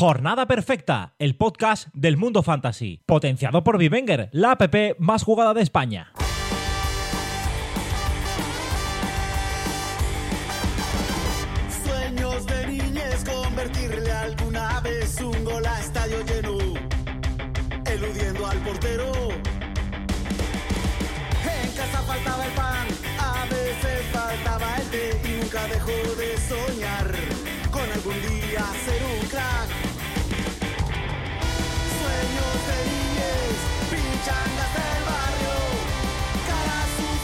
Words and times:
Jornada 0.00 0.46
Perfecta, 0.46 1.12
el 1.18 1.36
podcast 1.36 1.88
del 1.92 2.16
mundo 2.16 2.42
fantasy, 2.42 3.02
potenciado 3.04 3.62
por 3.62 3.76
Vivenger, 3.76 4.30
la 4.32 4.52
app 4.52 4.74
más 4.98 5.24
jugada 5.24 5.52
de 5.52 5.60
España. 5.60 6.10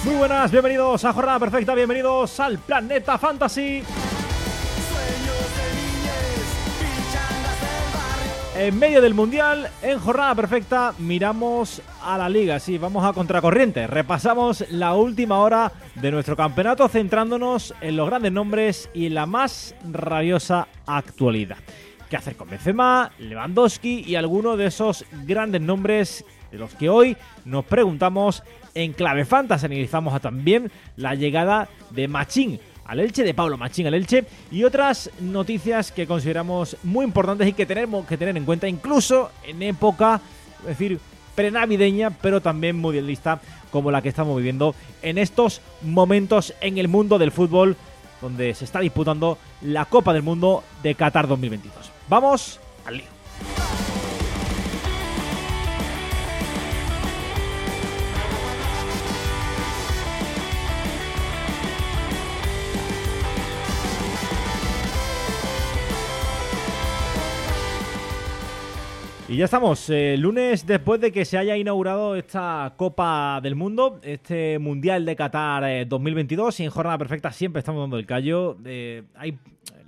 Muy 0.07 0.15
buenas, 0.15 0.53
bienvenidos 0.53 1.05
a 1.05 1.13
Jornada 1.13 1.41
Perfecta, 1.41 1.75
bienvenidos 1.75 2.39
al 2.39 2.61
Planeta 2.61 3.19
Fantasy. 3.19 3.83
En 8.57 8.79
medio 8.79 9.03
del 9.03 9.15
Mundial, 9.15 9.69
en 9.83 9.99
Jornada 9.99 10.37
Perfecta, 10.37 10.95
miramos 11.01 11.83
a 12.05 12.17
la 12.19 12.29
Liga. 12.29 12.61
Sí, 12.61 12.79
vamos 12.79 13.05
a 13.05 13.15
contracorriente. 13.15 13.89
Repasamos 13.89 14.65
la 14.71 14.95
última 14.95 15.41
hora 15.41 15.73
de 15.97 16.13
nuestro 16.13 16.37
campeonato, 16.37 16.87
centrándonos 16.89 17.75
en 17.81 17.97
los 17.97 18.09
grandes 18.09 18.31
nombres 18.31 18.89
y 18.95 19.09
la 19.09 19.27
más 19.27 19.75
rabiosa 19.91 20.69
actualidad. 20.87 21.59
¿Qué 22.09 22.17
hacer 22.17 22.37
con 22.37 22.49
Benzema, 22.49 23.11
Lewandowski 23.19 24.05
y 24.07 24.15
alguno 24.15 24.57
de 24.57 24.67
esos 24.67 25.05
grandes 25.25 25.63
nombres 25.63 26.25
de 26.51 26.59
los 26.59 26.75
que 26.75 26.89
hoy 26.89 27.17
nos 27.45 27.65
preguntamos 27.65 28.43
en 28.75 28.93
clave 28.93 29.25
fantasy? 29.25 29.67
Analizamos 29.67 30.21
también 30.21 30.71
la 30.97 31.15
llegada 31.15 31.69
de 31.91 32.09
Machín 32.09 32.61
al 32.85 33.01
Elche, 33.01 33.25
de 33.25 33.35
Pablo 33.35 33.59
Machín 33.59 33.87
al 33.87 33.95
Elche 33.95 34.25
y 34.51 34.65
otras 34.65 35.11
noticias 35.21 35.93
que 35.93 36.07
consideramos 36.07 36.77
muy 36.85 37.05
importantes 37.05 37.49
y 37.49 37.53
que 37.53 37.67
tenemos 37.67 38.07
que 38.07 38.17
tener 38.17 38.37
en 38.37 38.45
cuenta 38.45 38.69
incluso 38.69 39.31
en 39.45 39.63
época, 39.63 40.21
es 40.61 40.69
decir, 40.69 41.01
prenavideña, 41.35 42.11
pero 42.11 42.41
también 42.41 42.77
mundialista 42.77 43.41
como 43.71 43.91
la 43.91 44.03
que 44.03 44.09
estamos 44.09 44.37
viviendo 44.37 44.75
en 45.03 45.19
estos 45.19 45.61
momentos 45.83 46.55
en 46.61 46.79
el 46.79 46.89
mundo 46.89 47.19
del 47.19 47.33
fútbol 47.33 47.77
donde 48.21 48.55
se 48.55 48.65
está 48.65 48.81
disputando 48.81 49.39
la 49.61 49.85
Copa 49.85 50.13
del 50.13 50.23
Mundo 50.23 50.65
de 50.83 50.95
Qatar 50.95 51.29
2022. 51.29 51.91
Vamos 52.09 52.61
al 52.87 52.99
lío. 52.99 53.16
Y 69.37 69.41
ya 69.41 69.45
estamos, 69.45 69.91
eh, 69.91 70.17
lunes 70.17 70.67
después 70.67 70.99
de 70.99 71.13
que 71.13 71.27
se 71.27 71.37
haya 71.37 71.59
inaugurado 71.59 72.17
esta 72.17 72.73
Copa 72.79 73.39
del 73.43 73.55
Mundo, 73.55 74.01
este 74.03 74.59
Mundial 74.59 75.05
de 75.05 75.15
Qatar 75.15 75.63
eh, 75.65 75.85
2022, 75.85 76.61
y 76.61 76.65
en 76.65 76.71
jornada 76.71 76.97
perfecta 76.97 77.31
siempre 77.31 77.61
estamos 77.61 77.83
dando 77.83 77.99
el 77.99 78.07
callo. 78.07 78.57
Eh, 78.65 79.03
hay, 79.15 79.39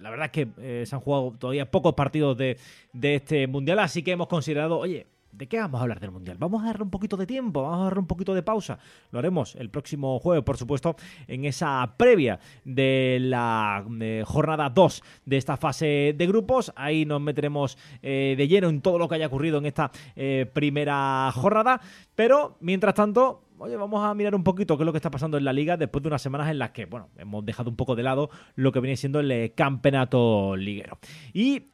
la 0.02 0.10
verdad 0.10 0.26
es 0.26 0.32
que 0.32 0.48
eh, 0.58 0.84
se 0.84 0.94
han 0.94 1.00
jugado 1.00 1.32
todavía 1.38 1.64
pocos 1.70 1.94
partidos 1.94 2.36
de, 2.36 2.58
de 2.92 3.14
este 3.14 3.46
Mundial, 3.46 3.78
así 3.78 4.02
que 4.02 4.12
hemos 4.12 4.28
considerado, 4.28 4.78
oye, 4.78 5.06
¿De 5.32 5.46
qué 5.46 5.58
vamos 5.58 5.78
a 5.78 5.82
hablar 5.82 6.00
del 6.00 6.10
Mundial? 6.10 6.38
Vamos 6.38 6.62
a 6.62 6.66
darle 6.66 6.84
un 6.84 6.90
poquito 6.90 7.16
de 7.16 7.26
tiempo, 7.26 7.62
vamos 7.62 7.80
a 7.80 7.84
darle 7.84 8.00
un 8.00 8.06
poquito 8.06 8.34
de 8.34 8.42
pausa. 8.42 8.78
Lo 9.10 9.18
haremos 9.18 9.56
el 9.56 9.68
próximo 9.68 10.18
jueves, 10.18 10.42
por 10.42 10.56
supuesto, 10.56 10.96
en 11.26 11.44
esa 11.44 11.94
previa 11.98 12.40
de 12.64 13.18
la 13.20 13.84
eh, 14.00 14.24
jornada 14.26 14.70
2 14.70 15.02
de 15.26 15.36
esta 15.36 15.58
fase 15.58 16.14
de 16.16 16.26
grupos. 16.26 16.72
Ahí 16.76 17.04
nos 17.04 17.20
meteremos 17.20 17.76
eh, 18.02 18.34
de 18.38 18.48
lleno 18.48 18.70
en 18.70 18.80
todo 18.80 18.98
lo 18.98 19.06
que 19.06 19.16
haya 19.16 19.26
ocurrido 19.26 19.58
en 19.58 19.66
esta 19.66 19.90
eh, 20.16 20.50
primera 20.50 21.30
jornada. 21.34 21.80
Pero, 22.14 22.56
mientras 22.60 22.94
tanto, 22.94 23.44
Oye, 23.60 23.76
vamos 23.76 24.04
a 24.04 24.14
mirar 24.14 24.36
un 24.36 24.44
poquito 24.44 24.76
qué 24.76 24.84
es 24.84 24.86
lo 24.86 24.92
que 24.92 24.98
está 24.98 25.10
pasando 25.10 25.36
en 25.36 25.44
la 25.44 25.52
liga 25.52 25.76
después 25.76 26.00
de 26.00 26.06
unas 26.06 26.22
semanas 26.22 26.48
en 26.48 26.60
las 26.60 26.70
que, 26.70 26.86
bueno, 26.86 27.08
hemos 27.16 27.44
dejado 27.44 27.68
un 27.68 27.74
poco 27.74 27.96
de 27.96 28.04
lado 28.04 28.30
lo 28.54 28.70
que 28.70 28.78
viene 28.78 28.96
siendo 28.96 29.18
el 29.18 29.52
campeonato 29.56 30.54
liguero. 30.54 30.98
Y 31.32 31.64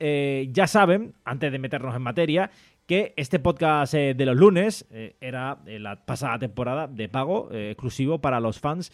ya 0.50 0.66
saben, 0.66 1.12
antes 1.26 1.52
de 1.52 1.58
meternos 1.58 1.94
en 1.94 2.00
materia, 2.00 2.50
que 2.86 3.14
este 3.16 3.38
podcast 3.38 3.94
eh, 3.94 4.14
de 4.14 4.26
los 4.26 4.36
lunes 4.36 4.86
eh, 4.90 5.16
era 5.20 5.58
eh, 5.66 5.78
la 5.78 6.04
pasada 6.04 6.38
temporada 6.38 6.86
de 6.86 7.08
pago 7.08 7.48
exclusivo 7.52 8.20
para 8.20 8.40
los 8.40 8.58
fans 8.58 8.92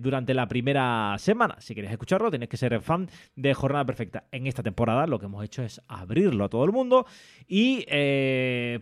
durante 0.00 0.34
la 0.34 0.48
primera 0.48 1.16
semana. 1.18 1.56
Si 1.60 1.74
queréis 1.74 1.92
escucharlo, 1.92 2.30
tenéis 2.30 2.48
que 2.48 2.56
ser 2.56 2.80
fan 2.80 3.08
de 3.36 3.54
Jornada 3.54 3.84
Perfecta. 3.84 4.24
En 4.32 4.46
esta 4.46 4.62
temporada 4.62 5.06
lo 5.06 5.18
que 5.18 5.26
hemos 5.26 5.44
hecho 5.44 5.62
es 5.62 5.80
abrirlo 5.88 6.44
a 6.44 6.48
todo 6.48 6.64
el 6.64 6.72
mundo 6.72 7.06
y 7.46 7.84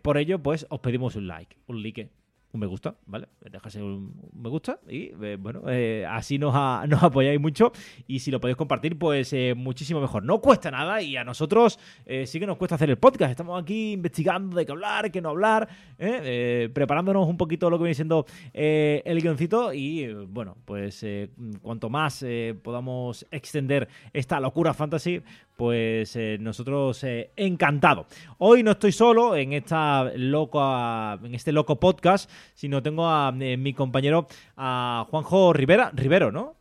por 0.03 0.19
ello 0.19 0.43
pues 0.43 0.67
os 0.69 0.81
pedimos 0.81 1.17
un 1.17 1.27
like, 1.27 1.57
un 1.67 1.83
like 1.83 2.11
me 2.59 2.67
gusta, 2.67 2.97
¿vale? 3.07 3.29
Dejarse 3.51 3.83
un 3.83 4.13
me 4.35 4.49
gusta 4.49 4.79
y 4.89 5.11
eh, 5.23 5.37
bueno, 5.41 5.63
eh, 5.69 6.05
así 6.09 6.39
nos, 6.39 6.53
a- 6.55 6.85
nos 6.89 7.03
apoyáis 7.03 7.41
mucho 7.41 7.73
y 8.07 8.19
si 8.19 8.31
lo 8.31 8.41
podéis 8.41 8.57
compartir, 8.57 8.99
pues 8.99 9.33
eh, 9.33 9.55
muchísimo 9.57 10.01
mejor. 10.01 10.25
No 10.25 10.41
cuesta 10.41 10.71
nada 10.71 11.01
y 11.03 11.17
a 11.17 11.25
nosotros 11.25 11.79
sí 12.27 12.41
que 12.41 12.47
nos 12.47 12.57
cuesta 12.57 12.75
hacer 12.75 12.91
el 12.91 12.99
podcast. 12.99 13.31
Estamos 13.31 13.61
aquí 13.63 13.93
investigando 13.93 14.57
de 14.57 14.67
qué 14.67 14.73
hablar, 14.73 15.11
qué 15.11 15.21
no 15.21 15.31
hablar, 15.31 15.69
preparándonos 16.73 17.27
un 17.29 17.37
poquito 17.37 17.71
lo 17.71 17.79
que 17.79 17.85
viene 17.85 17.95
siendo 17.95 18.27
el 18.53 19.21
guioncito 19.23 19.73
y 19.73 20.13
bueno, 20.13 20.57
pues 20.65 21.05
cuanto 21.63 21.89
más 21.89 22.25
podamos 22.63 23.27
extender 23.31 23.89
esta 24.13 24.41
locura 24.41 24.75
fantasy, 24.75 25.23
pues 25.59 26.15
eh, 26.15 26.39
nosotros 26.41 27.03
eh, 27.03 27.33
encantado. 27.35 28.07
Hoy 28.39 28.63
no 28.63 28.71
estoy 28.71 28.93
solo 28.93 29.35
en 29.35 29.53
esta 29.53 30.05
loca, 30.15 31.15
en 31.15 31.35
este 31.35 31.51
loco 31.51 31.81
podcast, 31.81 32.31
sino 32.55 32.81
tengo 32.81 33.09
a 33.09 33.35
eh, 33.41 33.57
mi 33.57 33.75
compañero 33.75 34.29
a 34.57 35.05
Juanjo 35.11 35.53
Rivera, 35.53 35.91
Rivero, 35.93 36.31
¿no? 36.31 36.55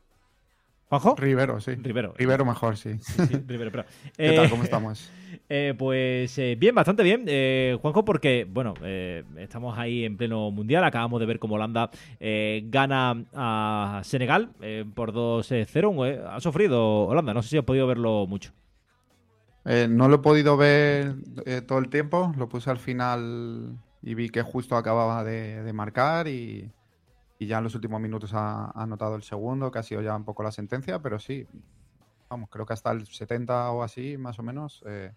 Juanjo. 0.90 1.16
Rivero, 1.16 1.60
sí. 1.60 1.76
Rivero. 1.76 2.16
Rivero 2.18 2.44
mejor, 2.44 2.76
sí. 2.76 2.98
Sí, 3.00 3.22
Rivero, 3.46 3.72
pero, 3.72 3.84
¿Qué 4.18 4.34
eh, 4.34 4.36
tal? 4.36 4.50
¿Cómo 4.50 4.64
estamos? 4.64 5.12
eh, 5.50 5.76
pues 5.78 6.36
eh, 6.40 6.56
bien, 6.58 6.74
bastante 6.74 7.04
bien, 7.04 7.26
eh, 7.28 7.78
Juanjo, 7.80 8.04
porque, 8.04 8.48
bueno, 8.50 8.74
eh, 8.82 9.24
estamos 9.38 9.78
ahí 9.78 10.06
en 10.06 10.18
pleno 10.18 10.50
mundial. 10.50 10.84
Acabamos 10.84 11.20
de 11.20 11.28
ver 11.28 11.38
cómo 11.38 11.54
Holanda 11.54 11.92
eh, 12.20 12.64
gana 12.66 13.26
a 13.36 14.02
Senegal 14.04 14.50
eh, 14.62 14.86
por 14.92 15.14
2-0. 15.14 16.08
Eh, 16.08 16.24
ha 16.28 16.40
sufrido 16.40 17.06
Holanda, 17.06 17.36
no 17.36 17.44
sé 17.44 17.50
si 17.50 17.58
has 17.60 17.64
podido 17.64 17.86
verlo 17.86 18.26
mucho. 18.26 18.54
Eh, 19.68 19.88
no 19.90 20.08
lo 20.08 20.16
he 20.16 20.20
podido 20.20 20.56
ver 20.58 21.16
eh, 21.46 21.62
todo 21.62 21.80
el 21.80 21.90
tiempo, 21.90 22.34
lo 22.38 22.48
puse 22.48 22.70
al 22.70 22.80
final 22.80 23.78
y 24.02 24.14
vi 24.16 24.30
que 24.30 24.42
justo 24.42 24.78
acababa 24.78 25.24
de, 25.24 25.62
de 25.62 25.74
marcar 25.74 26.28
y, 26.30 26.72
y 27.38 27.46
ya 27.48 27.58
en 27.58 27.66
los 27.66 27.76
últimos 27.76 28.00
minutos 28.00 28.34
ha, 28.34 28.66
ha 28.66 28.84
anotado 28.84 29.16
el 29.16 29.24
segundo, 29.24 29.70
que 29.70 29.80
ha 29.80 29.84
sido 29.84 30.02
ya 30.02 30.16
un 30.16 30.24
poco 30.24 30.42
la 30.44 30.52
sentencia, 30.52 31.00
pero 31.00 31.20
sí, 31.20 31.46
vamos, 32.30 32.50
creo 32.50 32.66
que 32.66 32.74
hasta 32.74 32.92
el 32.92 33.06
70 33.06 33.72
o 33.72 33.84
así, 33.84 34.18
más 34.18 34.40
o 34.40 34.44
menos, 34.44 34.84
eh, 34.88 35.12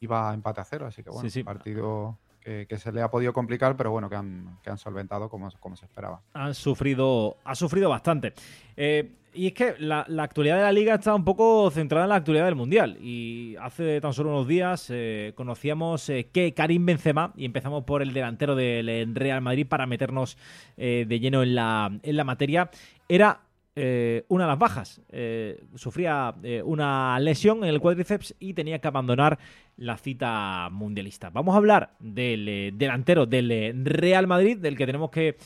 iba 0.00 0.30
a 0.30 0.34
empate 0.34 0.60
a 0.60 0.64
cero, 0.64 0.86
así 0.86 1.02
que 1.02 1.08
bueno, 1.10 1.22
Sí, 1.28 1.30
sí. 1.30 1.42
partido 1.42 2.18
que, 2.40 2.66
que 2.68 2.78
se 2.78 2.92
le 2.92 3.00
ha 3.02 3.10
podido 3.10 3.32
complicar, 3.32 3.76
pero 3.76 3.90
bueno, 3.90 4.08
que 4.10 4.16
han, 4.16 4.58
que 4.62 4.70
han 4.70 4.78
solventado 4.78 5.28
como, 5.30 5.48
como 5.60 5.76
se 5.76 5.86
esperaba. 5.86 6.20
han 6.34 6.54
sufrido, 6.54 7.36
ha 7.44 7.54
sufrido 7.54 7.88
bastante. 7.88 8.34
Eh, 8.76 9.14
y 9.34 9.48
es 9.48 9.52
que 9.52 9.74
la, 9.78 10.04
la 10.08 10.22
actualidad 10.22 10.56
de 10.56 10.62
la 10.62 10.72
liga 10.72 10.94
está 10.94 11.14
un 11.14 11.24
poco 11.24 11.70
centrada 11.70 12.04
en 12.04 12.10
la 12.10 12.16
actualidad 12.16 12.46
del 12.46 12.54
mundial. 12.54 12.96
Y 13.00 13.56
hace 13.60 14.00
tan 14.00 14.12
solo 14.12 14.30
unos 14.30 14.48
días 14.48 14.88
eh, 14.90 15.32
conocíamos 15.34 16.08
eh, 16.08 16.28
que 16.32 16.54
Karim 16.54 16.86
Benzema, 16.86 17.32
y 17.36 17.44
empezamos 17.44 17.84
por 17.84 18.02
el 18.02 18.12
delantero 18.12 18.54
del 18.54 19.14
Real 19.14 19.40
Madrid 19.40 19.66
para 19.66 19.86
meternos 19.86 20.36
eh, 20.76 21.04
de 21.08 21.20
lleno 21.20 21.42
en 21.42 21.54
la, 21.54 21.90
en 22.02 22.16
la 22.16 22.24
materia, 22.24 22.70
era 23.08 23.40
eh, 23.80 24.24
una 24.26 24.42
de 24.42 24.48
las 24.48 24.58
bajas. 24.58 25.00
Eh, 25.08 25.62
sufría 25.76 26.34
eh, 26.42 26.60
una 26.64 27.20
lesión 27.20 27.58
en 27.58 27.70
el 27.70 27.80
cuádriceps 27.80 28.34
y 28.40 28.54
tenía 28.54 28.80
que 28.80 28.88
abandonar 28.88 29.38
la 29.76 29.96
cita 29.96 30.68
mundialista. 30.72 31.30
Vamos 31.30 31.54
a 31.54 31.58
hablar 31.58 31.92
del 32.00 32.76
delantero 32.76 33.26
del 33.26 33.84
Real 33.84 34.26
Madrid, 34.26 34.58
del 34.58 34.76
que 34.76 34.86
tenemos 34.86 35.10
que 35.10 35.36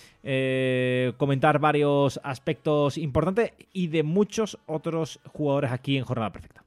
comentar 1.18 1.58
varios 1.58 2.18
aspectos 2.24 2.96
importantes 2.96 3.52
y 3.74 3.88
de 3.88 4.02
muchos 4.02 4.58
otros 4.64 5.20
jugadores 5.26 5.70
aquí 5.70 5.98
en 5.98 6.04
Jornada 6.04 6.32
Perfecta. 6.32 6.61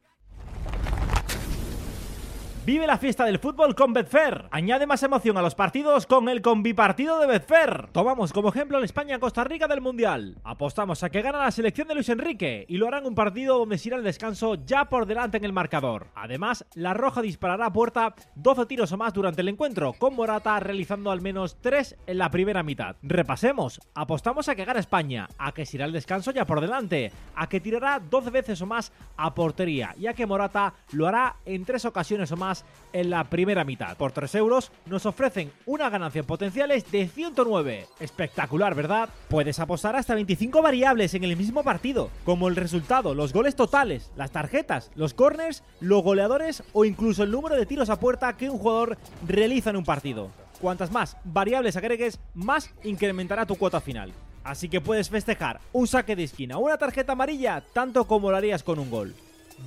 Vive 2.65 2.87
la 2.87 2.97
fiesta 2.97 3.25
del 3.25 3.37
fútbol 3.37 3.75
con 3.75 3.93
Betfair. 3.93 4.45
Añade 4.49 4.87
más 4.87 5.03
emoción 5.03 5.37
a 5.37 5.43
los 5.43 5.53
partidos 5.53 6.07
con 6.07 6.27
el 6.29 6.41
combipartido 6.41 7.19
de 7.19 7.27
Betfair. 7.27 7.89
Tomamos 7.91 8.33
como 8.33 8.49
ejemplo 8.49 8.79
el 8.79 8.85
España-Costa 8.85 9.43
Rica 9.43 9.67
del 9.67 9.81
Mundial. 9.81 10.39
Apostamos 10.43 11.03
a 11.03 11.11
que 11.11 11.21
gana 11.21 11.43
la 11.43 11.51
selección 11.51 11.87
de 11.87 11.93
Luis 11.93 12.09
Enrique 12.09 12.65
y 12.67 12.77
lo 12.77 12.87
harán 12.87 13.05
un 13.05 13.13
partido 13.13 13.59
donde 13.59 13.77
se 13.77 13.89
irá 13.89 13.97
el 13.97 14.03
descanso 14.03 14.55
ya 14.65 14.85
por 14.85 15.05
delante 15.05 15.37
en 15.37 15.45
el 15.45 15.53
marcador. 15.53 16.07
Además, 16.15 16.65
la 16.73 16.95
Roja 16.95 17.21
disparará 17.21 17.67
a 17.67 17.71
puerta 17.71 18.15
12 18.33 18.65
tiros 18.65 18.91
o 18.91 18.97
más 18.97 19.13
durante 19.13 19.41
el 19.41 19.49
encuentro, 19.49 19.93
con 19.93 20.15
Morata 20.15 20.59
realizando 20.59 21.11
al 21.11 21.21
menos 21.21 21.57
3 21.61 21.97
en 22.07 22.17
la 22.17 22.31
primera 22.31 22.63
mitad. 22.63 22.95
Repasemos. 23.03 23.79
Apostamos 23.93 24.49
a 24.49 24.55
que 24.55 24.65
gana 24.65 24.79
España, 24.79 25.29
a 25.37 25.51
que 25.51 25.67
se 25.67 25.77
irá 25.77 25.85
el 25.85 25.91
descanso 25.91 26.31
ya 26.31 26.47
por 26.47 26.61
delante, 26.61 27.11
a 27.35 27.47
que 27.47 27.59
tirará 27.59 27.99
12 27.99 28.31
veces 28.31 28.59
o 28.63 28.65
más 28.65 28.91
a 29.17 29.35
portería 29.35 29.93
y 29.99 30.07
a 30.07 30.15
que 30.15 30.25
Morata 30.25 30.73
lo 30.93 31.05
hará 31.05 31.35
en 31.45 31.63
3 31.63 31.85
ocasiones 31.85 32.31
o 32.31 32.37
más 32.37 32.54
en 32.93 33.09
la 33.09 33.25
primera 33.25 33.65
mitad. 33.65 33.97
Por 33.97 34.13
3 34.13 34.35
euros 34.35 34.71
nos 34.85 35.05
ofrecen 35.05 35.51
una 35.65 35.89
ganancia 35.89 36.19
en 36.19 36.25
potenciales 36.25 36.89
de 36.91 37.07
109. 37.07 37.87
Espectacular, 37.99 38.73
¿verdad? 38.73 39.09
Puedes 39.27 39.59
apostar 39.59 39.97
hasta 39.97 40.15
25 40.15 40.61
variables 40.61 41.13
en 41.13 41.25
el 41.25 41.35
mismo 41.35 41.63
partido, 41.63 42.09
como 42.23 42.47
el 42.47 42.55
resultado, 42.55 43.13
los 43.13 43.33
goles 43.33 43.55
totales, 43.55 44.11
las 44.15 44.31
tarjetas, 44.31 44.91
los 44.95 45.13
corners, 45.13 45.63
los 45.81 46.03
goleadores 46.03 46.63
o 46.71 46.85
incluso 46.85 47.23
el 47.23 47.31
número 47.31 47.55
de 47.57 47.65
tiros 47.65 47.89
a 47.89 47.99
puerta 47.99 48.37
que 48.37 48.49
un 48.49 48.59
jugador 48.59 48.97
realiza 49.27 49.71
en 49.71 49.77
un 49.77 49.83
partido. 49.83 50.29
Cuantas 50.61 50.91
más 50.91 51.17
variables 51.25 51.75
agregues, 51.75 52.19
más 52.33 52.73
incrementará 52.83 53.45
tu 53.45 53.55
cuota 53.55 53.81
final. 53.81 54.13
Así 54.45 54.69
que 54.69 54.79
puedes 54.79 55.09
festejar 55.09 55.59
un 55.73 55.87
saque 55.87 56.15
de 56.15 56.23
esquina 56.23 56.57
o 56.57 56.61
una 56.61 56.77
tarjeta 56.77 57.11
amarilla 57.11 57.61
tanto 57.73 58.07
como 58.07 58.31
lo 58.31 58.37
harías 58.37 58.63
con 58.63 58.79
un 58.79 58.89
gol. 58.89 59.13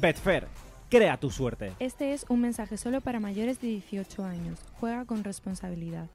Betfair 0.00 0.46
Crea 0.88 1.18
tu 1.18 1.30
suerte. 1.30 1.74
Este 1.80 2.14
es 2.14 2.24
un 2.30 2.40
mensaje 2.40 2.78
solo 2.78 3.02
para 3.02 3.20
mayores 3.20 3.60
de 3.60 3.68
18 3.68 4.24
años. 4.24 4.58
Juega 4.80 5.04
con 5.04 5.22
responsabilidad. 5.22 6.08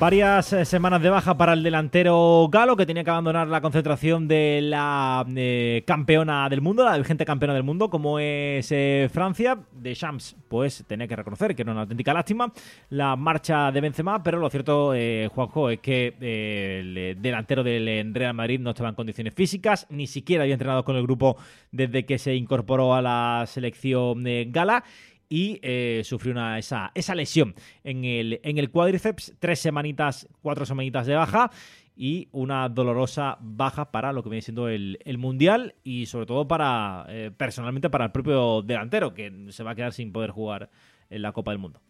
Varias 0.00 0.54
eh, 0.54 0.64
semanas 0.64 1.02
de 1.02 1.10
baja 1.10 1.36
para 1.36 1.52
el 1.52 1.62
delantero 1.62 2.48
galo 2.50 2.74
que 2.74 2.86
tenía 2.86 3.04
que 3.04 3.10
abandonar 3.10 3.48
la 3.48 3.60
concentración 3.60 4.28
de 4.28 4.60
la 4.62 5.26
eh, 5.36 5.84
campeona 5.86 6.48
del 6.48 6.62
mundo, 6.62 6.86
la 6.86 6.96
vigente 6.96 7.26
campeona 7.26 7.52
del 7.52 7.64
mundo, 7.64 7.90
como 7.90 8.18
es 8.18 8.72
eh, 8.72 9.10
Francia. 9.12 9.58
De 9.70 9.92
Shams, 9.92 10.36
pues 10.48 10.84
tenía 10.86 11.06
que 11.06 11.16
reconocer 11.16 11.54
que 11.54 11.60
era 11.60 11.72
una 11.72 11.82
auténtica 11.82 12.14
lástima 12.14 12.50
la 12.88 13.14
marcha 13.14 13.70
de 13.72 13.80
Benzema, 13.82 14.22
pero 14.22 14.38
lo 14.38 14.48
cierto, 14.48 14.94
Juanjo, 15.34 15.68
es 15.68 15.80
que 15.80 16.14
el 16.18 17.20
delantero 17.20 17.62
del 17.62 18.14
Real 18.14 18.32
Madrid 18.32 18.58
no 18.58 18.70
estaba 18.70 18.88
en 18.88 18.94
condiciones 18.94 19.34
físicas, 19.34 19.86
ni 19.90 20.06
siquiera 20.06 20.44
había 20.44 20.54
entrenado 20.54 20.82
con 20.82 20.96
el 20.96 21.02
grupo 21.02 21.36
desde 21.72 22.06
que 22.06 22.18
se 22.18 22.34
incorporó 22.34 22.94
a 22.94 23.02
la 23.02 23.44
selección 23.46 24.24
gala 24.46 24.82
y 25.30 25.60
eh, 25.62 26.02
sufrió 26.04 26.32
una, 26.32 26.58
esa, 26.58 26.90
esa 26.94 27.14
lesión 27.14 27.54
en 27.84 28.04
el, 28.04 28.40
en 28.42 28.58
el 28.58 28.70
cuádriceps, 28.70 29.36
tres 29.38 29.60
semanitas, 29.60 30.28
cuatro 30.42 30.66
semanitas 30.66 31.06
de 31.06 31.14
baja 31.14 31.50
y 31.94 32.28
una 32.32 32.68
dolorosa 32.68 33.38
baja 33.40 33.92
para 33.92 34.12
lo 34.12 34.24
que 34.24 34.28
viene 34.28 34.42
siendo 34.42 34.68
el, 34.68 34.98
Mundial 35.18 35.76
y 35.84 36.06
sobre 36.06 36.26
todo 36.26 36.48
para, 36.48 37.06
eh, 37.08 37.30
personalmente, 37.30 37.90
para 37.90 38.06
el 38.06 38.10
propio 38.10 38.62
delantero, 38.62 39.14
que 39.14 39.46
se 39.50 39.62
va 39.62 39.70
a 39.70 39.74
quedar 39.76 39.92
sin 39.92 40.12
poder 40.12 40.30
jugar 40.30 40.68
en 41.10 41.22
la 41.22 41.32
Copa 41.32 41.52
del 41.52 41.60
Mundo. 41.60 41.80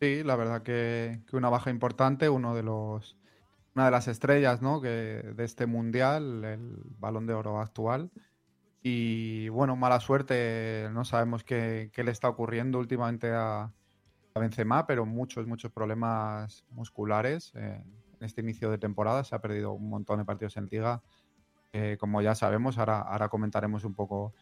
Sí, 0.00 0.22
la 0.24 0.34
verdad 0.34 0.62
que, 0.62 1.20
una 1.32 1.48
baja 1.48 1.70
importante, 1.70 2.28
uno 2.28 2.56
de 2.56 2.64
los, 2.64 3.16
una 3.76 3.84
de 3.84 3.90
las 3.92 4.08
estrellas 4.08 4.62
¿no? 4.62 4.80
que, 4.80 4.88
de 4.88 5.44
este 5.44 5.66
Mundial, 5.66 6.44
el 6.44 6.82
balón 6.98 7.26
de 7.26 7.34
oro 7.34 7.60
actual. 7.60 8.10
Y 8.82 9.48
bueno, 9.48 9.76
mala 9.76 10.00
suerte, 10.00 10.88
no 10.92 11.04
sabemos 11.04 11.42
qué, 11.42 11.90
le 11.94 12.10
está 12.10 12.28
ocurriendo 12.28 12.78
últimamente 12.78 13.30
a, 13.32 13.72
Benzema, 14.34 14.86
pero 14.86 15.04
muchos, 15.04 15.48
muchos 15.48 15.72
problemas 15.72 16.64
musculares. 16.70 17.52
Eh, 17.56 17.82
en 18.20 18.24
este 18.24 18.40
inicio 18.40 18.70
de 18.70 18.78
temporada 18.78 19.24
se 19.24 19.34
ha 19.34 19.40
perdido 19.40 19.72
un 19.72 19.90
montón 19.90 20.18
de 20.20 20.24
partidos 20.24 20.56
en 20.56 20.66
liga. 20.66 21.02
como 21.98 22.22
ya 22.22 22.36
sabemos, 22.36 22.78
ahora, 22.78 23.00
ahora 23.00 23.28
comentaremos 23.28 23.82
un 23.84 23.94
poco 23.94 24.32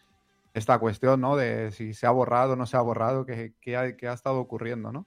esta 0.53 0.79
cuestión, 0.79 1.23
¿no? 1.23 1.35
De 1.37 1.71
si 1.71 1.95
se 1.95 2.07
ha 2.07 2.11
borrado 2.11 2.53
o 2.53 2.57
no 2.57 2.67
se 2.67 2.77
ha 2.77 2.83
borrado, 2.83 3.25
qué, 3.25 3.55
qué, 3.61 3.77
ha, 3.77 3.97
qué 3.97 4.09
ha, 4.09 4.13
estado 4.13 4.39
ocurriendo, 4.39 4.93
¿no? 4.93 5.07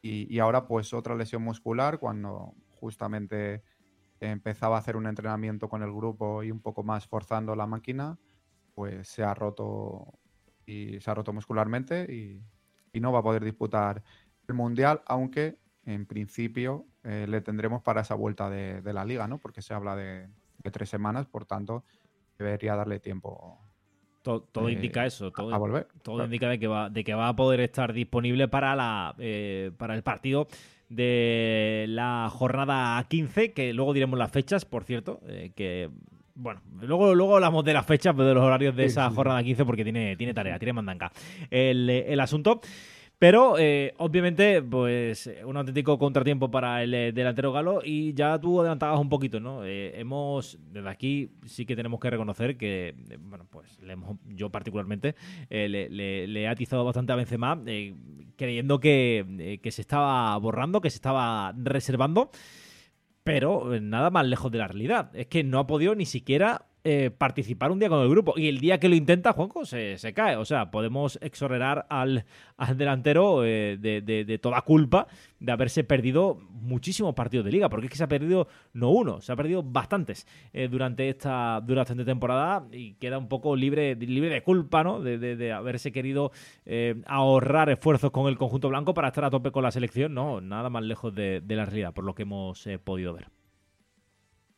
Y, 0.00 0.26
y, 0.34 0.38
ahora 0.38 0.66
pues 0.66 0.94
otra 0.94 1.14
lesión 1.14 1.42
muscular 1.42 1.98
cuando 1.98 2.54
justamente 2.80 3.62
empezaba 4.20 4.76
a 4.76 4.78
hacer 4.80 4.96
un 4.96 5.06
entrenamiento 5.06 5.68
con 5.68 5.82
el 5.82 5.92
grupo 5.92 6.42
y 6.42 6.50
un 6.50 6.60
poco 6.60 6.82
más 6.82 7.06
forzando 7.06 7.56
la 7.56 7.66
máquina 7.66 8.18
pues 8.74 9.08
se 9.08 9.22
ha 9.22 9.34
roto 9.34 10.06
y 10.66 11.00
se 11.00 11.10
ha 11.10 11.14
roto 11.14 11.32
muscularmente 11.32 12.12
y, 12.12 12.42
no 13.00 13.10
va 13.10 13.18
a 13.18 13.22
poder 13.24 13.42
disputar 13.42 14.04
el 14.46 14.54
mundial, 14.54 15.02
aunque 15.06 15.56
en 15.84 16.06
principio 16.06 16.86
eh, 17.02 17.26
le 17.28 17.40
tendremos 17.40 17.82
para 17.82 18.02
esa 18.02 18.14
vuelta 18.14 18.48
de, 18.48 18.92
la 18.92 19.04
liga, 19.04 19.26
¿no? 19.26 19.38
Porque 19.38 19.62
se 19.62 19.74
habla 19.74 19.96
de, 19.96 20.28
tres 20.70 20.90
semanas, 20.90 21.26
por 21.26 21.44
tanto 21.44 21.82
debería 22.38 22.76
darle 22.76 23.00
tiempo. 23.00 23.58
Todo, 24.22 24.70
indica 24.70 25.04
eso, 25.04 25.32
todo, 25.32 25.52
a 25.52 25.58
volver. 25.58 25.88
todo 26.02 26.24
indica 26.24 26.48
de 26.48 26.60
que 26.60 26.68
va, 26.68 26.88
de 26.88 27.02
que 27.02 27.14
va 27.14 27.28
a 27.28 27.36
poder 27.36 27.60
estar 27.60 27.92
disponible 27.92 28.46
para 28.46 28.76
la 28.76 29.14
eh, 29.18 29.72
para 29.76 29.96
el 29.96 30.04
partido 30.04 30.46
de 30.88 31.86
la 31.88 32.30
jornada 32.30 33.02
15, 33.08 33.52
que 33.52 33.72
luego 33.72 33.92
diremos 33.92 34.18
las 34.18 34.30
fechas, 34.30 34.64
por 34.64 34.84
cierto, 34.84 35.20
eh, 35.26 35.52
que 35.56 35.90
bueno, 36.34 36.60
luego, 36.80 37.14
luego 37.14 37.36
hablamos 37.36 37.64
de 37.64 37.72
las 37.72 37.86
fechas, 37.86 38.14
pero 38.14 38.28
de 38.28 38.34
los 38.34 38.44
horarios 38.44 38.74
de 38.74 38.84
esa 38.84 39.08
jornada 39.10 39.42
15 39.42 39.64
porque 39.64 39.84
tiene, 39.84 40.16
tiene 40.16 40.34
tarea, 40.34 40.58
tiene 40.58 40.72
mandanca 40.72 41.12
el, 41.50 41.88
el 41.88 42.20
asunto. 42.20 42.60
Pero 43.18 43.56
eh, 43.58 43.94
obviamente, 43.98 44.60
pues 44.60 45.30
un 45.44 45.56
auténtico 45.56 45.98
contratiempo 45.98 46.50
para 46.50 46.82
el 46.82 46.92
eh, 46.92 47.12
delantero 47.12 47.52
galo 47.52 47.80
y 47.82 48.12
ya 48.12 48.38
tú 48.38 48.60
adelantabas 48.60 49.00
un 49.00 49.08
poquito, 49.08 49.38
¿no? 49.38 49.64
Eh, 49.64 49.98
hemos, 49.98 50.58
desde 50.72 50.88
aquí 50.88 51.30
sí 51.46 51.64
que 51.64 51.76
tenemos 51.76 52.00
que 52.00 52.10
reconocer 52.10 52.56
que, 52.56 52.94
bueno, 53.20 53.46
pues 53.48 53.78
yo 54.26 54.50
particularmente 54.50 55.14
le, 55.48 55.88
le, 55.88 56.42
he 56.42 56.48
atizado 56.48 56.84
bastante 56.84 57.12
a 57.12 57.16
Benzema 57.16 57.58
creyendo 58.36 58.80
que, 58.80 59.60
que 59.62 59.70
se 59.70 59.80
estaba 59.80 60.36
borrando, 60.38 60.80
que 60.80 60.90
se 60.90 60.96
estaba 60.96 61.54
reservando 61.56 62.30
pero 63.24 63.80
nada 63.80 64.10
más 64.10 64.26
lejos 64.26 64.52
de 64.52 64.58
la 64.58 64.68
realidad. 64.68 65.10
Es 65.14 65.26
que 65.26 65.42
no 65.42 65.58
ha 65.58 65.66
podido 65.66 65.94
ni 65.94 66.06
siquiera 66.06 66.66
eh, 66.86 67.10
participar 67.10 67.72
un 67.72 67.78
día 67.78 67.88
con 67.88 68.02
el 68.02 68.10
grupo. 68.10 68.34
Y 68.36 68.46
el 68.46 68.60
día 68.60 68.78
que 68.78 68.90
lo 68.90 68.94
intenta, 68.94 69.32
Juanjo, 69.32 69.64
se, 69.64 69.96
se 69.96 70.12
cae. 70.12 70.36
O 70.36 70.44
sea, 70.44 70.70
podemos 70.70 71.18
exonerar 71.22 71.86
al, 71.88 72.26
al 72.58 72.76
delantero 72.76 73.42
eh, 73.42 73.78
de, 73.80 74.38
toda 74.38 74.60
culpa 74.60 75.06
de 75.40 75.50
haberse 75.50 75.82
perdido 75.82 76.38
muchísimos 76.50 77.14
partidos 77.14 77.46
de 77.46 77.52
liga. 77.52 77.70
Porque 77.70 77.86
es 77.86 77.90
que 77.90 77.96
se 77.96 78.04
ha 78.04 78.08
perdido 78.08 78.48
no 78.74 78.90
uno, 78.90 79.22
se 79.22 79.32
ha 79.32 79.36
perdido 79.36 79.62
bastantes 79.62 80.26
eh, 80.52 80.68
durante, 80.68 81.08
esta, 81.08 81.62
durante 81.62 82.04
temporada 82.04 82.66
y 82.70 82.96
queda 82.96 83.16
un 83.16 83.28
poco 83.28 83.56
libre, 83.56 83.94
libre 83.94 84.28
de 84.28 84.42
culpa, 84.42 84.84
¿no? 84.84 85.00
De, 85.00 85.52
haberse 85.52 85.90
querido 85.90 86.32
ahorrar 87.06 87.70
esfuerzos 87.70 88.10
con 88.10 88.26
el 88.26 88.36
conjunto 88.36 88.68
blanco 88.68 88.92
para 88.92 89.08
estar 89.08 89.24
a 89.24 89.30
tope 89.30 89.50
con 89.52 89.62
la 89.62 89.70
selección. 89.70 90.12
No, 90.12 90.42
nada 90.42 90.68
más 90.68 90.82
lejos 90.82 91.14
de, 91.14 91.42
la 91.48 91.64
realidad, 91.64 91.94
por 91.94 92.04
lo 92.04 92.14
que 92.14 92.24
hemos 92.24 92.68
podido 92.84 93.14
ver. 93.14 93.33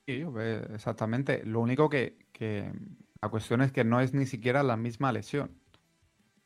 Sí, 0.06 0.25
exactamente. 0.72 1.44
Lo 1.44 1.60
único 1.60 1.90
que, 1.90 2.16
la 3.20 3.28
cuestión 3.28 3.60
es 3.62 3.72
que 3.72 3.82
no 3.82 4.00
es 4.00 4.14
ni 4.14 4.25
siquiera 4.25 4.62
la 4.62 4.76
misma 4.76 5.10
lesión. 5.10 5.60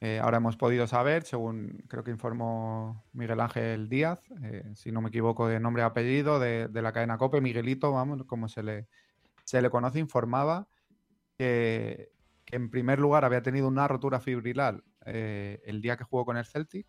Eh, 0.00 0.18
ahora 0.18 0.38
hemos 0.38 0.56
podido 0.56 0.86
saber, 0.86 1.24
según 1.24 1.84
creo 1.86 2.02
que 2.02 2.10
informó 2.10 3.04
Miguel 3.12 3.38
Ángel 3.38 3.90
Díaz, 3.90 4.22
eh, 4.42 4.64
si 4.74 4.90
no 4.92 5.02
me 5.02 5.10
equivoco 5.10 5.46
de 5.46 5.60
nombre 5.60 5.82
y 5.82 5.84
apellido, 5.84 6.40
de, 6.40 6.70
la 6.72 6.92
cadena 6.92 7.18
COPE, 7.18 7.42
Miguelito, 7.42 7.92
vamos, 7.92 8.24
como 8.24 8.48
se 8.48 8.62
le, 8.62 8.88
se 9.44 9.60
le 9.60 9.68
conoce, 9.68 9.98
informaba 9.98 10.66
que, 11.36 12.12
en 12.46 12.70
primer 12.70 12.98
lugar 12.98 13.26
había 13.26 13.42
tenido 13.42 13.68
una 13.68 13.86
rotura 13.86 14.20
fibrilar 14.20 14.82
eh, 15.04 15.60
el 15.66 15.82
día 15.82 15.98
que 15.98 16.04
jugó 16.04 16.24
con 16.24 16.38
el 16.38 16.46
Celtic. 16.46 16.86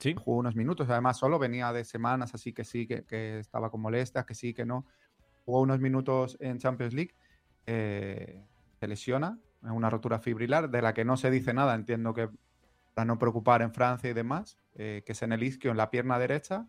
Sí. 0.00 0.16
Jugó 0.18 0.38
unos 0.38 0.56
minutos, 0.56 0.90
además 0.90 1.16
solo 1.16 1.38
venía 1.38 1.72
de 1.72 1.84
semanas, 1.84 2.34
así 2.34 2.52
que 2.52 2.64
sí, 2.64 2.88
que, 2.88 3.04
que 3.04 3.38
estaba 3.38 3.70
con 3.70 3.80
molestias, 3.80 4.26
que 4.26 4.34
sí, 4.34 4.52
que 4.52 4.66
no 4.66 4.86
jugó 5.44 5.60
unos 5.60 5.80
minutos 5.80 6.36
en 6.40 6.58
Champions 6.58 6.94
League, 6.94 7.14
eh, 7.66 8.42
se 8.80 8.88
lesiona, 8.88 9.38
es 9.62 9.70
una 9.70 9.90
rotura 9.90 10.18
fibrilar 10.18 10.70
de 10.70 10.82
la 10.82 10.94
que 10.94 11.04
no 11.04 11.16
se 11.16 11.30
dice 11.30 11.54
nada, 11.54 11.74
entiendo 11.74 12.14
que 12.14 12.28
para 12.94 13.06
no 13.06 13.18
preocupar 13.18 13.62
en 13.62 13.72
Francia 13.72 14.10
y 14.10 14.12
demás, 14.12 14.58
eh, 14.74 15.02
que 15.04 15.12
es 15.12 15.22
en 15.22 15.32
el 15.32 15.42
isquio, 15.42 15.70
en 15.70 15.76
la 15.76 15.90
pierna 15.90 16.18
derecha, 16.18 16.66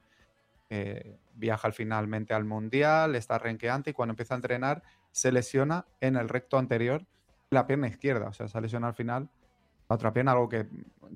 eh, 0.70 1.20
viaja 1.36 1.72
finalmente 1.72 2.34
al 2.34 2.46
Mundial, 2.46 3.16
está 3.16 3.38
renqueante 3.38 3.92
y 3.92 3.94
cuando 3.94 4.14
empieza 4.14 4.34
a 4.34 4.38
entrenar 4.38 4.84
se 5.12 5.32
lesiona 5.32 5.86
en 6.02 6.16
el 6.16 6.28
recto 6.28 6.58
anterior, 6.58 7.06
la 7.52 7.68
pierna 7.68 7.88
izquierda, 7.88 8.30
o 8.30 8.34
sea, 8.34 8.48
se 8.48 8.60
lesiona 8.60 8.88
al 8.88 8.96
final 8.96 9.30
la 9.88 9.96
otra 9.96 10.12
pierna, 10.12 10.32
algo 10.32 10.50
que, 10.50 10.68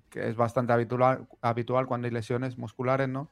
que 0.10 0.30
es 0.30 0.36
bastante 0.36 0.72
habitual, 0.74 1.28
habitual 1.42 1.88
cuando 1.88 2.06
hay 2.06 2.12
lesiones 2.12 2.58
musculares, 2.58 3.10
¿no? 3.10 3.30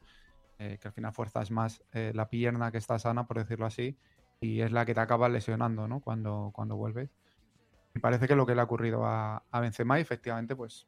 Que 0.58 0.80
al 0.88 0.92
final 0.92 1.12
fuerzas 1.12 1.50
más 1.50 1.82
la 1.92 2.28
pierna 2.28 2.72
que 2.72 2.78
está 2.78 2.98
sana, 2.98 3.26
por 3.26 3.38
decirlo 3.38 3.66
así, 3.66 3.96
y 4.40 4.60
es 4.60 4.72
la 4.72 4.84
que 4.84 4.94
te 4.94 5.00
acaba 5.00 5.28
lesionando, 5.28 5.88
¿no? 5.88 6.00
Cuando, 6.00 6.50
cuando 6.52 6.76
vuelves. 6.76 7.10
Y 7.94 8.00
parece 8.00 8.28
que 8.28 8.36
lo 8.36 8.46
que 8.46 8.54
le 8.54 8.60
ha 8.60 8.64
ocurrido 8.64 9.04
a, 9.04 9.44
a 9.50 9.60
Benzema, 9.60 9.98
efectivamente, 9.98 10.54
pues, 10.54 10.86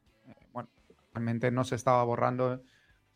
bueno, 0.53 0.69
realmente 1.13 1.51
no 1.51 1.65
se 1.65 1.77
estaba 1.77 2.03
borrando 2.05 2.63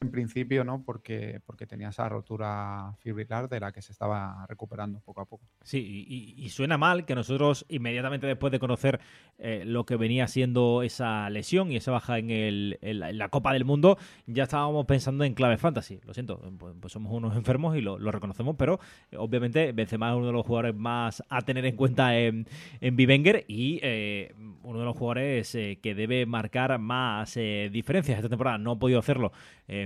en 0.00 0.10
principio, 0.10 0.64
¿no? 0.64 0.82
Porque, 0.84 1.40
porque 1.46 1.66
tenía 1.66 1.88
esa 1.88 2.08
rotura 2.08 2.94
fibrilar 3.00 3.48
de 3.48 3.60
la 3.60 3.72
que 3.72 3.82
se 3.82 3.92
estaba 3.92 4.46
recuperando 4.48 5.00
poco 5.00 5.20
a 5.22 5.24
poco. 5.24 5.44
Sí, 5.62 6.04
y, 6.08 6.48
suena 6.50 6.78
mal 6.78 7.04
que 7.04 7.14
nosotros 7.14 7.64
inmediatamente 7.68 8.26
después 8.26 8.52
de 8.52 8.60
conocer 8.60 9.00
eh, 9.38 9.64
lo 9.66 9.84
que 9.86 9.96
venía 9.96 10.28
siendo 10.28 10.82
esa 10.82 11.28
lesión 11.30 11.72
y 11.72 11.76
esa 11.76 11.90
baja 11.90 12.18
en, 12.18 12.30
el, 12.30 12.78
la, 12.82 13.28
Copa 13.28 13.52
del 13.52 13.64
Mundo, 13.64 13.98
ya 14.26 14.44
estábamos 14.44 14.86
pensando 14.86 15.24
en 15.24 15.34
clave 15.34 15.56
fantasy. 15.56 16.00
Lo 16.04 16.14
siento, 16.14 16.38
pues, 16.58 16.74
pues 16.80 16.92
somos 16.92 17.12
unos 17.12 17.34
enfermos 17.34 17.76
y 17.76 17.80
lo, 17.80 17.98
reconocemos, 17.98 18.54
pero 18.56 18.78
eh, 19.10 19.16
obviamente 19.16 19.72
Benzema 19.72 20.10
es 20.10 20.16
uno 20.16 20.26
de 20.26 20.32
los 20.32 20.46
jugadores 20.46 20.76
más 20.76 21.22
a 21.28 21.42
tener 21.42 21.64
en 21.64 21.76
cuenta 21.76 22.16
en, 22.16 22.46
en 22.80 22.96
Bivenger 22.96 23.44
y 23.48 23.80
eh, 23.82 24.34
uno 24.62 24.78
de 24.78 24.84
los 24.84 24.96
jugadores 24.96 25.50
que 25.52 25.94
debe 25.96 26.26
marcar 26.26 26.78
más 26.78 27.34
diferencias 27.34 28.18
esta 28.18 28.28
temporada. 28.28 28.58
No 28.58 28.72
ha 28.72 28.78
podido 28.78 28.98
hacerlo 28.98 29.32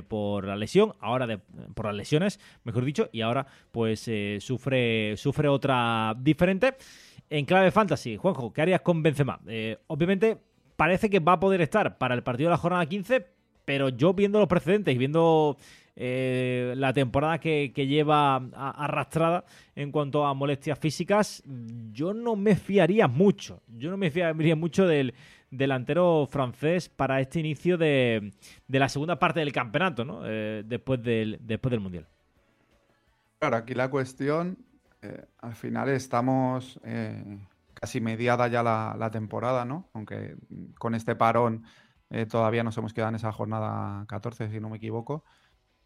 por 0.03 0.47
la 0.47 0.57
lesión, 0.57 0.95
ahora 1.01 1.27
de, 1.27 1.39
por 1.75 1.87
las 1.87 1.95
lesiones, 1.95 2.41
mejor 2.65 2.85
dicho, 2.85 3.09
y 3.13 3.21
ahora 3.21 3.47
pues 3.71 4.11
sufre, 4.41 5.17
sufre 5.17 5.49
otra 5.49 6.15
diferente. 6.19 6.75
En 7.31 7.45
clave 7.45 7.71
fantasy, 7.71 8.17
Juanjo, 8.17 8.53
¿qué 8.53 8.63
harías 8.63 8.81
con 8.81 9.03
Benzema? 9.03 9.39
Eh, 9.47 9.77
obviamente 9.89 10.39
parece 10.77 11.11
que 11.11 11.21
va 11.21 11.33
a 11.33 11.41
poder 11.41 11.61
estar 11.61 11.99
para 11.99 12.15
el 12.15 12.23
partido 12.23 12.49
de 12.49 12.53
la 12.53 12.57
jornada 12.57 12.87
15, 12.87 13.27
pero 13.65 13.91
yo 13.91 14.15
viendo 14.15 14.39
los 14.39 14.49
precedentes 14.49 14.95
y 14.95 14.99
viendo 14.99 15.59
eh, 15.95 16.75
la 16.77 16.93
temporada 16.93 17.39
que, 17.39 17.71
lleva 17.75 18.37
arrastrada 18.37 19.45
en 19.75 19.91
cuanto 19.91 20.25
a 20.25 20.33
molestias 20.33 20.79
físicas, 20.79 21.43
yo 21.93 22.15
no 22.15 22.37
me 22.37 22.55
fiaría 22.55 23.09
mucho. 23.09 23.61
Yo 23.77 23.91
no 23.91 23.97
me 23.97 24.11
fiaría 24.11 24.55
mucho 24.55 24.87
del 24.87 25.13
delantero 25.51 26.27
francés 26.31 26.89
para 26.89 27.21
este 27.21 27.41
inicio 27.41 27.79
de, 27.79 28.33
la 28.69 28.89
segunda 28.89 29.19
parte 29.19 29.41
del 29.41 29.53
campeonato, 29.53 30.05
¿no? 30.05 30.21
Eh, 30.25 30.63
después, 30.67 31.03
del, 31.03 31.39
después 31.41 31.71
del 31.71 31.81
Mundial. 31.81 32.07
Claro, 33.39 33.57
aquí 33.57 33.75
la 33.75 33.89
cuestión 33.91 34.59
eh, 35.03 35.25
al 35.39 35.55
final 35.55 35.89
estamos 35.89 36.81
eh, 36.85 37.39
casi 37.75 38.01
mediada 38.01 38.49
ya 38.49 38.63
la, 38.63 39.11
temporada, 39.11 39.65
¿no? 39.65 39.89
Aunque 39.93 40.37
con 40.79 40.95
este 40.95 41.15
parón 41.15 41.65
todavía 42.31 42.65
nos 42.65 42.77
hemos 42.79 42.95
quedado 42.95 43.11
en 43.11 43.17
esa 43.17 43.33
jornada 43.33 44.07
14, 44.07 44.51
si 44.51 44.61
no 44.61 44.71
me 44.71 44.79
equivoco. 44.79 45.25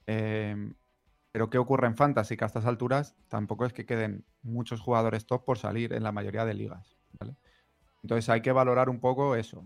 pero 0.07 1.51
¿qué 1.51 1.59
ocurre 1.59 1.89
en 1.89 1.97
Fantasy? 1.97 2.37
Que 2.37 2.45
a 2.45 2.47
estas 2.47 2.65
alturas 2.65 3.17
tampoco 3.29 3.67
es 3.67 3.73
que 3.73 3.85
queden 3.85 4.25
muchos 4.41 4.81
jugadores 4.81 5.27
top 5.27 5.45
por 5.45 5.59
salir 5.59 5.93
en 5.93 6.05
la 6.05 6.13
mayoría 6.13 6.45
de 6.45 6.55
ligas, 6.55 6.97
Entonces 8.03 8.29
hay 8.29 8.43
que 8.43 8.53
valorar 8.53 8.89
un 8.89 9.01
poco 9.01 9.37
eso. 9.37 9.65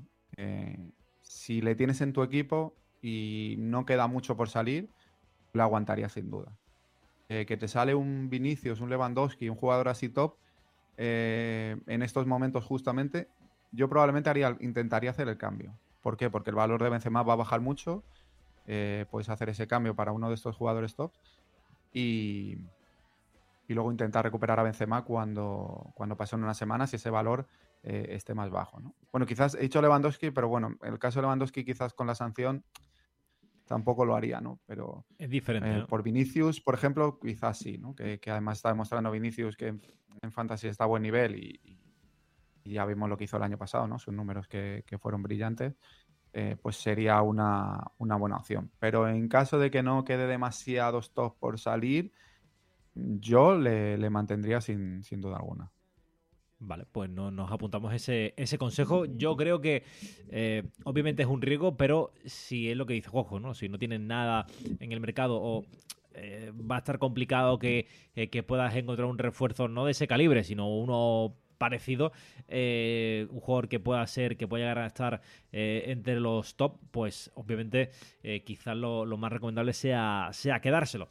si 1.23 1.61
le 1.61 1.75
tienes 1.75 2.01
en 2.01 2.13
tu 2.13 2.23
equipo 2.23 2.75
y 3.03 3.57
no 3.59 3.87
queda 3.87 4.07
mucho 4.07 4.37
por 4.37 4.49
salir, 4.49 4.91
lo 5.53 5.63
aguantaría 5.63 6.09
sin 6.09 6.31
duda. 6.31 6.53
Eh, 7.29 7.45
que 7.47 7.57
te 7.57 7.67
sale 7.67 7.95
un 7.95 8.31
Vinicius, 8.31 8.81
un 8.81 8.89
Lewandowski, 8.89 9.49
un 9.49 9.57
jugador 9.57 9.89
así 9.89 10.09
top, 10.09 10.37
eh, 10.97 11.77
en 11.87 12.03
estos 12.03 12.27
momentos 12.27 12.65
justamente, 12.65 13.29
yo 13.73 13.89
probablemente 13.89 14.31
haría, 14.31 14.57
intentaría 14.61 15.11
hacer 15.11 15.29
el 15.29 15.37
cambio. 15.37 15.73
¿Por 16.03 16.17
qué? 16.17 16.31
Porque 16.31 16.51
el 16.51 16.57
valor 16.57 16.83
de 16.83 16.89
Benzema 16.89 17.25
va 17.25 17.33
a 17.33 17.37
bajar 17.37 17.61
mucho, 17.61 18.05
eh, 18.67 19.07
puedes 19.11 19.29
hacer 19.29 19.49
ese 19.49 19.67
cambio 19.67 19.97
para 19.97 20.13
uno 20.13 20.29
de 20.29 20.35
estos 20.37 20.57
jugadores 20.57 20.95
top 20.95 21.13
y, 21.93 22.59
y 23.67 23.75
luego 23.75 23.91
intentar 23.91 24.25
recuperar 24.25 24.61
a 24.61 24.63
Benzema 24.63 25.03
cuando, 25.05 25.93
cuando 25.95 26.17
pasen 26.17 26.45
unas 26.45 26.57
semanas 26.57 26.93
y 26.93 26.97
ese 26.97 27.11
valor 27.11 27.47
esté 27.87 28.35
más 28.35 28.51
bajo. 28.51 28.81
Bueno, 29.13 29.27
quizás 29.27 29.55
he 29.55 29.61
dicho 29.61 29.81
Lewandowski, 29.81 30.31
pero 30.31 30.49
bueno, 30.49 30.77
en 30.83 30.93
el 30.93 30.99
caso 30.99 31.21
de 31.21 31.23
Lewandowski 31.23 31.65
quizás 31.65 31.95
con 31.95 32.07
la 32.07 32.15
sanción 32.15 32.65
tampoco 33.67 34.05
lo 34.05 34.17
haría, 34.17 34.41
¿no? 34.41 34.61
Pero 34.67 35.05
es 35.19 35.29
diferente. 35.29 35.79
Eh, 35.79 35.85
por 35.87 36.03
Vinicius, 36.03 36.61
por 36.61 36.75
ejemplo, 36.75 37.19
quizás 37.21 37.59
sí, 37.59 37.77
¿no? 37.79 37.95
Que, 37.95 38.19
además 38.27 38.59
está 38.59 38.71
demostrando 38.71 39.11
Vinicius 39.11 39.57
que 39.57 39.69
en, 39.69 40.33
Fantasy 40.33 40.69
está 40.69 40.85
a 40.85 40.87
buen 40.87 41.03
nivel 41.03 41.37
y, 41.37 41.79
ya 42.65 42.85
vimos 42.85 43.09
lo 43.09 43.17
que 43.17 43.25
hizo 43.25 43.37
el 43.37 43.45
año 43.45 43.59
pasado, 43.59 43.87
¿no? 43.87 43.99
Sus 43.99 44.15
números 44.15 44.49
que, 44.49 44.83
fueron 45.01 45.23
brillantes. 45.23 45.75
Eh, 46.33 46.57
pues 46.61 46.77
sería 46.77 47.23
una, 47.23 47.83
buena 47.99 48.37
opción. 48.37 48.71
Pero 48.79 49.09
en 49.09 49.29
caso 49.29 49.59
de 49.59 49.71
que 49.71 49.83
no 49.83 50.05
quede 50.05 50.27
demasiados 50.27 51.15
top 51.15 51.39
por 51.39 51.59
salir, 51.59 52.13
yo 52.95 53.57
le, 53.57 54.11
mantendría 54.11 54.61
sin 54.61 55.03
duda 55.21 55.37
alguna. 55.37 55.71
Vale, 56.59 56.87
pues 56.91 57.11
no, 57.11 57.31
nos 57.31 57.53
apuntamos 57.53 57.93
ese, 57.93 58.33
ese 58.37 58.57
consejo. 58.57 59.05
Yo 59.05 59.37
creo 59.37 59.61
que 59.61 59.85
eh, 60.31 60.63
obviamente 60.85 61.23
es 61.23 61.29
un 61.29 61.43
riesgo, 61.43 61.77
pero 61.77 62.15
si 62.25 62.71
es 62.71 62.77
lo 62.77 62.87
que 62.87 62.95
dice 62.95 63.11
Juanjo, 63.11 63.41
¿no? 63.41 63.55
Si 63.55 63.69
no 63.69 63.79
tienen 63.79 64.07
nada 64.07 64.47
en 64.81 64.93
el 64.93 65.01
mercado 65.01 65.39
o 65.41 65.67
eh, 66.15 66.53
va 66.55 66.77
a 66.77 66.79
estar 66.79 66.99
complicado 66.99 67.59
que, 67.59 67.89
eh, 68.15 68.31
que, 68.31 68.43
puedas 68.43 68.75
encontrar 68.75 69.07
un 69.07 69.19
refuerzo 69.19 69.69
no 69.69 69.85
de 69.85 69.91
ese 69.91 70.07
calibre, 70.07 70.45
sino 70.45 70.75
uno 70.75 71.37
parecido, 71.59 72.13
un 72.49 73.41
jugador 73.41 73.69
que 73.69 73.81
pueda 73.81 74.07
ser, 74.07 74.37
que 74.37 74.47
pueda 74.47 74.65
llegar 74.65 74.79
a 74.79 74.87
estar 74.87 75.23
entre 75.53 76.21
los 76.21 76.55
top, 76.55 76.79
pues 76.91 77.31
obviamente 77.35 77.93
quizás 78.45 78.77
lo, 78.77 79.07
lo, 79.07 79.17
más 79.17 79.33
recomendable 79.33 79.73
sea, 79.73 80.29
sea 80.33 80.61
quedárselo. 80.61 81.09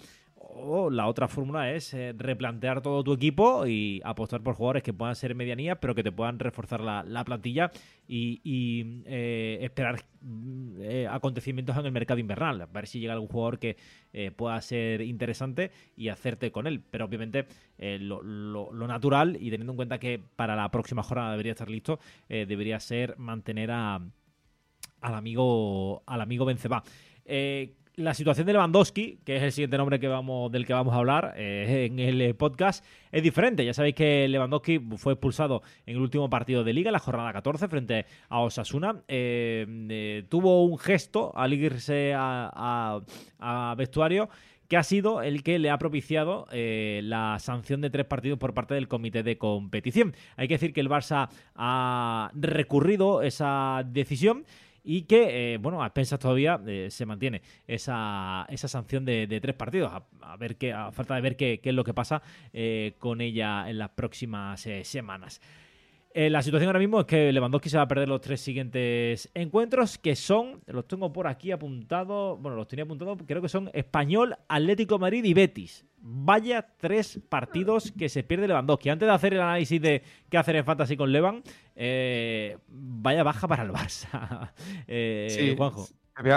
O 0.47 0.89
la 0.89 1.07
otra 1.07 1.27
fórmula 1.27 1.71
es 1.73 1.93
eh, 1.93 2.13
replantear 2.15 2.81
todo 2.81 3.03
tu 3.03 3.13
equipo 3.13 3.65
y 3.65 3.99
apostar 4.05 4.41
por 4.41 4.53
jugadores 4.55 4.83
que 4.83 4.93
puedan 4.93 5.15
ser 5.15 5.33
medianía, 5.33 5.79
pero 5.79 5.95
que 5.95 6.03
te 6.03 6.11
puedan 6.11 6.37
reforzar 6.37 6.81
la, 6.81 7.23
plantilla 7.25 7.71
y, 8.07 9.01
eh, 9.05 9.57
esperar 9.61 10.05
mm, 10.21 10.81
eh, 10.81 11.07
acontecimientos 11.09 11.75
en 11.77 11.85
el 11.87 11.91
mercado 11.91 12.19
invernal. 12.19 12.61
A 12.61 12.67
ver 12.67 12.85
si 12.85 12.99
llega 12.99 13.13
algún 13.13 13.27
jugador 13.27 13.59
que 13.59 13.75
pueda 14.37 14.61
ser 14.61 15.01
interesante 15.01 15.71
y 15.97 16.09
hacerte 16.09 16.51
con 16.51 16.67
él. 16.67 16.81
Pero 16.89 17.05
obviamente 17.05 17.47
lo, 17.77 18.71
natural, 18.87 19.37
y 19.39 19.49
teniendo 19.49 19.73
en 19.73 19.77
cuenta 19.77 19.99
que 19.99 20.21
para 20.35 20.55
la 20.55 20.69
próxima 20.69 21.03
jornada 21.03 21.31
debería 21.31 21.51
estar 21.51 21.69
listo, 21.69 21.99
debería 22.29 22.79
ser 22.79 23.17
mantener 23.17 23.71
a, 23.71 23.99
al 25.01 25.15
amigo 25.15 26.03
al 26.05 26.21
amigo 26.21 26.45
Benzema 26.45 26.83
la 27.97 28.13
situación 28.13 28.45
de 28.45 28.53
Lewandowski, 28.53 29.19
que 29.23 29.37
es 29.37 29.43
el 29.43 29.51
siguiente 29.51 29.77
nombre 29.77 29.97
del 29.97 30.65
que 30.65 30.73
vamos 30.73 30.93
a 30.93 30.97
hablar 30.97 31.33
eh, 31.37 31.87
en 31.89 31.99
el 31.99 32.21
eh, 32.21 32.33
podcast, 32.33 32.85
es 33.11 33.23
diferente. 33.23 33.65
Ya 33.65 33.73
sabéis 33.73 33.95
que 33.95 34.27
Lewandowski 34.27 34.79
fue 34.97 35.13
expulsado 35.13 35.61
en 35.85 35.95
el 35.95 36.01
último 36.01 36.29
partido 36.29 36.63
de 36.63 36.73
Liga, 36.73 36.91
la 36.91 36.99
jornada 36.99 37.31
14, 37.31 37.67
frente 37.67 38.05
a 38.29 38.39
Osasuna. 38.39 39.01
Eh, 39.07 40.25
tuvo 40.29 40.65
un 40.65 40.77
gesto 40.77 41.31
al 41.35 41.53
irse 41.53 42.13
a, 42.15 43.01
vestuario 43.77 44.29
que 44.67 44.77
ha 44.77 44.83
sido 44.83 45.21
el 45.21 45.43
que 45.43 45.59
le 45.59 45.69
ha 45.69 45.77
propiciado 45.77 46.47
la 46.51 47.37
sanción 47.39 47.81
de 47.81 47.91
tres 47.91 48.05
partidos 48.05 48.39
por 48.39 48.55
parte 48.55 48.73
del 48.73 48.87
comité 48.87 49.21
de 49.21 49.37
competición. 49.37 50.15
Hay 50.37 50.47
que 50.47 50.55
decir 50.55 50.73
que 50.73 50.81
el 50.81 50.89
Barça 50.89 51.29
ha 51.55 52.31
recurrido 52.33 53.21
esa 53.21 53.83
decisión 53.85 54.45
y 54.85 55.01
que, 55.01 55.53
eh, 55.53 55.57
bueno, 55.57 55.83
a 55.83 55.87
expensas 55.87 56.19
todavía 56.19 56.61
eh, 56.65 56.87
se 56.91 57.05
mantiene 57.05 57.41
esa, 57.67 58.45
esa 58.49 58.67
sanción 58.67 59.03
de, 59.03 59.39
tres 59.41 59.55
partidos, 59.55 59.91
a, 60.21 60.37
ver 60.37 60.55
qué, 60.55 60.71
a 60.71 60.91
falta 60.91 61.15
de 61.15 61.21
ver 61.21 61.35
qué, 61.35 61.59
qué 61.61 61.69
es 61.69 61.75
lo 61.75 61.83
que 61.83 61.93
pasa 61.93 62.21
eh, 62.53 62.93
con 62.99 63.19
ella 63.19 63.69
en 63.69 63.79
las 63.79 63.89
próximas 63.89 64.67
semanas. 64.83 65.41
la 66.13 66.41
situación 66.41 66.69
ahora 66.69 66.79
mismo 66.79 67.01
es 67.01 67.05
que 67.07 67.33
Lewandowski 67.33 67.69
se 67.69 67.77
va 67.77 67.83
a 67.83 67.87
perder 67.87 68.07
los 68.07 68.21
tres 68.21 68.39
siguientes 68.39 69.29
encuentros, 69.33 69.97
que 69.97 70.15
son, 70.15 70.61
los 70.67 70.87
tengo 70.87 71.11
por 71.11 71.27
aquí 71.27 71.51
apuntados, 71.51 72.39
bueno, 72.39 72.55
los 72.55 72.67
tenía 72.67 72.85
apuntados, 72.85 73.17
creo 73.25 73.41
que 73.41 73.49
son 73.49 73.71
Español, 73.73 74.35
Atlético 74.47 74.99
Madrid 74.99 75.23
y 75.25 75.33
Betis 75.33 75.85
vaya 76.07 76.67
tres 76.77 77.19
partidos 77.29 77.91
que 77.91 78.09
se 78.09 78.23
pierde 78.23 78.47
Lewandowski. 78.47 78.89
Antes 78.89 79.07
de 79.07 79.13
hacer 79.13 79.33
el 79.33 79.41
análisis 79.41 79.81
de 79.81 80.03
qué 80.29 80.37
hacer 80.37 80.55
en 80.55 80.63
Fantasy 80.63 80.95
con 80.95 81.11
Levan, 81.11 81.41
eh, 81.75 82.59
vaya 82.67 83.23
baja 83.23 83.47
para 83.47 83.63
el 83.63 83.71
Barça. 83.71 84.51
Eh, 84.87 85.27
sí, 85.29 85.55
Juanjo. 85.57 85.87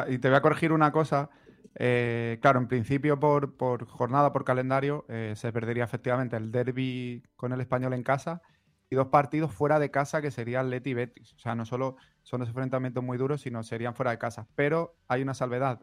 y 0.08 0.18
te 0.18 0.28
voy 0.28 0.36
a 0.36 0.40
corregir 0.40 0.72
una 0.72 0.90
cosa. 0.90 1.28
Eh, 1.74 2.38
claro, 2.40 2.60
en 2.60 2.66
principio 2.66 3.20
por, 3.20 3.86
jornada, 3.86 4.32
por 4.32 4.44
calendario, 4.44 5.04
se 5.34 5.52
perdería 5.52 5.84
efectivamente 5.84 6.36
el 6.36 6.50
derby 6.50 7.22
con 7.36 7.52
el 7.52 7.60
español 7.60 7.92
en 7.92 8.02
casa 8.02 8.40
y 8.88 8.96
dos 8.96 9.08
partidos 9.08 9.52
fuera 9.52 9.78
de 9.78 9.90
casa 9.90 10.22
que 10.22 10.30
serían 10.30 10.70
Leti 10.70 10.90
y 10.90 10.94
Betis. 10.94 11.34
O 11.34 11.38
sea, 11.38 11.54
no 11.54 11.66
solo 11.66 11.96
son 12.22 12.40
dos 12.40 12.48
enfrentamientos 12.48 13.04
muy 13.04 13.18
duros, 13.18 13.42
sino 13.42 13.62
serían 13.62 13.94
fuera 13.94 14.12
de 14.12 14.18
casa. 14.18 14.48
Pero 14.54 14.96
hay 15.08 15.22
una 15.22 15.34
salvedad 15.34 15.82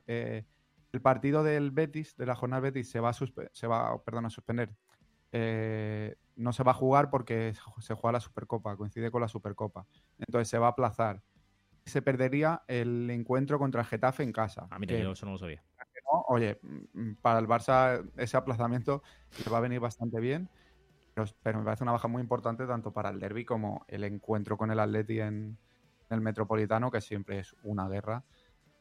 el 0.95 1.01
partido 1.01 1.43
del 1.43 1.71
Betis, 1.71 2.15
de 2.15 2.25
la 2.25 2.35
jornada 2.35 2.61
Betis, 2.61 2.89
se 2.89 3.01
va 3.01 3.09
a, 3.09 3.13
se 3.13 3.67
va, 3.67 4.01
perdón, 4.03 4.25
a 4.25 4.29
suspender. 4.29 4.73
Eh, 5.31 6.15
no 6.37 6.53
se 6.53 6.63
va 6.63 6.71
a 6.71 6.75
jugar 6.75 7.09
porque 7.09 7.53
se 7.79 7.93
juega 7.93 8.13
la 8.13 8.19
Supercopa, 8.21 8.77
coincide 8.77 9.11
con 9.11 9.21
la 9.21 9.27
Supercopa. 9.27 9.85
Entonces 10.17 10.47
se 10.47 10.57
va 10.57 10.67
a 10.67 10.69
aplazar. 10.69 11.21
Se 11.85 12.01
perdería 12.01 12.63
el 12.67 13.09
encuentro 13.09 13.59
contra 13.59 13.81
el 13.81 13.87
Getafe 13.87 14.23
en 14.23 14.31
casa. 14.31 14.67
A 14.69 14.79
mí 14.79 14.87
te 14.87 14.99
eso 14.99 15.25
no 15.25 15.33
lo 15.33 15.37
sabía. 15.37 15.61
no, 16.11 16.21
oye, 16.29 16.59
mm, 16.61 17.15
para 17.21 17.39
el 17.39 17.47
Barça 17.47 18.09
ese 18.15 18.37
aplazamiento 18.37 19.03
le 19.43 19.51
va 19.51 19.57
a 19.57 19.61
venir 19.61 19.81
bastante 19.81 20.19
bien, 20.21 20.49
pero, 21.13 21.27
pero 21.43 21.59
me 21.59 21.65
parece 21.65 21.83
una 21.83 21.91
baja 21.91 22.07
muy 22.07 22.21
importante 22.21 22.65
tanto 22.65 22.93
para 22.93 23.09
el 23.09 23.19
derby 23.19 23.43
como 23.43 23.85
el 23.89 24.05
encuentro 24.05 24.57
con 24.57 24.71
el 24.71 24.79
Atleti 24.79 25.19
en, 25.19 25.57
el 26.09 26.21
Metropolitano, 26.21 26.91
que 26.91 27.01
siempre 27.01 27.39
es 27.39 27.55
una 27.63 27.89
guerra 27.89 28.23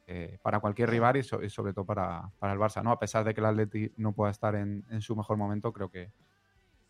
eh, 0.07 0.39
para 0.43 0.61
cualquier 0.61 0.91
rival 0.91 1.17
y, 1.17 1.23
so- 1.23 1.43
y 1.43 1.51
sobre 1.51 1.73
todo 1.73 1.85
para, 1.87 2.31
para 2.39 2.53
el 2.53 2.59
Barça, 2.59 2.83
¿no? 2.83 2.91
A 2.91 2.99
pesar 2.99 3.25
de 3.25 3.35
que 3.35 3.41
el 3.41 3.47
Atleti 3.47 3.93
no 3.97 4.13
pueda 4.13 4.31
estar 4.31 4.55
en, 4.55 4.85
en 4.91 5.01
su 5.01 5.17
mejor 5.17 5.37
momento, 5.37 5.73
creo 5.73 5.91
que 5.91 6.11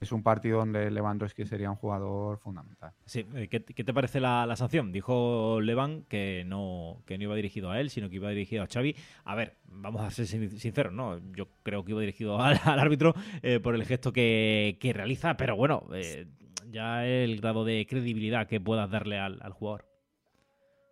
es 0.00 0.12
un 0.12 0.23
partido 0.23 0.59
donde 0.59 0.90
Lewandowski 0.90 1.47
sería 1.47 1.71
un 1.71 1.76
jugador 1.76 2.38
fundamental. 2.38 2.92
Sí, 3.06 3.25
eh, 3.37 3.49
¿qué, 3.49 3.64
qué 3.64 3.85
te 3.85 3.94
parece 3.94 4.21
la, 4.21 4.44
la 4.44 4.56
sanción? 4.56 4.92
Dijo 4.92 5.61
Levan 5.62 6.02
que 6.02 6.42
no, 6.47 7.02
que 7.06 7.16
no 7.16 7.25
iba 7.25 7.35
dirigido 7.37 7.71
a 7.71 7.80
él, 7.80 7.88
sino 7.88 8.11
que 8.11 8.16
iba 8.16 8.28
dirigido 8.28 8.62
a 8.64 8.66
Xavi. 8.66 8.97
A 9.25 9.35
ver, 9.35 9.56
vamos 9.64 10.02
a 10.02 10.11
ser 10.11 10.26
sin- 10.26 10.50
sinceros, 10.59 10.92
¿no? 10.92 11.21
Yo 11.33 11.49
creo 11.62 11.85
que 11.85 11.92
iba 11.92 12.00
dirigido 12.00 12.38
al, 12.42 12.61
al 12.64 12.78
árbitro 12.80 13.14
eh, 13.42 13.61
por 13.61 13.75
el 13.76 13.85
gesto 13.87 14.12
que, 14.12 14.76
que 14.80 14.92
realiza, 14.92 15.37
pero 15.38 15.56
bueno, 15.56 15.87
eh, 15.94 16.26
ya 16.71 17.06
el 17.06 17.40
grado 17.40 17.64
de 17.64 17.87
credibilidad 17.88 18.47
que 18.47 18.61
puedas 18.61 18.90
darle 18.90 19.18
al, 19.21 19.38
al 19.42 19.52
jugador. 19.52 19.87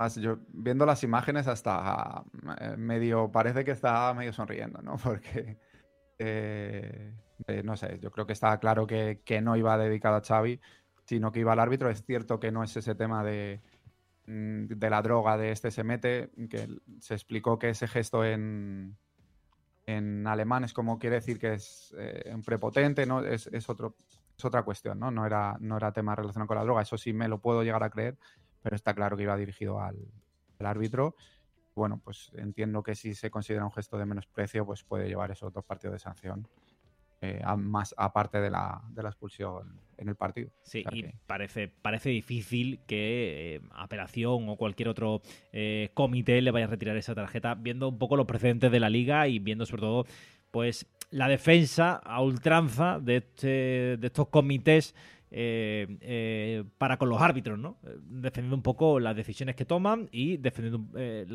Yo 0.08 0.38
viendo 0.48 0.86
las 0.86 1.02
imágenes 1.04 1.46
hasta 1.46 2.24
eh, 2.60 2.76
medio, 2.76 3.30
parece 3.30 3.64
que 3.64 3.72
está 3.72 4.12
medio 4.14 4.32
sonriendo, 4.32 4.80
¿no? 4.82 4.96
Porque, 5.02 5.58
eh, 6.18 7.14
eh, 7.46 7.62
no 7.64 7.76
sé, 7.76 7.98
yo 8.00 8.10
creo 8.10 8.26
que 8.26 8.32
está 8.32 8.58
claro 8.58 8.86
que, 8.86 9.22
que 9.24 9.40
no 9.40 9.56
iba 9.56 9.76
dedicado 9.78 10.16
a 10.16 10.22
Xavi, 10.22 10.60
sino 11.04 11.32
que 11.32 11.40
iba 11.40 11.52
al 11.52 11.60
árbitro. 11.60 11.90
Es 11.90 12.04
cierto 12.04 12.40
que 12.40 12.52
no 12.52 12.62
es 12.62 12.76
ese 12.76 12.94
tema 12.94 13.24
de, 13.24 13.60
mm, 14.26 14.66
de 14.66 14.90
la 14.90 15.02
droga, 15.02 15.36
de 15.36 15.52
este 15.52 15.70
se 15.70 15.84
mete, 15.84 16.30
que 16.48 16.68
se 17.00 17.14
explicó 17.14 17.58
que 17.58 17.70
ese 17.70 17.88
gesto 17.88 18.24
en, 18.24 18.96
en 19.86 20.26
alemán 20.26 20.64
es 20.64 20.72
como 20.72 20.98
quiere 20.98 21.16
decir 21.16 21.38
que 21.38 21.54
es 21.54 21.94
prepotente, 22.44 23.06
¿no? 23.06 23.24
Es, 23.24 23.46
es 23.48 23.68
otro, 23.68 23.96
es 24.36 24.44
otra 24.44 24.62
cuestión, 24.62 24.98
¿no? 24.98 25.10
No 25.10 25.26
era, 25.26 25.56
no 25.60 25.76
era 25.76 25.92
tema 25.92 26.14
relacionado 26.14 26.48
con 26.48 26.56
la 26.56 26.64
droga, 26.64 26.82
eso 26.82 26.98
sí 26.98 27.12
me 27.12 27.28
lo 27.28 27.40
puedo 27.40 27.62
llegar 27.62 27.82
a 27.82 27.90
creer, 27.90 28.16
pero 28.62 28.76
está 28.76 28.94
claro 28.94 29.16
que 29.16 29.24
iba 29.24 29.36
dirigido 29.36 29.80
al, 29.80 29.96
al 30.58 30.66
árbitro. 30.66 31.16
Bueno, 31.74 32.00
pues 32.04 32.30
entiendo 32.34 32.82
que 32.82 32.94
si 32.94 33.14
se 33.14 33.30
considera 33.30 33.64
un 33.64 33.72
gesto 33.72 33.96
de 33.98 34.06
menosprecio, 34.06 34.64
pues 34.66 34.82
puede 34.84 35.08
llevar 35.08 35.30
esos 35.30 35.52
dos 35.52 35.64
partidos 35.64 35.94
de 35.94 35.98
sanción, 35.98 36.46
eh, 37.22 37.40
a- 37.44 37.56
más 37.56 37.94
aparte 37.96 38.40
de 38.40 38.50
la, 38.50 38.82
de 38.90 39.02
la 39.02 39.08
expulsión 39.08 39.80
en 39.96 40.08
el 40.08 40.16
partido. 40.16 40.50
Sí, 40.62 40.82
O 40.86 40.90
sea 40.90 40.98
y 40.98 41.02
que- 41.02 41.14
parece, 41.26 41.68
parece 41.68 42.10
difícil 42.10 42.80
que 42.86 43.56
eh, 43.56 43.60
apelación 43.72 44.48
o 44.48 44.56
cualquier 44.56 44.88
otro 44.88 45.22
eh, 45.52 45.90
comité 45.94 46.42
le 46.42 46.50
vaya 46.50 46.66
a 46.66 46.68
retirar 46.68 46.96
esa 46.96 47.14
tarjeta, 47.14 47.54
viendo 47.54 47.88
un 47.88 47.98
poco 47.98 48.16
los 48.16 48.26
precedentes 48.26 48.70
de 48.70 48.80
la 48.80 48.90
liga 48.90 49.26
y 49.28 49.38
viendo 49.38 49.64
sobre 49.64 49.82
todo, 49.82 50.06
pues, 50.50 50.86
la 51.10 51.28
defensa 51.28 51.94
a 51.96 52.20
ultranza 52.22 52.98
de, 53.00 53.16
este, 53.18 53.46
de 53.98 54.06
estos 54.06 54.28
comités 54.28 54.94
eh, 55.34 55.86
eh, 56.02 56.64
para 56.76 56.98
con 56.98 57.08
los 57.08 57.20
árbitros, 57.20 57.58
¿no? 57.58 57.78
Eh, 57.84 57.96
Defendiendo 58.02 58.54
un 58.54 58.62
poco 58.62 59.00
las 59.00 59.16
decisiones 59.16 59.56
que 59.56 59.64
toman 59.64 60.10
y 60.12 60.36
defendiendo 60.36 60.86
eh, 60.98 61.26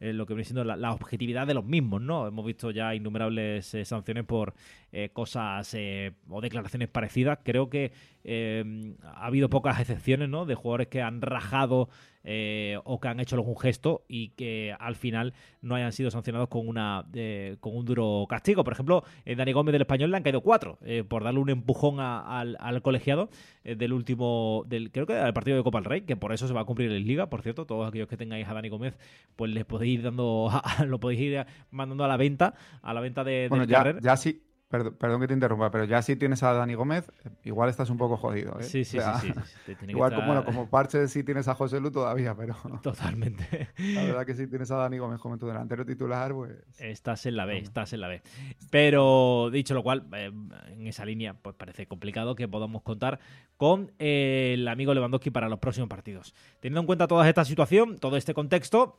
eh, 0.00 0.12
lo 0.12 0.26
que 0.26 0.34
viene 0.34 0.44
siendo 0.44 0.62
la, 0.62 0.92
objetividad 0.92 1.46
de 1.46 1.54
los 1.54 1.64
mismos, 1.64 2.00
¿no? 2.00 2.28
Hemos 2.28 2.46
visto 2.46 2.70
ya 2.70 2.94
innumerables 2.94 3.76
sanciones 3.84 4.24
por 4.24 4.54
eh, 4.92 5.08
cosas 5.12 5.72
eh, 5.74 6.12
o 6.28 6.40
declaraciones 6.40 6.88
parecidas. 6.88 7.38
Creo 7.42 7.68
que 7.70 7.92
eh, 8.24 8.94
ha 9.02 9.26
habido 9.26 9.48
pocas 9.50 9.80
excepciones, 9.80 10.28
¿no? 10.28 10.44
De 10.46 10.54
jugadores 10.54 10.88
que 10.88 11.02
han 11.02 11.20
rajado 11.22 11.88
eh, 12.24 12.78
o 12.84 13.00
que 13.00 13.08
han 13.08 13.18
hecho 13.18 13.34
algún 13.34 13.58
gesto 13.58 14.04
y 14.06 14.28
que 14.30 14.76
al 14.78 14.94
final 14.94 15.32
no 15.60 15.74
hayan 15.74 15.92
sido 15.92 16.08
sancionados 16.12 16.48
con 16.48 16.68
una 16.68 17.04
eh, 17.14 17.56
con 17.58 17.76
un 17.76 17.84
duro 17.84 18.26
castigo. 18.28 18.62
Por 18.62 18.74
ejemplo, 18.74 19.02
Dani 19.26 19.52
Gómez 19.52 19.72
del 19.72 19.82
Español 19.82 20.10
le 20.12 20.18
han 20.18 20.22
caído 20.22 20.40
cuatro 20.40 20.78
por 21.08 21.24
darle 21.24 21.40
un 21.40 21.50
empujón 21.50 21.98
a- 21.98 22.38
al, 22.38 22.56
al 22.60 22.80
colegiado 22.82 23.28
del 23.64 23.92
último, 23.92 24.62
del 24.68 24.92
creo 24.92 25.06
que 25.06 25.14
del 25.14 25.32
partido 25.32 25.56
de 25.56 25.62
Copa 25.64 25.78
del 25.78 25.86
Rey, 25.86 26.00
que 26.02 26.14
por 26.16 26.32
eso 26.32 26.46
se 26.46 26.54
va 26.54 26.60
a 26.60 26.64
cumplir 26.64 26.92
en 26.92 27.04
Liga, 27.06 27.28
por 27.28 27.42
cierto. 27.42 27.66
Todos 27.66 27.88
aquellos 27.88 28.06
que 28.08 28.16
tengáis 28.16 28.46
a 28.46 28.54
Dani 28.54 28.68
Gómez, 28.68 28.96
pues 29.34 29.50
les 29.52 29.64
podéis 29.64 29.94
ir 29.94 30.02
dando, 30.02 30.48
lo 30.86 31.00
podéis 31.00 31.20
ir 31.20 31.44
mandando 31.72 32.04
a 32.04 32.08
la 32.08 32.16
venta, 32.16 32.54
a 32.82 32.94
la 32.94 33.00
venta 33.00 33.24
de, 33.24 33.46
Bueno, 33.48 33.64
del 33.64 33.70
ya, 33.72 33.78
carrer. 33.78 34.00
ya 34.00 34.16
sí, 34.16 34.42
perdón, 34.72 34.96
perdón 34.98 35.20
que 35.20 35.28
te 35.28 35.34
interrumpa, 35.34 35.70
pero 35.70 35.84
ya 35.84 36.00
si 36.02 36.16
tienes 36.16 36.42
a 36.42 36.52
Dani 36.54 36.74
Gómez, 36.74 37.12
igual 37.44 37.68
estás 37.68 37.90
un 37.90 37.98
poco 37.98 38.16
jodido. 38.16 38.58
¿eh? 38.58 38.64
Sí, 38.64 38.84
sí, 38.84 38.98
O 38.98 39.02
sea, 39.02 39.14
sí, 39.20 39.28
sí, 39.28 39.32
sí, 39.44 39.54
te 39.66 39.74
tiene 39.76 39.86
que 39.86 39.92
Igual, 39.92 40.10
estar- 40.12 40.20
como, 40.24 40.26
bueno, 40.34 40.44
como 40.44 40.68
parche 40.70 41.06
sí 41.08 41.22
tienes 41.22 41.46
a 41.46 41.54
José 41.54 41.78
Lu 41.78 41.90
todavía, 41.92 42.34
pero 42.34 42.56
Totalmente. 42.82 43.68
la 43.78 44.02
verdad 44.04 44.26
que 44.26 44.34
si 44.34 44.46
tienes 44.48 44.70
a 44.70 44.76
Dani 44.76 44.98
Gómez 44.98 45.20
como 45.20 45.38
tu 45.38 45.46
delantero 45.46 45.84
titular, 45.86 46.32
pues... 46.32 46.52
Estás 46.80 47.26
en 47.26 47.36
la 47.36 47.44
B, 47.44 47.58
estás 47.58 47.92
en 47.92 48.00
la 48.00 48.08
B. 48.08 48.22
Pero 48.70 49.50
dicho 49.52 49.74
lo 49.74 49.82
cual, 49.82 50.06
eh, 50.14 50.32
en 50.68 50.86
esa 50.86 51.04
línea, 51.04 51.34
pues 51.34 51.54
parece 51.56 51.86
complicado 51.86 52.34
que 52.34 52.48
podamos 52.48 52.82
contar 52.82 53.20
con 53.56 53.92
eh, 53.98 54.52
el 54.54 54.66
amigo 54.66 54.94
Lewandowski 54.94 55.30
para 55.30 55.48
los 55.48 55.58
próximos 55.58 55.88
partidos. 55.88 56.34
Teniendo 56.60 56.80
en 56.80 56.86
cuenta 56.86 57.06
toda 57.06 57.28
esta 57.28 57.44
situación, 57.44 57.98
todo 57.98 58.16
este 58.16 58.34
contexto, 58.34 58.98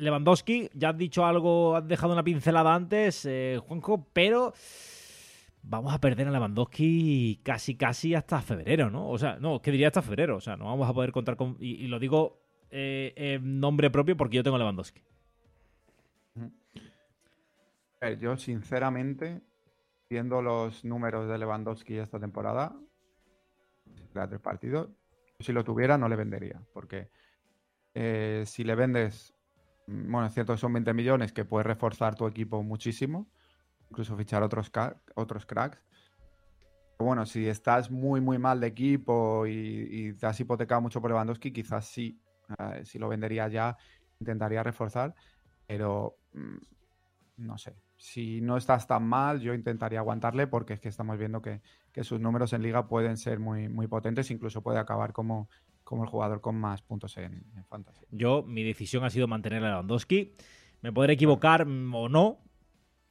Lewandowski, 0.00 0.70
ya 0.74 0.90
has 0.90 0.96
dicho 0.96 1.24
algo, 1.24 1.76
has 1.76 1.86
dejado 1.86 2.12
una 2.12 2.24
pincelada 2.24 2.74
antes, 2.74 3.26
eh, 3.26 3.60
Juanjo, 3.66 4.06
pero 4.12 4.54
vamos 5.62 5.92
a 5.92 6.00
perder 6.00 6.28
a 6.28 6.30
Lewandowski 6.30 7.40
casi, 7.44 7.76
casi 7.76 8.14
hasta 8.14 8.40
febrero, 8.40 8.90
¿no? 8.90 9.08
O 9.08 9.18
sea, 9.18 9.36
no, 9.38 9.60
que 9.60 9.70
diría 9.70 9.88
hasta 9.88 10.02
febrero, 10.02 10.36
o 10.36 10.40
sea, 10.40 10.56
no 10.56 10.64
vamos 10.64 10.88
a 10.88 10.94
poder 10.94 11.12
contar 11.12 11.36
con... 11.36 11.56
Y, 11.60 11.86
lo 11.88 11.98
digo 11.98 12.40
eh, 12.70 13.12
en 13.16 13.60
nombre 13.60 13.90
propio 13.90 14.16
porque 14.16 14.36
yo 14.36 14.42
tengo 14.42 14.56
a 14.56 14.58
Lewandowski. 14.58 15.02
Yo 18.18 18.38
sinceramente, 18.38 19.42
viendo 20.08 20.40
los 20.40 20.84
números 20.86 21.28
de 21.28 21.36
Lewandowski 21.36 21.98
esta 21.98 22.18
temporada, 22.18 22.74
de 24.14 24.26
tres 24.26 24.40
partidos, 24.40 24.88
si 25.38 25.52
lo 25.52 25.64
tuviera 25.64 25.98
no 25.98 26.08
le 26.08 26.16
vendería, 26.16 26.60
porque 26.72 27.10
eh, 27.94 28.44
si 28.46 28.64
le 28.64 28.74
vendes, 28.74 29.34
bueno, 29.86 30.26
es 30.26 30.34
cierto 30.34 30.52
que 30.52 30.58
son 30.58 30.72
20 30.72 30.94
millones 30.94 31.32
que 31.32 31.44
puedes 31.44 31.66
reforzar 31.66 32.14
tu 32.14 32.26
equipo 32.26 32.62
muchísimo, 32.62 33.28
incluso 33.90 34.16
fichar 34.16 34.42
otros, 34.42 34.70
otros 35.14 35.46
cracks. 35.46 35.78
Pero 36.96 37.06
bueno, 37.06 37.26
si 37.26 37.48
estás 37.48 37.90
muy, 37.90 38.20
muy 38.20 38.38
mal 38.38 38.60
de 38.60 38.66
equipo 38.68 39.46
y, 39.46 40.14
te 40.18 40.26
has 40.26 40.38
hipotecado 40.38 40.80
mucho 40.80 41.00
por 41.00 41.10
Lewandowski, 41.10 41.52
quizás 41.52 41.86
sí, 41.86 42.20
eh, 42.58 42.84
si 42.84 42.98
lo 42.98 43.08
vendería 43.08 43.48
ya, 43.48 43.76
intentaría 44.20 44.62
reforzar, 44.62 45.14
pero 45.66 46.18
mm, 46.34 46.58
no 47.38 47.58
sé. 47.58 47.74
Si 47.96 48.40
no 48.40 48.56
estás 48.56 48.86
tan 48.86 49.06
mal, 49.06 49.40
yo 49.40 49.54
intentaría 49.54 49.98
aguantarle 49.98 50.46
porque 50.46 50.74
es 50.74 50.80
que 50.80 50.88
estamos 50.88 51.18
viendo 51.18 51.42
que, 51.42 51.62
que 51.92 52.04
sus 52.04 52.20
números 52.20 52.52
en 52.52 52.62
liga 52.62 52.86
pueden 52.86 53.16
ser 53.16 53.40
muy, 53.40 53.68
muy 53.68 53.86
potentes, 53.86 54.30
incluso 54.30 54.62
puede 54.62 54.78
acabar 54.78 55.12
como, 55.12 55.48
como 55.90 56.04
el 56.04 56.08
jugador 56.08 56.40
con 56.40 56.54
más 56.54 56.82
puntos 56.82 57.16
en, 57.16 57.42
en 57.56 57.64
fantasy. 57.64 58.06
Yo, 58.12 58.44
mi 58.44 58.62
decisión 58.62 59.02
ha 59.02 59.10
sido 59.10 59.26
mantener 59.26 59.64
a 59.64 59.70
Lewandowski. 59.70 60.36
Me 60.82 60.92
podré 60.92 61.14
equivocar 61.14 61.66
mm, 61.66 61.92
o 61.92 62.08
no, 62.08 62.38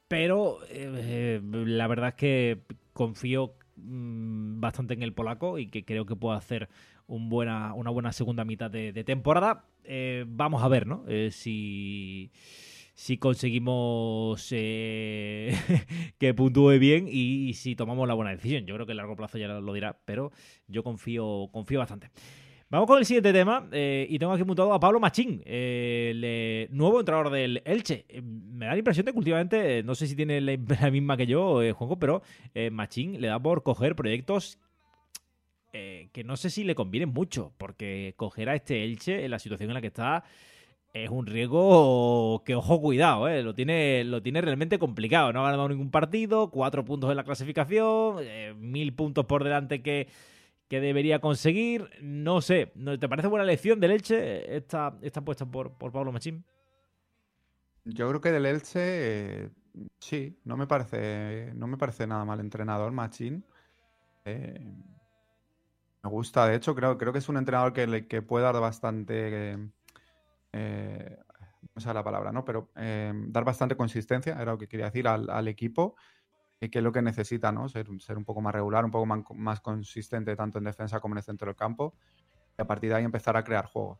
pero 0.08 0.60
eh, 0.70 1.42
la 1.42 1.86
verdad 1.88 2.08
es 2.08 2.14
que 2.14 2.62
confío 2.94 3.52
mm, 3.76 4.60
bastante 4.60 4.94
en 4.94 5.02
el 5.02 5.12
polaco 5.12 5.58
y 5.58 5.66
que 5.66 5.84
creo 5.84 6.06
que 6.06 6.16
puede 6.16 6.38
hacer 6.38 6.70
una 7.06 7.90
buena 7.90 8.12
segunda 8.12 8.46
mitad 8.46 8.70
de, 8.70 9.04
temporada. 9.04 9.66
Eh, 9.84 10.24
vamos 10.26 10.62
a 10.62 10.68
ver, 10.68 10.86
¿no? 10.86 11.04
Eh, 11.06 11.28
si, 11.32 12.32
si 12.94 13.18
conseguimos 13.18 14.48
que 14.48 16.34
puntúe 16.34 16.78
bien 16.78 17.08
y, 17.10 17.52
si 17.52 17.76
tomamos 17.76 18.08
la 18.08 18.14
buena 18.14 18.30
decisión. 18.30 18.64
Yo 18.64 18.74
creo 18.74 18.86
que 18.86 18.92
a 18.92 18.94
largo 18.94 19.16
plazo 19.16 19.36
ya 19.36 19.48
lo 19.48 19.72
dirá, 19.74 20.00
pero 20.06 20.32
yo 20.66 20.82
confío, 20.82 21.50
confío 21.52 21.78
bastante. 21.78 22.10
Vamos 22.70 22.86
con 22.86 22.98
el 22.98 23.04
siguiente 23.04 23.32
tema 23.32 23.66
eh, 23.72 24.06
y 24.08 24.16
tengo 24.20 24.32
aquí 24.32 24.44
mutado 24.44 24.72
a 24.72 24.78
Pablo 24.78 25.00
Machín, 25.00 25.42
eh, 25.44 26.68
nuevo 26.70 27.00
entrenador 27.00 27.30
del 27.30 27.60
Elche. 27.64 28.06
Eh, 28.08 28.22
me 28.22 28.66
da 28.66 28.72
la 28.72 28.78
impresión 28.78 29.06
de 29.06 29.10
que 29.10 29.18
últimamente, 29.18 29.82
no 29.82 29.96
sé 29.96 30.06
si 30.06 30.14
tiene 30.14 30.40
la, 30.40 30.56
misma 30.92 31.16
que 31.16 31.26
yo, 31.26 31.56
Juanjo, 31.74 31.98
pero 31.98 32.22
Machín 32.70 33.20
le 33.20 33.26
da 33.26 33.40
por 33.40 33.64
coger 33.64 33.96
proyectos 33.96 34.60
que 35.72 36.24
no 36.24 36.36
sé 36.36 36.50
si 36.50 36.62
le 36.62 36.76
convienen 36.76 37.10
mucho, 37.10 37.52
porque 37.58 38.14
coger 38.16 38.48
a 38.48 38.54
este 38.54 38.84
Elche 38.84 39.24
en 39.24 39.32
la 39.32 39.40
situación 39.40 39.70
en 39.70 39.74
la 39.74 39.80
que 39.80 39.88
está 39.88 40.22
es 40.92 41.10
un 41.10 41.26
riesgo 41.26 42.42
que, 42.44 42.54
ojo, 42.54 42.80
cuidado, 42.80 43.28
eh, 43.28 43.42
lo, 43.42 43.54
tiene, 43.54 44.04
lo 44.04 44.22
tiene 44.22 44.40
realmente 44.40 44.78
complicado. 44.78 45.32
No 45.32 45.46
ha 45.46 45.50
ganado 45.50 45.68
ningún 45.68 45.90
partido, 45.90 46.50
cuatro 46.50 46.84
puntos 46.84 47.10
en 47.10 47.16
la 47.16 47.24
clasificación, 47.24 48.16
mil 48.58 48.92
puntos 48.92 49.24
por 49.26 49.44
delante 49.44 49.82
que 49.82 50.08
que 50.70 50.80
debería 50.80 51.20
conseguir. 51.20 51.90
No 52.00 52.40
sé, 52.40 52.72
¿no- 52.76 52.98
¿te 52.98 53.08
parece 53.08 53.28
buena 53.28 53.44
elección 53.44 53.80
del 53.80 53.90
Elche 53.90 54.56
esta, 54.56 54.96
esta 55.02 55.20
puesta 55.20 55.44
por, 55.44 55.72
por 55.76 55.92
Pablo 55.92 56.12
Machín? 56.12 56.44
Yo 57.84 58.08
creo 58.08 58.20
que 58.20 58.30
del 58.30 58.46
Elche, 58.46 58.80
eh, 59.44 59.50
sí, 59.98 60.38
no 60.44 60.56
me 60.56 60.66
parece, 60.66 61.52
no 61.56 61.66
me 61.66 61.76
parece 61.76 62.06
nada 62.06 62.24
mal 62.24 62.38
entrenador, 62.40 62.92
Machín. 62.92 63.44
Eh, 64.24 64.72
me 66.02 66.10
gusta, 66.10 66.46
de 66.46 66.54
hecho, 66.54 66.74
creo, 66.74 66.96
creo 66.96 67.12
que 67.12 67.18
es 67.18 67.28
un 67.28 67.36
entrenador 67.36 67.72
que, 67.72 68.06
que 68.06 68.22
puede 68.22 68.44
dar 68.44 68.58
bastante 68.60 69.58
eh, 70.52 71.18
no 71.74 71.80
sé 71.80 71.92
la 71.92 72.04
palabra, 72.04 72.32
¿no? 72.32 72.44
Pero 72.44 72.70
eh, 72.76 73.12
dar 73.28 73.44
bastante 73.44 73.76
consistencia, 73.76 74.34
era 74.34 74.52
lo 74.52 74.58
que 74.58 74.68
quería 74.68 74.86
decir, 74.86 75.06
al, 75.08 75.48
equipo, 75.48 75.96
que 76.68 76.78
es 76.78 76.84
lo 76.84 76.92
que 76.92 77.00
necesita, 77.00 77.50
¿no? 77.52 77.68
Ser, 77.68 77.86
ser 78.00 78.18
un 78.18 78.24
poco 78.24 78.42
más 78.42 78.54
regular, 78.54 78.84
un 78.84 78.90
poco 78.90 79.06
más, 79.06 79.22
más, 79.34 79.60
consistente 79.60 80.36
tanto 80.36 80.58
en 80.58 80.64
defensa 80.64 81.00
como 81.00 81.14
en 81.14 81.18
el 81.18 81.24
centro 81.24 81.46
del 81.46 81.56
campo, 81.56 81.94
y 82.58 82.62
a 82.62 82.66
partir 82.66 82.90
de 82.90 82.96
ahí 82.96 83.04
empezar 83.04 83.36
a 83.36 83.44
crear 83.44 83.64
juego. 83.64 83.98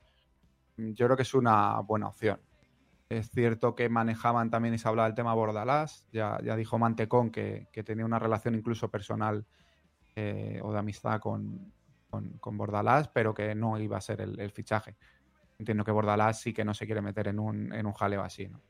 Yo 0.76 1.06
creo 1.06 1.16
que 1.16 1.22
es 1.22 1.34
una 1.34 1.80
buena 1.80 2.08
opción. 2.08 2.38
Es 3.08 3.30
cierto 3.30 3.74
que 3.74 3.88
manejaban 3.88 4.50
también 4.50 4.74
y 4.74 4.78
se 4.78 4.88
hablaba 4.88 5.08
del 5.08 5.16
tema 5.16 5.34
Bordalás, 5.34 6.06
ya, 6.12 6.38
ya 6.44 6.54
dijo 6.54 6.78
Mantecón 6.78 7.30
que, 7.30 7.68
que 7.72 7.82
tenía 7.82 8.04
una 8.04 8.18
relación 8.18 8.54
incluso 8.54 8.90
personal 8.90 9.46
eh, 10.14 10.60
o 10.62 10.72
de 10.72 10.78
amistad 10.78 11.18
con, 11.18 11.72
con, 12.08 12.38
con, 12.38 12.56
Bordalás, 12.56 13.08
pero 13.08 13.32
que 13.34 13.54
no 13.54 13.78
iba 13.78 13.96
a 13.96 14.00
ser 14.00 14.20
el, 14.20 14.38
el, 14.38 14.50
fichaje. 14.50 14.96
Entiendo 15.58 15.82
que 15.82 15.90
Bordalás 15.90 16.40
sí 16.40 16.52
que 16.52 16.64
no 16.64 16.74
se 16.74 16.86
quiere 16.86 17.00
meter 17.00 17.28
en 17.28 17.40
un, 17.40 17.72
en 17.72 17.86
un 17.86 17.92
jaleo 17.92 18.22
así, 18.22 18.48
¿no? 18.48 18.60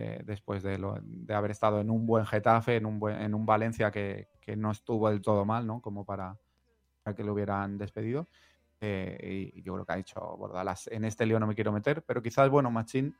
Eh, 0.00 0.22
después 0.24 0.62
de, 0.62 0.78
lo, 0.78 0.96
de, 1.02 1.34
haber 1.34 1.50
estado 1.50 1.80
en 1.80 1.90
un 1.90 2.06
buen 2.06 2.24
Getafe, 2.24 2.76
en 2.76 2.86
un, 2.86 3.00
buen, 3.00 3.20
en 3.20 3.34
un 3.34 3.44
Valencia 3.44 3.90
que, 3.90 4.28
que, 4.40 4.54
no 4.54 4.70
estuvo 4.70 5.10
del 5.10 5.20
todo 5.20 5.44
mal, 5.44 5.66
¿no? 5.66 5.80
Como 5.80 6.04
para, 6.04 6.38
para 7.02 7.16
que 7.16 7.24
lo 7.24 7.32
hubieran 7.32 7.78
despedido. 7.78 8.28
Eh, 8.80 9.50
y, 9.56 9.62
yo 9.62 9.74
creo 9.74 9.84
que 9.84 9.92
ha 9.92 9.96
dicho 9.96 10.20
Bordalás, 10.20 10.86
en 10.86 11.04
este 11.04 11.26
lío 11.26 11.40
no 11.40 11.48
me 11.48 11.56
quiero 11.56 11.72
meter, 11.72 12.04
pero 12.06 12.22
quizás, 12.22 12.48
bueno, 12.48 12.70
Machín 12.70 13.16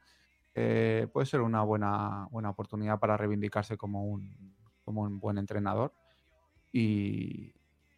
eh, 0.54 1.08
puede 1.12 1.26
ser 1.26 1.40
una 1.40 1.62
buena, 1.62 2.28
buena 2.30 2.50
oportunidad 2.50 3.00
para 3.00 3.16
reivindicarse 3.16 3.76
como 3.76 4.04
un, 4.04 4.54
como 4.84 5.02
un 5.02 5.18
buen 5.18 5.36
entrenador. 5.36 5.92
Y, 6.72 7.52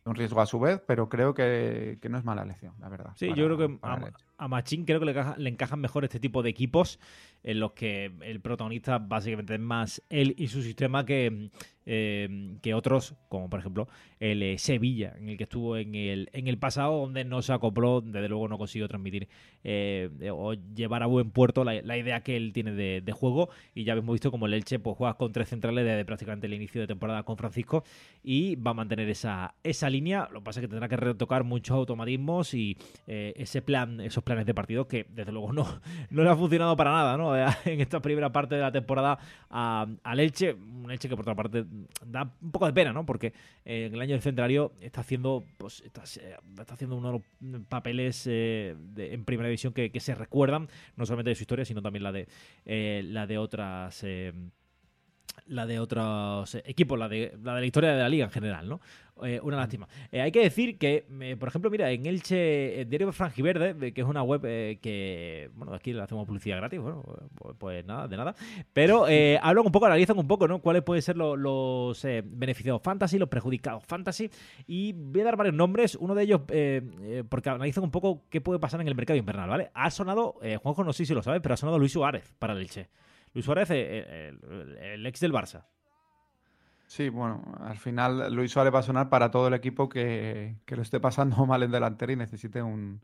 un 0.07 0.15
riesgo 0.15 0.41
a 0.41 0.47
su 0.47 0.59
vez, 0.59 0.81
pero 0.87 1.09
creo 1.09 1.35
que, 1.35 1.99
que 2.01 2.09
no 2.09 2.17
es 2.17 2.25
mala 2.25 2.43
elección, 2.43 2.75
la 2.81 2.89
verdad. 2.89 3.13
Sí, 3.17 3.29
para, 3.29 3.39
yo 3.39 3.45
creo 3.45 3.59
que 3.59 3.79
a, 3.83 3.99
a, 4.39 4.49
Machín 4.49 4.87
creo 4.87 4.99
que 4.99 5.07
le, 5.07 5.15
le, 5.37 5.51
encajan 5.51 5.79
mejor 5.79 6.05
este 6.05 6.19
tipo 6.19 6.43
de 6.43 6.49
equipos 6.49 6.99
en 7.43 7.61
los 7.61 7.73
que 7.73 8.13
el 8.23 8.41
protagonista 8.41 8.99
básicamente 8.99 9.55
es 9.55 9.61
más 9.61 10.03
él 10.09 10.35
y 10.37 10.49
su 10.49 10.63
sistema 10.63 11.05
que, 11.05 11.51
eh, 11.87 12.57
que 12.63 12.75
otros, 12.75 13.15
como 13.29 13.49
por 13.49 13.61
ejemplo 13.61 13.89
el 14.21 14.43
eh, 14.43 14.59
Sevilla, 14.59 15.15
en 15.19 15.31
el 15.31 15.39
que 15.39 15.45
estuvo 15.45 15.79
en 15.79 15.95
el, 15.95 16.29
en 16.33 16.47
el 16.47 16.59
pasado, 16.59 17.01
donde 17.01 17.25
no 17.25 17.41
se 17.41 17.55
acopló, 17.55 18.03
desde 18.03 18.29
luego 18.29 18.49
no 18.49 18.59
consiguió 18.59 18.87
transmitir 18.87 19.29
eh, 19.65 20.11
o 20.31 20.53
llevar 20.53 21.03
a 21.03 21.07
buen 21.07 21.31
puerto 21.31 21.65
la, 21.65 21.97
idea 21.97 22.21
que 22.23 22.37
él 22.37 22.53
tiene 22.53 22.73
de, 22.73 23.13
juego. 23.13 23.49
Y 23.75 23.85
ya 23.85 23.95
hemos 23.95 24.13
visto 24.13 24.31
como 24.31 24.47
el 24.47 24.55
Elche 24.55 24.79
pues, 24.79 24.97
juega 24.97 25.15
con 25.15 25.33
tres 25.33 25.49
centrales 25.49 25.85
desde 25.85 26.05
prácticamente 26.05 26.47
el 26.47 26.55
inicio 26.55 26.83
de 26.83 26.87
temporada 26.87 27.23
con 27.23 27.37
Francisco 27.37 27.83
y 28.23 28.57
va 28.57 28.73
a 28.73 28.75
mantener 28.75 29.09
esa, 29.09 29.55
esa 29.63 29.89
línea. 29.89 30.29
Lo 30.31 30.41
que 30.41 30.45
pasa 30.45 30.61
es 30.61 30.65
que 30.65 30.69
tendrá 30.69 30.89
que 30.89 30.97
retocar 30.97 31.45
muchos 31.45 31.75
automatismos 31.75 32.53
y 32.53 32.77
eh, 33.07 33.33
ese 33.37 33.63
plan, 33.63 34.01
esos 34.01 34.23
planes 34.23 34.45
de 34.45 34.55
partido 34.55 34.87
que 34.87 35.07
desde 35.11 35.33
luego 35.33 35.53
no, 35.53 35.67
no 36.11 36.23
le 36.23 36.31
ha 36.31 36.37
funcionado 36.37 36.77
para 36.77 36.93
nada 36.93 37.17
¿no? 37.17 37.35
en 37.65 37.81
esta 37.81 38.01
primera 38.01 38.31
parte 38.31 38.55
de 38.55 38.61
la 38.61 38.73
temporada 38.73 39.19
al 39.49 40.21
Elche. 40.21 40.53
Un 40.53 40.91
Elche 40.91 41.09
que 41.09 41.17
por 41.17 41.23
otra 41.23 41.35
parte 41.35 41.65
da 42.05 42.33
un 42.41 42.51
poco 42.51 42.67
de 42.67 42.73
pena, 42.73 42.93
¿no? 42.93 43.07
Porque 43.07 43.33
eh, 43.65 43.91
el 43.93 44.01
año 44.01 44.13
del 44.13 44.23
centenario 44.23 44.73
está 44.81 45.01
haciendo, 45.01 45.45
pues, 45.59 45.81
está, 45.81 46.03
está 46.05 46.75
haciendo 46.75 46.97
uno 46.97 47.13
de 47.13 47.25
los 47.41 47.63
papeles 47.67 48.27
eh, 48.27 48.77
en 48.97 49.25
primera 49.25 49.49
división 49.49 49.73
que, 49.73 49.91
se 50.01 50.15
recuerdan, 50.15 50.69
no 50.97 51.07
solamente 51.07 51.31
de 51.31 51.35
su 51.35 51.43
historia, 51.43 51.65
sino 51.65 51.83
también 51.83 52.03
la 52.03 52.13
de, 52.13 52.29
eh, 52.65 53.03
la 53.05 53.27
de 53.27 53.39
otras 53.39 54.05
la 55.47 55.67
de 55.67 55.81
otros 55.81 56.55
equipos, 56.65 56.99
la 56.99 57.09
de, 57.09 57.37
la 57.43 57.55
de 57.55 57.61
la 57.61 57.67
historia 57.67 57.93
de 57.93 57.99
la 57.99 58.09
liga 58.09 58.25
en 58.25 58.31
general, 58.31 58.69
¿no? 58.69 58.81
Eh, 59.25 59.41
una 59.43 59.57
lástima. 59.57 59.89
Eh, 60.11 60.21
hay 60.21 60.33
que 60.33 60.41
decir 60.41 60.79
que, 60.79 61.07
eh, 61.21 61.37
por 61.37 61.49
ejemplo, 61.49 61.71
mira, 61.71 61.91
en 61.91 62.07
Elche, 62.07 62.81
el 62.81 62.89
diario 62.89 63.13
Frangiverde, 63.13 63.93
que 63.93 64.01
es 64.01 64.07
una 64.07 64.23
web 64.23 64.43
eh, 64.45 64.79
que, 64.81 65.51
bueno, 65.55 65.75
aquí 65.75 65.93
le 65.93 66.03
hacemos 66.03 66.27
publicidad 66.27 66.57
gratis, 66.59 66.81
bueno, 66.81 67.03
pues, 67.35 67.57
pues 67.59 67.85
nada, 67.85 68.09
de 68.09 68.17
nada, 68.17 68.35
pero 68.73 69.07
hablan 69.43 69.67
un 69.67 69.73
poco, 69.73 69.87
analizan 69.87 70.19
un 70.19 70.27
poco, 70.27 70.49
¿no? 70.49 70.61
Cuáles 70.61 70.83
pueden 70.83 71.03
ser 71.03 71.17
los, 71.17 71.39
los 71.39 72.03
beneficiados 72.25 72.83
fantasy, 72.83 73.19
los 73.19 73.29
perjudicados 73.29 73.85
fantasy, 73.85 74.31
y 74.67 74.93
voy 74.93 75.21
a 75.23 75.25
dar 75.25 75.37
varios 75.37 75.55
nombres, 75.55 75.95
uno 75.97 76.15
de 76.15 76.23
ellos, 76.23 76.41
porque 77.29 77.51
analizan 77.51 77.85
un 77.85 77.91
poco 77.91 78.25
qué 78.31 78.41
puede 78.41 78.59
pasar 78.59 78.81
en 78.81 78.89
el 78.89 78.95
mercado 78.95 79.19
invernal, 79.19 79.49
¿vale? 79.49 79.71
Ha 79.75 79.91
sonado, 79.91 80.39
Juanjo 80.63 80.85
no 80.85 80.93
sé 80.93 81.05
si 81.05 81.15
lo 81.15 81.23
sabe, 81.23 81.41
pero 81.41 81.55
ha 81.55 81.57
sonado 81.57 81.79
Luis 81.79 81.93
Suárez 81.93 82.33
para 82.39 82.55
el 82.55 82.61
Elche. 82.61 82.89
Luis 83.33 83.45
Suárez, 83.45 83.71
el, 83.71 83.79
el, 83.79 84.79
el, 84.79 85.07
ex 85.07 85.21
del 85.21 85.33
Barça. 85.33 85.65
Sí, 86.91 87.09
bueno, 87.09 87.41
al 87.61 87.79
final 87.79 88.35
Luis 88.35 88.51
Suárez 88.51 88.75
va 88.75 88.81
a 88.81 88.83
sonar 88.83 89.09
para 89.09 89.31
todo 89.31 89.47
el 89.47 89.55
equipo 89.55 89.89
que, 89.89 90.57
que 90.67 90.75
lo 90.75 90.83
esté 90.83 90.99
pasando 90.99 91.37
mal 91.47 91.63
en 91.63 91.71
delantera 91.71 92.13
y 92.13 92.17
necesite 92.17 92.61
un, 92.65 93.01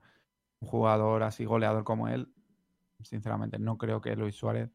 un, 0.60 0.68
jugador 0.68 1.22
así 1.22 1.44
goleador 1.44 1.84
como 1.84 2.08
él. 2.08 2.28
Sinceramente, 3.00 3.60
no 3.60 3.78
creo 3.78 4.00
que 4.00 4.16
Luis 4.16 4.34
Suárez 4.34 4.70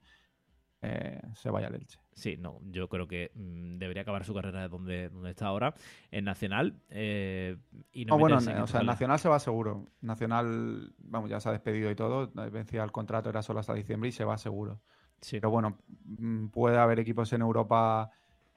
eh, 0.82 1.20
se 1.36 1.50
vaya 1.50 1.68
al 1.68 1.76
Elche. 1.76 2.00
Sí, 2.14 2.38
no, 2.38 2.62
yo 2.70 2.88
creo 2.88 3.06
que 3.06 3.34
mmm, 3.36 3.80
debería 3.80 4.04
acabar 4.04 4.24
su 4.24 4.34
carrera 4.34 4.70
donde, 4.70 5.10
donde 5.10 5.32
está 5.32 5.48
ahora, 5.48 5.76
en 6.10 6.24
Nacional. 6.24 6.80
Eh, 6.88 7.58
y 7.92 8.06
no, 8.06 8.16
no 8.16 8.20
bueno, 8.20 8.38
o 8.38 8.68
sea, 8.68 8.82
Nacional 8.82 9.20
se 9.20 9.28
va 9.28 9.40
seguro. 9.42 9.88
Nacional, 10.00 10.94
vamos, 11.00 11.30
ya 11.30 11.42
se 11.42 11.50
ha 11.50 11.52
despedido 11.52 11.92
y 11.92 11.96
todo, 11.96 12.32
vencía 12.50 12.82
el 12.86 12.94
contrato, 12.94 13.30
era 13.30 13.42
solo 13.42 13.60
hasta 13.60 13.74
diciembre 13.74 14.08
y 14.08 14.14
se 14.14 14.24
va 14.24 14.38
seguro. 14.38 14.80
Sí. 15.20 15.36
Pero 15.36 15.50
bueno, 15.50 15.80
mm, 16.06 16.48
puede 16.48 16.78
haber 16.78 17.02
equipos 17.02 17.34
en 17.34 17.42
Europa 17.42 18.10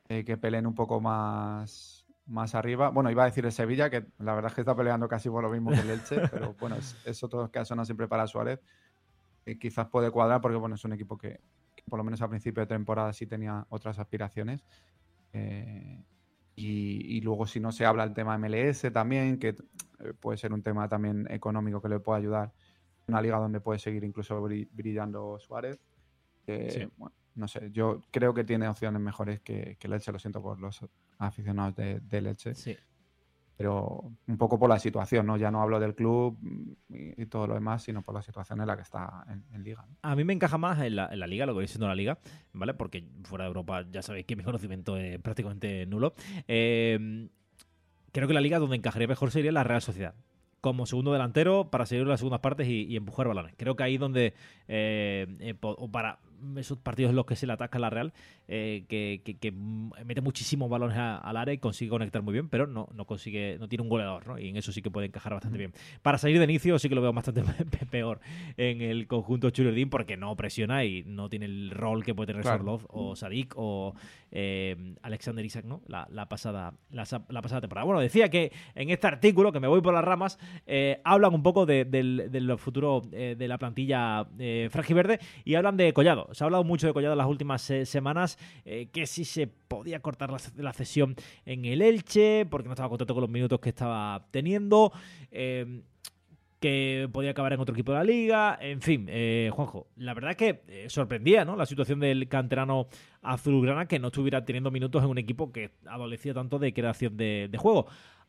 eh, 0.08 0.24
que 0.24 0.36
peleen 0.36 0.66
un 0.66 0.74
poco 0.74 1.00
más, 1.00 2.04
más 2.26 2.54
arriba. 2.54 2.90
Bueno, 2.90 3.10
iba 3.10 3.22
a 3.22 3.26
decir 3.26 3.44
el 3.44 3.52
Sevilla, 3.52 3.90
que 3.90 4.06
la 4.18 4.34
verdad 4.34 4.50
es 4.50 4.54
que 4.54 4.60
está 4.62 4.74
peleando 4.74 5.08
casi 5.08 5.28
por 5.28 5.42
lo 5.42 5.50
mismo 5.50 5.70
que 5.70 5.80
el 5.80 5.90
Elche, 5.90 6.16
pero 6.30 6.54
bueno, 6.58 6.76
es, 6.76 6.96
es 7.04 7.22
otro 7.22 7.50
caso 7.50 7.74
no 7.74 7.84
siempre 7.84 8.08
para 8.08 8.26
Suárez. 8.26 8.60
Eh, 9.46 9.58
quizás 9.58 9.88
puede 9.88 10.10
cuadrar 10.10 10.40
porque 10.40 10.56
bueno, 10.56 10.74
es 10.74 10.84
un 10.84 10.94
equipo 10.94 11.18
que, 11.18 11.40
que, 11.74 11.82
por 11.88 11.98
lo 11.98 12.04
menos 12.04 12.22
a 12.22 12.28
principio 12.28 12.62
de 12.62 12.66
temporada 12.66 13.12
sí 13.12 13.26
tenía 13.26 13.66
otras 13.68 13.98
aspiraciones. 13.98 14.64
Eh, 15.32 16.02
y, 16.56 17.16
y, 17.16 17.20
luego 17.20 17.46
si 17.46 17.58
no 17.58 17.72
se 17.72 17.84
habla 17.84 18.04
el 18.04 18.14
tema 18.14 18.38
MLS 18.38 18.92
también, 18.92 19.38
que 19.38 19.48
eh, 19.48 20.14
puede 20.18 20.38
ser 20.38 20.52
un 20.52 20.62
tema 20.62 20.88
también 20.88 21.26
económico 21.30 21.82
que 21.82 21.88
le 21.88 22.00
pueda 22.00 22.18
ayudar. 22.18 22.52
Una 23.06 23.20
liga 23.20 23.38
donde 23.38 23.60
puede 23.60 23.78
seguir 23.78 24.04
incluso 24.04 24.40
brillando 24.40 25.38
Suárez. 25.38 25.78
Que, 26.46 26.70
sí. 26.70 26.88
bueno, 26.96 27.14
no 27.34 27.48
sé, 27.48 27.70
yo 27.72 28.02
creo 28.10 28.34
que 28.34 28.44
tiene 28.44 28.68
opciones 28.68 29.00
mejores 29.00 29.40
que, 29.40 29.76
que 29.78 29.88
Leche, 29.88 30.12
lo 30.12 30.18
siento 30.18 30.42
por 30.42 30.60
los 30.60 30.80
aficionados 31.18 31.74
de, 31.76 32.00
de 32.00 32.20
Leche. 32.20 32.54
Sí. 32.54 32.76
Pero 33.56 34.12
un 34.26 34.36
poco 34.36 34.58
por 34.58 34.68
la 34.68 34.80
situación, 34.80 35.26
¿no? 35.26 35.36
Ya 35.36 35.50
no 35.50 35.62
hablo 35.62 35.78
del 35.78 35.94
club 35.94 36.36
y, 36.88 37.22
y 37.22 37.26
todo 37.26 37.46
lo 37.46 37.54
demás, 37.54 37.84
sino 37.84 38.02
por 38.02 38.14
la 38.14 38.22
situación 38.22 38.60
en 38.60 38.66
la 38.66 38.74
que 38.74 38.82
está 38.82 39.24
en, 39.28 39.44
en 39.52 39.62
liga. 39.62 39.84
¿no? 39.88 39.96
A 40.02 40.16
mí 40.16 40.24
me 40.24 40.32
encaja 40.32 40.58
más 40.58 40.80
en 40.80 40.96
la, 40.96 41.08
en 41.12 41.20
la, 41.20 41.26
liga, 41.28 41.46
lo 41.46 41.52
que 41.52 41.58
viene 41.58 41.68
siendo 41.68 41.86
la 41.86 41.94
liga, 41.94 42.18
¿vale? 42.52 42.74
Porque 42.74 43.06
fuera 43.22 43.44
de 43.44 43.48
Europa 43.48 43.86
ya 43.92 44.02
sabéis 44.02 44.26
que 44.26 44.34
mi 44.34 44.42
conocimiento 44.44 44.96
es 44.96 45.20
prácticamente 45.20 45.86
nulo. 45.86 46.14
Eh, 46.48 47.28
creo 48.10 48.26
que 48.26 48.34
la 48.34 48.40
liga 48.40 48.58
donde 48.58 48.76
encajaría 48.76 49.06
mejor 49.06 49.30
sería 49.30 49.52
la 49.52 49.62
Real 49.62 49.82
Sociedad 49.82 50.14
como 50.64 50.86
segundo 50.86 51.12
delantero 51.12 51.68
para 51.70 51.84
seguir 51.84 52.06
las 52.06 52.20
segundas 52.20 52.40
partes 52.40 52.66
y, 52.66 52.84
y 52.86 52.96
empujar 52.96 53.28
balones. 53.28 53.52
Creo 53.58 53.76
que 53.76 53.82
ahí 53.82 53.98
donde, 53.98 54.32
eh, 54.66 55.26
eh, 55.40 55.54
o 55.60 55.90
para 55.90 56.20
esos 56.56 56.78
partidos 56.78 57.10
en 57.10 57.16
los 57.16 57.26
que 57.26 57.36
se 57.36 57.46
le 57.46 57.52
ataca 57.52 57.78
a 57.78 57.80
la 57.80 57.90
Real, 57.90 58.12
eh, 58.48 58.84
que, 58.88 59.22
que, 59.24 59.38
que, 59.38 59.52
mete 59.52 60.20
muchísimos 60.20 60.68
balones 60.68 60.96
al 60.98 61.36
área 61.36 61.54
y 61.54 61.58
consigue 61.58 61.90
conectar 61.90 62.22
muy 62.22 62.32
bien, 62.32 62.48
pero 62.48 62.66
no, 62.66 62.88
no 62.92 63.06
consigue, 63.06 63.56
no 63.58 63.68
tiene 63.68 63.82
un 63.82 63.88
goleador, 63.88 64.26
¿no? 64.26 64.38
Y 64.38 64.48
en 64.48 64.56
eso 64.56 64.72
sí 64.72 64.82
que 64.82 64.90
puede 64.90 65.06
encajar 65.06 65.32
bastante 65.32 65.58
bien. 65.58 65.72
Para 66.02 66.18
salir 66.18 66.38
de 66.38 66.44
inicio 66.44 66.78
sí 66.78 66.88
que 66.88 66.94
lo 66.94 67.02
veo 67.02 67.12
bastante 67.12 67.42
peor 67.90 68.20
en 68.56 68.82
el 68.82 69.06
conjunto 69.06 69.50
Chulerdín 69.50 69.90
porque 69.90 70.16
no 70.16 70.34
presiona 70.36 70.84
y 70.84 71.04
no 71.04 71.28
tiene 71.28 71.46
el 71.46 71.70
rol 71.70 72.04
que 72.04 72.14
puede 72.14 72.28
tener 72.28 72.42
claro. 72.42 72.58
Sorlov 72.58 72.86
o 72.88 73.16
Sadik 73.16 73.54
o 73.56 73.94
eh, 74.30 74.94
Alexander 75.02 75.44
Isaac, 75.44 75.64
¿no? 75.64 75.82
La, 75.86 76.06
la, 76.10 76.28
pasada, 76.28 76.74
la, 76.90 77.04
la, 77.28 77.42
pasada 77.42 77.60
temporada. 77.60 77.84
Bueno, 77.84 78.00
decía 78.00 78.28
que 78.28 78.52
en 78.74 78.90
este 78.90 79.06
artículo, 79.06 79.52
que 79.52 79.60
me 79.60 79.68
voy 79.68 79.80
por 79.80 79.94
las 79.94 80.04
ramas, 80.04 80.38
eh, 80.66 81.00
hablan 81.04 81.34
un 81.34 81.42
poco 81.42 81.66
de, 81.66 81.84
del, 81.84 82.28
del 82.30 82.58
futuro 82.58 83.00
de 83.00 83.48
la 83.48 83.58
plantilla 83.58 84.26
frangiverde 84.70 85.18
y 85.44 85.54
hablan 85.54 85.76
de 85.76 85.92
Collado. 85.92 86.23
Se 86.32 86.44
ha 86.44 86.46
hablado 86.46 86.64
mucho 86.64 86.86
de 86.86 86.92
Collado 86.92 87.14
las 87.14 87.26
últimas 87.26 87.68
eh, 87.70 87.86
semanas, 87.86 88.38
eh, 88.64 88.88
que 88.92 89.06
si 89.06 89.24
se 89.24 89.46
podía 89.46 90.00
cortar 90.00 90.30
la, 90.56 90.72
cesión 90.72 91.14
en 91.44 91.64
el 91.64 91.82
Elche, 91.82 92.46
porque 92.46 92.68
no 92.68 92.74
estaba 92.74 92.88
contento 92.88 93.14
con 93.14 93.22
los 93.22 93.30
minutos 93.30 93.60
que 93.60 93.70
estaba 93.70 94.26
teniendo. 94.30 94.92
Eh, 95.30 95.82
que 96.60 97.10
podía 97.12 97.32
acabar 97.32 97.52
en 97.52 97.60
otro 97.60 97.74
equipo 97.74 97.92
de 97.92 97.98
la 97.98 98.04
liga, 98.04 98.58
en 98.58 98.80
fin, 98.80 99.04
eh, 99.10 99.50
Juanjo, 99.52 99.88
la 99.96 100.14
verdad 100.14 100.30
es 100.30 100.36
que 100.38 100.86
sorprendía 100.88 101.44
¿no? 101.44 101.56
la 101.56 101.66
situación 101.66 102.00
del 102.00 102.26
canterano 102.26 102.86
azulgrana 103.20 103.86
que 103.86 103.98
no 103.98 104.06
estuviera 104.06 104.46
teniendo 104.46 104.70
minutos 104.70 105.04
en 105.04 105.10
un 105.10 105.18
equipo 105.18 105.52
que 105.52 105.72
adolecía 105.84 106.32
tanto 106.32 106.58
de 106.58 106.72
creación 106.72 107.18
de, 107.18 107.48
de 107.50 107.58
juego 107.58 107.86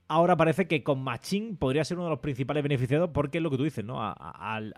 ahora 0.08 0.38
parece 0.38 0.68
que 0.68 0.84
con 0.84 1.04
Machín 1.04 1.58
podría 1.58 1.84
ser 1.84 1.98
uno 1.98 2.06
de 2.06 2.12
los 2.12 2.20
principales 2.20 2.64
beneficiados 2.64 3.10
porque 3.12 3.40
es 3.40 3.44
lo 3.44 3.50
que 3.50 3.58
tú 3.58 3.64
dices, 3.64 3.84
¿no? 3.84 4.00
Al, 4.02 4.74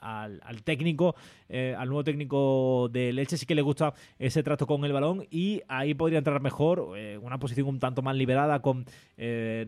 técnico, 0.64 1.16
eh, 1.50 1.76
al 1.78 1.88
nuevo 1.88 2.04
técnico 2.04 2.90
de 2.92 3.14
Leche 3.14 3.38
sí 3.38 3.46
que 3.46 3.56
le 3.56 3.62
gusta 3.62 3.94
ese 4.20 4.44
trato 4.44 4.66
con 4.68 4.84
el 4.86 4.94
balón 4.94 5.26
y 5.30 5.62
ahí 5.68 5.94
podría 5.94 6.20
entrar 6.20 6.42
mejor 6.42 6.94
eh, 6.98 7.18
una 7.22 7.40
posición 7.40 7.68
un 7.68 7.80
tanto 7.80 8.02
más 8.02 8.16
liberada 8.16 8.62
con 8.62 8.86
eh, 9.18 9.66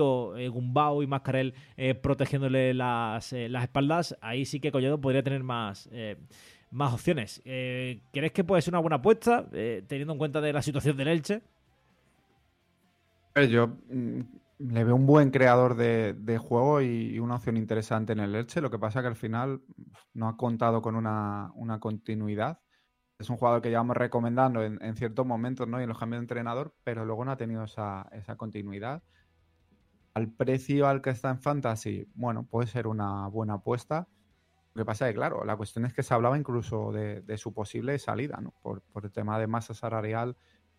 o 0.00 0.36
eh, 0.36 0.48
Gumbau 0.48 1.02
y 1.02 1.06
Mascarel 1.06 1.54
eh, 1.76 1.94
protegiéndole 1.94 2.74
las, 2.74 3.32
espaldas. 3.32 4.16
Ahí 4.20 4.44
sí 4.44 4.60
que 4.60 4.72
Collado 4.72 5.00
podría 5.00 5.22
tener 5.22 5.42
más 5.42 5.88
opciones. 6.70 7.42
Eh, 7.44 8.00
¿Crees 8.12 8.32
que 8.32 8.44
puede 8.44 8.62
ser 8.62 8.72
una 8.74 8.80
buena 8.80 8.96
apuesta, 8.96 9.48
teniendo 9.86 10.12
en 10.12 10.18
cuenta 10.18 10.40
de 10.40 10.52
la 10.52 10.62
situación 10.62 10.96
del 10.96 11.08
Elche? 11.08 11.42
Yo 13.50 13.68
mm, 13.90 14.20
le 14.58 14.84
veo 14.84 14.94
un 14.94 15.06
buen 15.06 15.30
creador 15.30 15.76
de, 15.76 16.38
juego 16.38 16.80
y, 16.80 17.18
una 17.18 17.36
opción 17.36 17.56
interesante 17.56 18.12
en 18.12 18.20
el 18.20 18.34
Elche. 18.34 18.60
Lo 18.60 18.70
que 18.70 18.78
pasa 18.78 19.02
que 19.02 19.08
al 19.08 19.16
final 19.16 19.60
no 20.14 20.28
ha 20.28 20.36
contado 20.36 20.80
con 20.80 20.96
una, 20.96 21.52
continuidad. 21.80 22.60
Es 23.18 23.30
un 23.30 23.36
jugador 23.36 23.62
que 23.62 23.70
llevamos 23.70 23.96
recomendando 23.96 24.62
en, 24.62 24.82
en, 24.82 24.96
ciertos 24.96 25.26
momentos 25.26 25.68
¿no? 25.68 25.80
y 25.80 25.82
en 25.82 25.88
los 25.88 25.98
cambios 25.98 26.20
de 26.20 26.24
entrenador, 26.24 26.74
pero 26.84 27.04
luego 27.04 27.24
no 27.24 27.32
ha 27.32 27.36
tenido 27.36 27.64
esa, 27.64 28.08
continuidad. 28.36 29.02
Al 30.14 30.32
precio 30.32 30.86
al 30.86 31.02
que 31.02 31.10
está 31.10 31.30
en 31.30 31.40
Fantasy, 31.40 32.08
bueno, 32.14 32.46
puede 32.46 32.66
ser 32.66 32.86
una 32.86 33.26
buena 33.28 33.54
apuesta. 33.54 34.08
Lo 34.74 34.82
que 34.82 34.86
pasa 34.86 35.06
es 35.06 35.12
que, 35.12 35.16
claro, 35.16 35.44
la 35.44 35.56
cuestión 35.56 35.84
es 35.84 35.94
que 35.94 36.02
se 36.02 36.12
hablaba 36.12 36.38
incluso 36.38 36.92
de, 36.92 37.38
su 37.38 37.52
posible 37.52 37.98
salida, 37.98 38.38
¿no? 38.40 38.54
Por, 38.62 38.82
el 39.02 39.12
tema 39.12 39.38
de 39.38 39.46
masa 39.46 39.74
salarial 39.74 40.36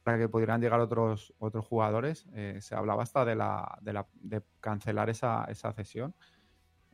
para 0.07 0.19
que 0.19 0.29
pudieran 0.29 0.61
llegar 0.61 0.79
otros, 0.79 1.33
otros 1.37 1.65
jugadores. 1.65 2.25
Eh, 2.31 2.59
se 2.61 2.75
hablaba 2.75 3.03
hasta 3.03 3.25
de, 3.25 3.35
la, 3.35 3.77
de, 3.81 3.91
la, 3.91 4.07
de 4.13 4.41
cancelar 4.61 5.09
esa, 5.09 5.43
esa 5.49 5.73
cesión 5.73 6.15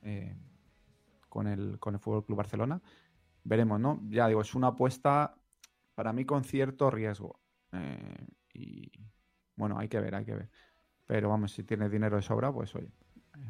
eh, 0.02 0.36
con, 1.30 1.46
el, 1.46 1.78
con 1.78 1.94
el 1.94 2.00
Fútbol 2.00 2.26
Club 2.26 2.40
Barcelona. 2.40 2.82
Veremos, 3.44 3.80
¿no? 3.80 4.02
Ya 4.10 4.28
digo, 4.28 4.42
es 4.42 4.56
una 4.56 4.70
apuesta 4.70 5.36
para 5.94 6.12
mí 6.12 6.26
con 6.26 6.44
cierto 6.44 6.90
riesgo. 6.90 7.40
Eh, 7.72 8.26
y 8.52 8.92
bueno, 9.56 9.78
hay 9.78 9.90
que 9.90 10.00
ver, 10.00 10.16
hay 10.16 10.26
que 10.26 10.34
ver. 10.34 10.50
Pero 11.06 11.30
vamos, 11.30 11.52
si 11.52 11.64
tienes 11.64 11.92
dinero 11.92 12.16
de 12.16 12.24
sobra, 12.24 12.52
pues 12.52 12.74
oye, 12.74 12.90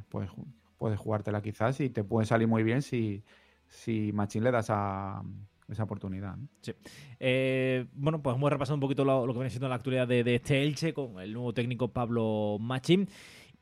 puedes, 0.09 0.29
puedes 0.77 0.99
jugártela 0.99 1.41
quizás 1.41 1.79
y 1.79 1.89
te 1.89 2.03
puede 2.03 2.25
salir 2.27 2.49
muy 2.49 2.63
bien 2.63 2.81
si, 2.81 3.23
si 3.69 4.11
Machín 4.11 4.43
le 4.43 4.51
das 4.51 4.67
a 4.71 5.23
esa 5.69 5.83
oportunidad. 5.83 6.35
Sí. 6.61 6.73
Eh, 7.19 7.85
bueno, 7.93 8.21
pues 8.21 8.35
hemos 8.35 8.51
repasado 8.51 8.75
un 8.75 8.81
poquito 8.81 9.05
lo, 9.05 9.25
que 9.27 9.33
viene 9.33 9.49
siendo 9.49 9.69
la 9.69 9.75
actualidad 9.75 10.07
de, 10.07 10.35
este 10.35 10.63
Elche 10.63 10.93
con 10.93 11.19
el 11.19 11.33
nuevo 11.33 11.53
técnico 11.53 11.89
Pablo 11.89 12.57
Machín. 12.59 13.07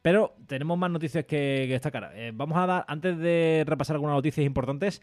Pero 0.01 0.35
tenemos 0.47 0.77
más 0.77 0.89
noticias 0.89 1.25
que, 1.25 1.65
que 1.67 1.73
destacar. 1.73 2.11
Eh, 2.15 2.31
vamos 2.33 2.57
a 2.57 2.65
dar, 2.65 2.85
antes 2.87 3.17
de 3.19 3.63
repasar 3.67 3.95
algunas 3.95 4.15
noticias 4.15 4.45
importantes 4.45 5.01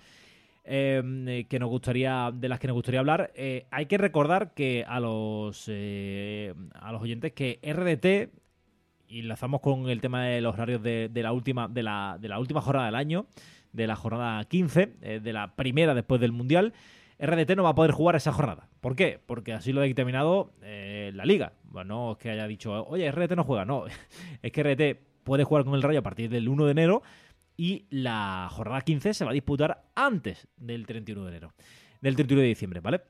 eh, 0.70 1.46
que 1.48 1.58
nos 1.58 1.70
gustaría, 1.70 2.30
de 2.34 2.46
las 2.46 2.60
que 2.60 2.66
nos 2.66 2.74
gustaría 2.74 3.00
hablar, 3.00 3.32
eh, 3.34 3.66
hay 3.70 3.86
que 3.86 3.96
recordar 3.96 4.52
que 4.52 4.84
a 4.86 5.00
los, 5.00 5.64
eh, 5.68 6.52
a 6.74 6.92
los 6.92 7.00
oyentes 7.00 7.32
que 7.32 7.58
RDT, 7.62 8.38
y 9.08 9.20
enlazamos 9.20 9.62
con 9.62 9.88
el 9.88 10.02
tema 10.02 10.26
de 10.26 10.42
los 10.42 10.52
horarios 10.52 10.82
de, 10.82 11.08
de 11.10 11.22
la 11.22 11.32
última, 11.32 11.68
de 11.68 11.82
la, 11.82 12.18
de 12.20 12.28
la 12.28 12.38
última 12.38 12.60
jornada 12.60 12.84
del 12.84 12.96
año, 12.96 13.24
de 13.78 13.86
la 13.86 13.96
jornada 13.96 14.44
15, 14.44 14.96
eh, 15.00 15.20
de 15.22 15.32
la 15.32 15.54
primera 15.56 15.94
después 15.94 16.20
del 16.20 16.32
Mundial, 16.32 16.74
RDT 17.20 17.56
no 17.56 17.62
va 17.62 17.70
a 17.70 17.74
poder 17.74 17.92
jugar 17.92 18.16
esa 18.16 18.32
jornada. 18.32 18.68
¿Por 18.80 18.94
qué? 18.94 19.20
Porque 19.24 19.52
así 19.52 19.72
lo 19.72 19.80
ha 19.80 19.84
determinado 19.84 20.52
eh, 20.62 21.10
la 21.14 21.24
liga. 21.24 21.52
Bueno, 21.64 21.94
no 21.94 22.12
es 22.12 22.18
que 22.18 22.30
haya 22.30 22.46
dicho, 22.46 22.84
oye, 22.86 23.10
RDT 23.10 23.36
no 23.36 23.44
juega, 23.44 23.64
no. 23.64 23.84
es 24.42 24.52
que 24.52 24.62
RDT 24.62 25.24
puede 25.24 25.44
jugar 25.44 25.64
con 25.64 25.74
el 25.74 25.82
Rayo 25.82 26.00
a 26.00 26.02
partir 26.02 26.28
del 26.28 26.48
1 26.48 26.64
de 26.66 26.70
enero 26.70 27.02
y 27.56 27.86
la 27.90 28.48
jornada 28.50 28.80
15 28.82 29.14
se 29.14 29.24
va 29.24 29.30
a 29.30 29.34
disputar 29.34 29.84
antes 29.94 30.46
del 30.56 30.86
31 30.86 31.22
de 31.22 31.28
enero. 31.28 31.52
Del 32.00 32.14
31 32.14 32.42
de 32.42 32.48
diciembre, 32.48 32.80
¿vale? 32.80 33.00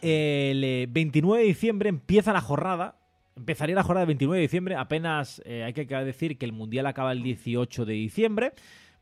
El 0.00 0.88
29 0.88 1.42
de 1.42 1.48
diciembre 1.48 1.88
empieza 1.88 2.32
la 2.32 2.40
jornada. 2.40 2.96
Empezaría 3.36 3.74
la 3.74 3.82
jornada 3.82 4.02
del 4.02 4.08
29 4.08 4.38
de 4.38 4.42
diciembre. 4.42 4.76
Apenas 4.76 5.42
eh, 5.44 5.62
hay 5.64 5.72
que 5.72 5.84
decir 5.84 6.38
que 6.38 6.46
el 6.46 6.52
Mundial 6.52 6.86
acaba 6.86 7.12
el 7.12 7.22
18 7.22 7.84
de 7.84 7.92
diciembre. 7.92 8.52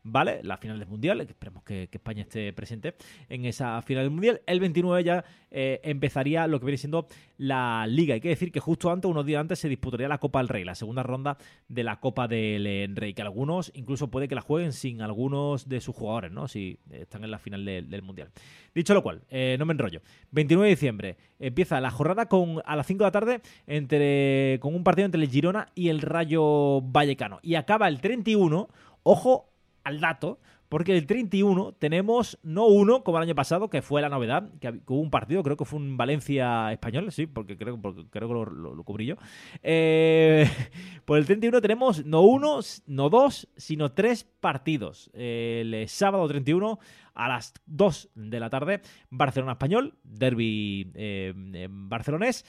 ¿Vale? 0.03 0.41
La 0.43 0.57
final 0.57 0.77
del 0.79 0.87
Mundial, 0.87 1.21
esperemos 1.21 1.63
que, 1.63 1.87
que, 1.87 1.97
España 1.97 2.21
esté 2.21 2.51
presente 2.53 2.95
en 3.29 3.45
esa 3.45 3.81
final 3.81 4.03
del 4.03 4.11
Mundial. 4.11 4.41
El 4.45 4.59
29 4.59 5.03
ya 5.03 5.23
eh, 5.49 5.79
empezaría 5.83 6.45
lo 6.47 6.59
que 6.59 6.65
viene 6.65 6.77
siendo 6.77 7.07
la 7.37 7.85
Liga. 7.87 8.13
Hay 8.13 8.21
que 8.21 8.29
decir 8.29 8.51
que 8.51 8.59
justo 8.59 8.91
antes, 8.91 9.09
unos 9.09 9.25
días 9.25 9.39
antes, 9.39 9.59
se 9.59 9.69
disputaría 9.69 10.07
la 10.07 10.17
Copa 10.17 10.39
del 10.39 10.49
Rey, 10.49 10.63
la 10.65 10.75
segunda 10.75 11.03
ronda 11.03 11.37
de 11.67 11.83
la 11.83 11.99
Copa 11.99 12.27
del 12.27 12.95
Rey, 12.95 13.13
que 13.13 13.21
algunos 13.21 13.71
incluso 13.75 14.09
puede 14.09 14.27
que 14.27 14.35
la 14.35 14.41
jueguen 14.41 14.73
sin 14.73 15.01
algunos 15.01 15.69
de 15.69 15.79
sus 15.79 15.95
jugadores, 15.95 16.31
¿no? 16.31 16.47
Si 16.47 16.79
están 16.91 17.23
en 17.23 17.31
la 17.31 17.39
final 17.39 17.63
de, 17.63 17.81
del 17.81 18.01
Mundial. 18.01 18.29
Dicho 18.75 18.93
lo 18.93 19.03
cual, 19.03 19.21
eh, 19.29 19.55
no 19.57 19.65
me 19.65 19.73
enrollo. 19.73 20.01
29 20.31 20.67
de 20.67 20.75
diciembre 20.75 21.17
empieza 21.39 21.79
la 21.79 21.91
jornada 21.91 22.27
con 22.27 22.61
a 22.65 22.75
las 22.75 22.87
5 22.87 23.03
de 23.03 23.07
la 23.07 23.11
tarde 23.11 23.41
entre 23.67 24.59
con 24.59 24.75
un 24.75 24.83
partido 24.83 25.05
entre 25.05 25.21
el 25.21 25.29
Girona 25.29 25.69
y 25.75 25.89
el 25.89 26.01
Rayo 26.01 26.81
Vallecano. 26.81 27.39
Y 27.41 27.55
acaba 27.55 27.87
el 27.87 28.01
31, 28.01 28.67
ojo 29.03 29.52
al 29.83 29.99
dato, 29.99 30.39
porque 30.69 30.97
el 30.97 31.05
31 31.05 31.73
tenemos 31.73 32.39
no 32.41 32.65
uno, 32.65 33.03
como 33.03 33.17
el 33.17 33.23
año 33.23 33.35
pasado, 33.35 33.69
que 33.69 33.83
fue 33.83 34.01
la 34.01 34.09
novedad, 34.09 34.49
que 34.59 34.81
hubo 34.87 35.01
un 35.01 35.11
partido, 35.11 35.43
creo 35.43 35.55
que 35.55 35.65
fue 35.65 35.79
un 35.79 35.97
Valencia 35.97 36.71
español, 36.71 37.11
sí, 37.11 37.27
porque 37.27 37.57
creo, 37.57 37.79
creo 37.79 38.27
que 38.27 38.33
lo, 38.33 38.45
lo, 38.45 38.83
cubrí 38.83 39.05
yo. 39.05 39.15
Eh, 39.61 40.49
por 41.05 41.19
el 41.19 41.25
31 41.25 41.61
tenemos 41.61 42.05
no 42.05 42.21
uno, 42.21 42.59
no 42.87 43.09
dos, 43.09 43.47
sino 43.55 43.91
tres 43.91 44.23
partidos. 44.23 45.11
El 45.13 45.87
sábado 45.87 46.27
31 46.27 46.79
a 47.13 47.27
las 47.27 47.53
2 47.67 48.09
de 48.15 48.39
la 48.39 48.49
tarde, 48.49 48.81
Barcelona 49.11 49.51
Español, 49.51 49.93
derby 50.03 50.91
eh, 50.95 51.67
barcelonés. 51.69 52.45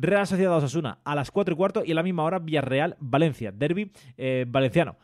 Real 0.00 0.28
Sociedad 0.28 0.56
Osasuna 0.56 1.00
a 1.02 1.16
las 1.16 1.32
4 1.32 1.54
y 1.54 1.56
cuarto 1.56 1.82
y 1.84 1.90
a 1.90 1.94
la 1.96 2.04
misma 2.04 2.22
hora 2.22 2.38
Villarreal 2.38 2.96
Valencia, 3.00 3.50
derby 3.50 3.90
eh, 4.16 4.44
valenciano. 4.46 4.96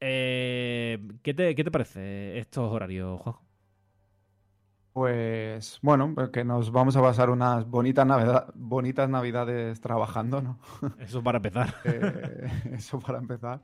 Eh, 0.00 0.98
¿qué, 1.22 1.34
te, 1.34 1.54
¿Qué 1.54 1.64
te 1.64 1.70
parece 1.70 2.38
estos 2.38 2.72
horarios, 2.72 3.20
Juanjo? 3.20 3.48
Pues 4.92 5.78
bueno, 5.80 6.12
pues 6.14 6.30
que 6.30 6.44
nos 6.44 6.72
vamos 6.72 6.96
a 6.96 7.02
pasar 7.02 7.30
unas 7.30 7.64
bonitas, 7.68 8.04
navidad, 8.04 8.52
bonitas 8.54 9.08
navidades 9.08 9.80
trabajando, 9.80 10.42
¿no? 10.42 10.58
Eso 10.98 11.22
para 11.22 11.36
empezar. 11.36 11.74
eh, 11.84 12.50
eso 12.72 12.98
para 12.98 13.18
empezar. 13.18 13.62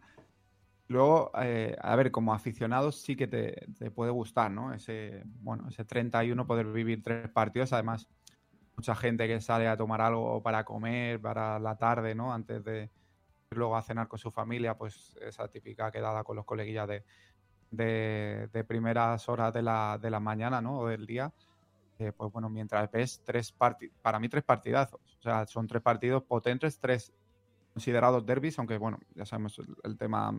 Luego, 0.87 1.33
eh, 1.41 1.77
a 1.81 1.97
ver, 1.97 2.11
como 2.11 2.35
aficionados 2.35 3.01
sí 3.01 3.17
que 3.17 3.27
te, 3.27 3.67
te, 3.79 3.91
puede 3.91 4.13
gustar, 4.13 4.51
¿no? 4.51 4.73
Ese, 4.75 5.23
bueno, 5.41 5.67
ese 5.69 5.85
31 5.85 6.47
poder 6.47 6.67
vivir 6.67 7.03
tres 7.03 7.29
partidos, 7.31 7.73
además 7.73 8.07
mucha 8.77 8.95
gente 8.95 9.27
que 9.27 9.41
sale 9.41 9.67
a 9.67 9.77
tomar 9.77 10.03
algo 10.03 10.43
para 10.43 10.65
comer, 10.65 11.21
para 11.21 11.59
la 11.59 11.77
tarde, 11.77 12.15
¿no? 12.15 12.33
Antes 12.33 12.63
de, 12.65 12.91
luego 13.57 13.77
a 13.77 13.83
cenar 13.83 14.09
con 14.09 14.19
su 14.19 14.31
familia, 14.31 14.77
pues 14.77 15.17
esa 15.21 15.49
típica 15.49 15.91
quedada 15.91 16.25
con 16.25 16.37
los 16.37 16.45
coleguillas 16.45 16.89
de, 16.89 17.05
de, 17.71 18.49
de 18.53 18.65
primeras 18.65 19.29
horas 19.29 19.53
de 19.53 19.63
la, 19.63 19.99
de 20.01 20.11
la, 20.11 20.21
mañana, 20.21 20.61
¿no? 20.61 20.81
O 20.81 20.89
del 20.89 21.07
día. 21.07 21.33
Eh, 21.99 22.13
pues 22.13 22.33
bueno, 22.33 22.49
mientras 22.49 22.91
ves 22.91 23.23
tres 23.25 23.53
partidos, 23.53 23.97
para 24.03 24.19
mí 24.19 24.29
tres 24.29 24.45
partidazos. 24.45 25.01
O 25.19 25.23
sea, 25.23 25.47
son 25.47 25.67
tres 25.67 25.83
partidos 25.83 26.23
potentes, 26.25 26.79
tres 26.79 27.13
considerados 27.73 28.25
derbis, 28.25 28.59
aunque 28.59 28.79
bueno, 28.79 28.99
ya 29.15 29.25
sabemos 29.25 29.59
el, 29.59 29.77
el 29.83 29.97
tema. 29.97 30.35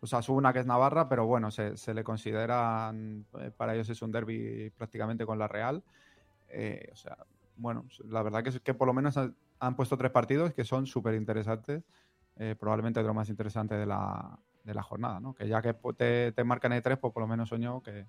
O 0.00 0.06
sea, 0.06 0.20
una 0.28 0.52
que 0.52 0.60
es 0.60 0.66
Navarra, 0.66 1.08
pero 1.08 1.26
bueno, 1.26 1.50
se, 1.50 1.76
se 1.76 1.94
le 1.94 2.04
considera, 2.04 2.92
eh, 2.94 3.50
para 3.56 3.74
ellos 3.74 3.88
es 3.88 4.02
un 4.02 4.12
derby 4.12 4.70
prácticamente 4.76 5.24
con 5.24 5.38
la 5.38 5.48
Real. 5.48 5.82
Eh, 6.48 6.90
o 6.92 6.96
sea, 6.96 7.16
bueno, 7.56 7.86
la 8.04 8.22
verdad 8.22 8.42
que 8.42 8.50
es 8.50 8.60
que 8.60 8.74
por 8.74 8.86
lo 8.86 8.94
menos 8.94 9.16
han, 9.16 9.34
han 9.58 9.74
puesto 9.74 9.96
tres 9.96 10.12
partidos 10.12 10.52
que 10.52 10.64
son 10.64 10.86
súper 10.86 11.14
interesantes 11.14 11.82
eh, 12.38 12.54
probablemente 12.58 13.00
de 13.00 13.06
lo 13.06 13.14
más 13.14 13.28
interesante 13.28 13.74
de 13.74 13.86
la, 13.86 14.38
de 14.64 14.74
la 14.74 14.82
jornada, 14.82 15.20
¿no? 15.20 15.34
Que 15.34 15.48
ya 15.48 15.62
que 15.62 15.74
te, 15.96 16.32
te 16.32 16.44
marcan 16.44 16.72
el 16.72 16.82
3, 16.82 16.98
pues 16.98 17.12
por 17.12 17.22
lo 17.22 17.26
menos 17.26 17.48
soñó 17.48 17.82
que, 17.82 18.06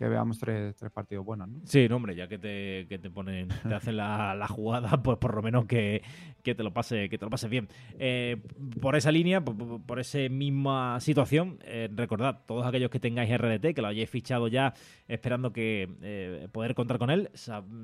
que 0.00 0.08
veamos 0.08 0.38
tres, 0.38 0.74
tres, 0.76 0.90
partidos 0.90 1.26
buenos, 1.26 1.48
¿no? 1.48 1.60
Sí, 1.64 1.86
no, 1.86 1.96
hombre, 1.96 2.14
ya 2.14 2.26
que 2.26 2.38
te, 2.38 2.86
que 2.88 2.98
te 2.98 3.10
ponen, 3.10 3.48
te 3.48 3.74
hacen 3.74 3.98
la, 3.98 4.34
la, 4.34 4.48
jugada, 4.48 4.90
pues 5.02 5.18
por 5.18 5.34
lo 5.34 5.42
menos 5.42 5.66
que, 5.66 6.02
que 6.42 6.54
te 6.54 6.62
lo 6.62 6.72
pase, 6.72 7.10
que 7.10 7.18
te 7.18 7.24
lo 7.26 7.30
pases 7.30 7.50
bien. 7.50 7.68
Eh, 7.98 8.42
por 8.80 8.96
esa 8.96 9.12
línea, 9.12 9.44
por, 9.44 9.82
por 9.82 10.00
esa 10.00 10.18
misma 10.30 11.00
situación, 11.00 11.58
eh, 11.64 11.90
recordad, 11.94 12.40
todos 12.46 12.66
aquellos 12.66 12.90
que 12.90 12.98
tengáis 12.98 13.30
RDT, 13.36 13.74
que 13.74 13.82
lo 13.82 13.88
hayáis 13.88 14.08
fichado 14.08 14.48
ya 14.48 14.72
esperando 15.06 15.52
que 15.52 16.48
poder 16.50 16.74
contar 16.74 16.98
con 16.98 17.10
él, 17.10 17.30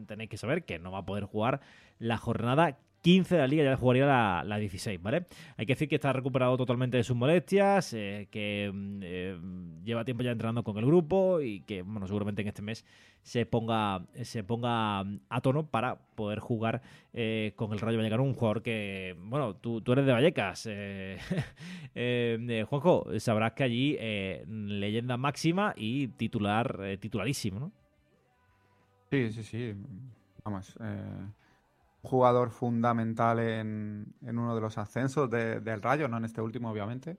tenéis 0.06 0.30
que 0.30 0.38
saber 0.38 0.64
que 0.64 0.78
no 0.78 0.92
va 0.92 1.00
a 1.00 1.06
poder 1.06 1.24
jugar 1.24 1.60
la 1.98 2.16
jornada 2.16 2.78
15 3.06 3.36
de 3.36 3.40
la 3.40 3.46
liga, 3.46 3.62
ya 3.62 3.76
jugaría 3.76 4.04
la, 4.04 4.42
la, 4.44 4.58
16, 4.58 5.00
¿vale? 5.00 5.26
Hay 5.56 5.64
que 5.64 5.74
decir 5.74 5.88
que 5.88 5.94
está 5.94 6.12
recuperado 6.12 6.56
totalmente 6.56 6.96
de 6.96 7.04
sus 7.04 7.14
molestias, 7.14 7.92
eh, 7.92 8.26
que 8.32 8.68
eh, 9.02 9.38
lleva 9.84 10.04
tiempo 10.04 10.24
ya 10.24 10.32
entrenando 10.32 10.64
con 10.64 10.76
el 10.76 10.84
grupo 10.84 11.40
y 11.40 11.60
que, 11.60 11.82
bueno, 11.82 12.08
seguramente 12.08 12.42
en 12.42 12.48
este 12.48 12.62
mes 12.62 12.84
se 13.22 13.46
ponga, 13.46 14.04
se 14.22 14.42
ponga 14.42 15.04
a 15.28 15.40
tono 15.40 15.70
para 15.70 16.00
poder 16.16 16.40
jugar 16.40 16.82
eh, 17.12 17.52
con 17.54 17.72
el 17.72 17.78
Rayo 17.78 17.96
Vallecano, 17.96 18.24
un 18.24 18.34
jugador 18.34 18.60
que, 18.60 19.14
bueno, 19.20 19.54
tú, 19.54 19.80
tú 19.82 19.92
eres 19.92 20.04
de 20.04 20.10
Vallecas, 20.10 20.66
eh, 20.68 21.18
eh, 21.94 22.64
Juanjo, 22.68 23.06
sabrás 23.20 23.52
que 23.52 23.62
allí 23.62 23.96
leyenda 24.48 25.16
máxima 25.16 25.74
y 25.76 26.08
titular, 26.08 26.98
titularísimo, 26.98 27.60
¿no? 27.60 27.72
Sí, 29.12 29.30
sí, 29.30 29.44
sí, 29.44 29.74
vamos, 30.42 30.76
jugador 32.06 32.50
fundamental 32.50 33.38
en, 33.38 34.14
en, 34.22 34.38
uno 34.38 34.54
de 34.54 34.60
los 34.60 34.78
ascensos 34.78 35.28
de, 35.28 35.60
del 35.60 35.82
Rayo, 35.82 36.08
no 36.08 36.16
en 36.16 36.24
este 36.24 36.40
último, 36.40 36.70
obviamente, 36.70 37.18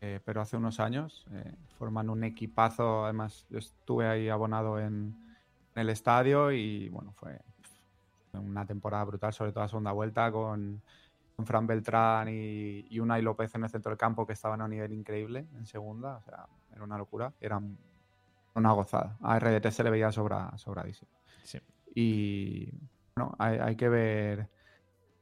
eh, 0.00 0.20
pero 0.24 0.40
hace 0.40 0.56
unos 0.56 0.80
años 0.80 1.26
eh, 1.32 1.54
forman 1.78 2.10
un 2.10 2.24
equipazo. 2.24 3.04
Además, 3.04 3.46
yo 3.48 3.58
estuve 3.58 4.06
ahí 4.06 4.28
abonado 4.28 4.78
en, 4.78 5.16
en 5.74 5.80
el 5.80 5.88
estadio 5.88 6.52
y 6.52 6.88
bueno, 6.88 7.12
fue 7.12 7.40
una 8.34 8.66
temporada 8.66 9.04
brutal, 9.04 9.32
sobre 9.32 9.52
todo 9.52 9.64
la 9.64 9.68
segunda 9.68 9.92
vuelta 9.92 10.30
con, 10.30 10.82
con 11.36 11.46
Fran 11.46 11.66
Beltrán 11.66 12.28
y, 12.28 12.84
y 12.90 13.00
Unai 13.00 13.22
López 13.22 13.54
en 13.54 13.64
el 13.64 13.70
centro 13.70 13.90
del 13.90 13.98
campo 13.98 14.26
que 14.26 14.34
estaban 14.34 14.60
a 14.60 14.64
un 14.64 14.70
nivel 14.70 14.92
increíble 14.92 15.46
en 15.56 15.66
segunda, 15.66 16.16
o 16.16 16.22
sea, 16.22 16.46
era 16.74 16.84
una 16.84 16.98
locura, 16.98 17.32
era 17.40 17.60
una 18.54 18.72
gozada. 18.72 19.16
A 19.22 19.38
RDT 19.38 19.70
se 19.70 19.84
le 19.84 19.90
veía 19.90 20.12
sobra, 20.12 20.56
sobradísimo. 20.58 21.10
Sí. 21.44 21.60
Y 21.94 22.72
bueno, 23.18 23.34
hay, 23.38 23.74
que 23.74 23.88
ver 23.88 24.48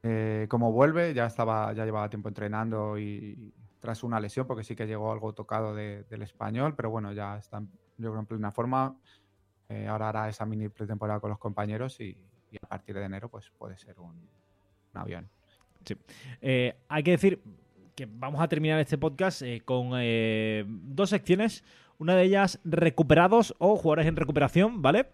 eh, 0.02 0.46
cómo 0.50 0.70
vuelve, 0.70 1.14
ya 1.14 1.26
estaba, 1.26 1.72
ya 1.72 1.84
llevaba 1.86 2.10
tiempo 2.10 2.28
entrenando 2.28 2.98
y 2.98 3.54
tras 3.80 4.02
una 4.02 4.20
lesión, 4.20 4.46
porque 4.46 4.64
sí 4.64 4.76
que 4.76 4.86
llegó 4.86 5.12
algo 5.12 5.32
tocado 5.32 5.74
de- 5.74 6.04
del 6.04 6.22
español, 6.22 6.74
pero 6.76 6.90
bueno, 6.90 7.12
ya 7.12 7.38
está 7.38 7.60
yo 7.98 8.10
creo 8.10 8.20
en 8.20 8.26
plena 8.26 8.52
forma. 8.52 8.94
Eh, 9.68 9.86
ahora 9.86 10.10
hará 10.10 10.28
esa 10.28 10.44
mini 10.44 10.68
pretemporada 10.68 11.20
con 11.20 11.30
los 11.30 11.38
compañeros 11.38 11.98
y, 12.00 12.16
a 12.62 12.66
partir 12.68 12.94
de 12.96 13.04
enero 13.04 13.28
pues 13.28 13.50
puede 13.58 13.76
ser 13.78 13.98
un, 13.98 14.14
avión. 14.94 15.28
Eh, 16.40 16.74
hay 16.88 17.02
que 17.02 17.10
decir 17.12 17.42
que 17.94 18.06
vamos 18.06 18.40
a 18.40 18.48
terminar 18.48 18.78
este 18.80 18.98
podcast 18.98 19.42
con 19.64 19.90
dos 20.94 21.10
secciones. 21.10 21.64
Una 21.98 22.14
de 22.14 22.24
ellas, 22.24 22.60
recuperados 22.64 23.54
o 23.58 23.76
jugadores 23.76 24.06
en 24.06 24.16
recuperación, 24.16 24.82
¿vale? 24.82 25.06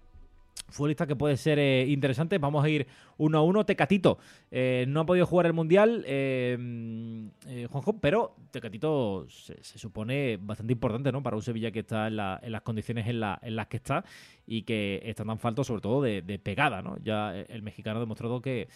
Futbolista 0.72 1.06
que 1.06 1.16
puede 1.16 1.36
ser 1.36 1.58
eh, 1.58 1.84
interesante. 1.86 2.38
Vamos 2.38 2.64
a 2.64 2.68
ir 2.68 2.86
uno 3.18 3.38
a 3.38 3.42
uno. 3.42 3.66
Tecatito 3.66 4.18
eh, 4.50 4.86
no 4.88 5.00
ha 5.00 5.06
podido 5.06 5.26
jugar 5.26 5.44
el 5.44 5.52
Mundial, 5.52 6.02
eh, 6.06 6.56
mm, 6.58 7.26
eh, 7.46 7.66
Juanjo, 7.70 7.98
pero 8.00 8.34
Tecatito 8.50 9.26
se, 9.28 9.62
supone 9.78 10.38
bastante 10.40 10.72
importante 10.72 11.12
¿no? 11.12 11.22
para 11.22 11.36
un 11.36 11.42
Sevilla 11.42 11.70
que 11.70 11.80
está 11.80 12.06
en, 12.06 12.16
la- 12.16 12.40
en 12.42 12.52
las 12.52 12.62
condiciones 12.62 13.06
en, 13.06 13.20
la- 13.20 13.38
las 13.42 13.66
que 13.66 13.76
está 13.76 14.02
y 14.46 14.62
que 14.62 15.02
está 15.04 15.24
tan 15.26 15.38
falto 15.38 15.62
sobre 15.62 15.82
todo 15.82 16.00
de, 16.00 16.22
pegada. 16.42 16.80
¿no? 16.80 16.96
Ya 17.04 17.36
el 17.36 17.62
mexicano 17.62 17.98
ha 17.98 18.00
demostrado 18.00 18.40
que, 18.40 18.68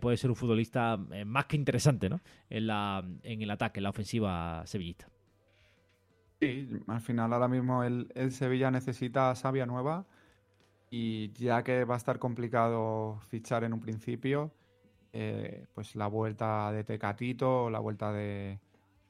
puede 0.00 0.16
ser 0.16 0.30
un 0.30 0.36
futbolista 0.36 0.96
más 1.26 1.44
que 1.44 1.56
interesante 1.56 2.08
¿no? 2.08 2.20
en, 2.48 2.64
el 3.42 3.50
ataque, 3.50 3.80
en 3.80 3.84
la 3.84 3.90
ofensiva 3.90 4.62
sevillista. 4.66 5.08
Sí, 6.40 6.68
al 6.88 7.00
final 7.00 7.32
ahora 7.32 7.48
mismo 7.48 7.84
el, 7.84 8.10
el 8.14 8.32
Sevilla 8.32 8.70
necesita 8.70 9.34
savia 9.34 9.66
nueva 9.66 10.04
y 10.96 11.32
ya 11.32 11.64
que 11.64 11.84
va 11.84 11.94
a 11.94 11.96
estar 11.96 12.20
complicado 12.20 13.18
fichar 13.26 13.64
en 13.64 13.72
un 13.72 13.80
principio, 13.80 14.54
eh, 15.12 15.66
pues 15.74 15.96
la 15.96 16.06
vuelta 16.06 16.70
de 16.70 16.84
Tecatito, 16.84 17.68
la 17.68 17.80
vuelta 17.80 18.12
de 18.12 18.60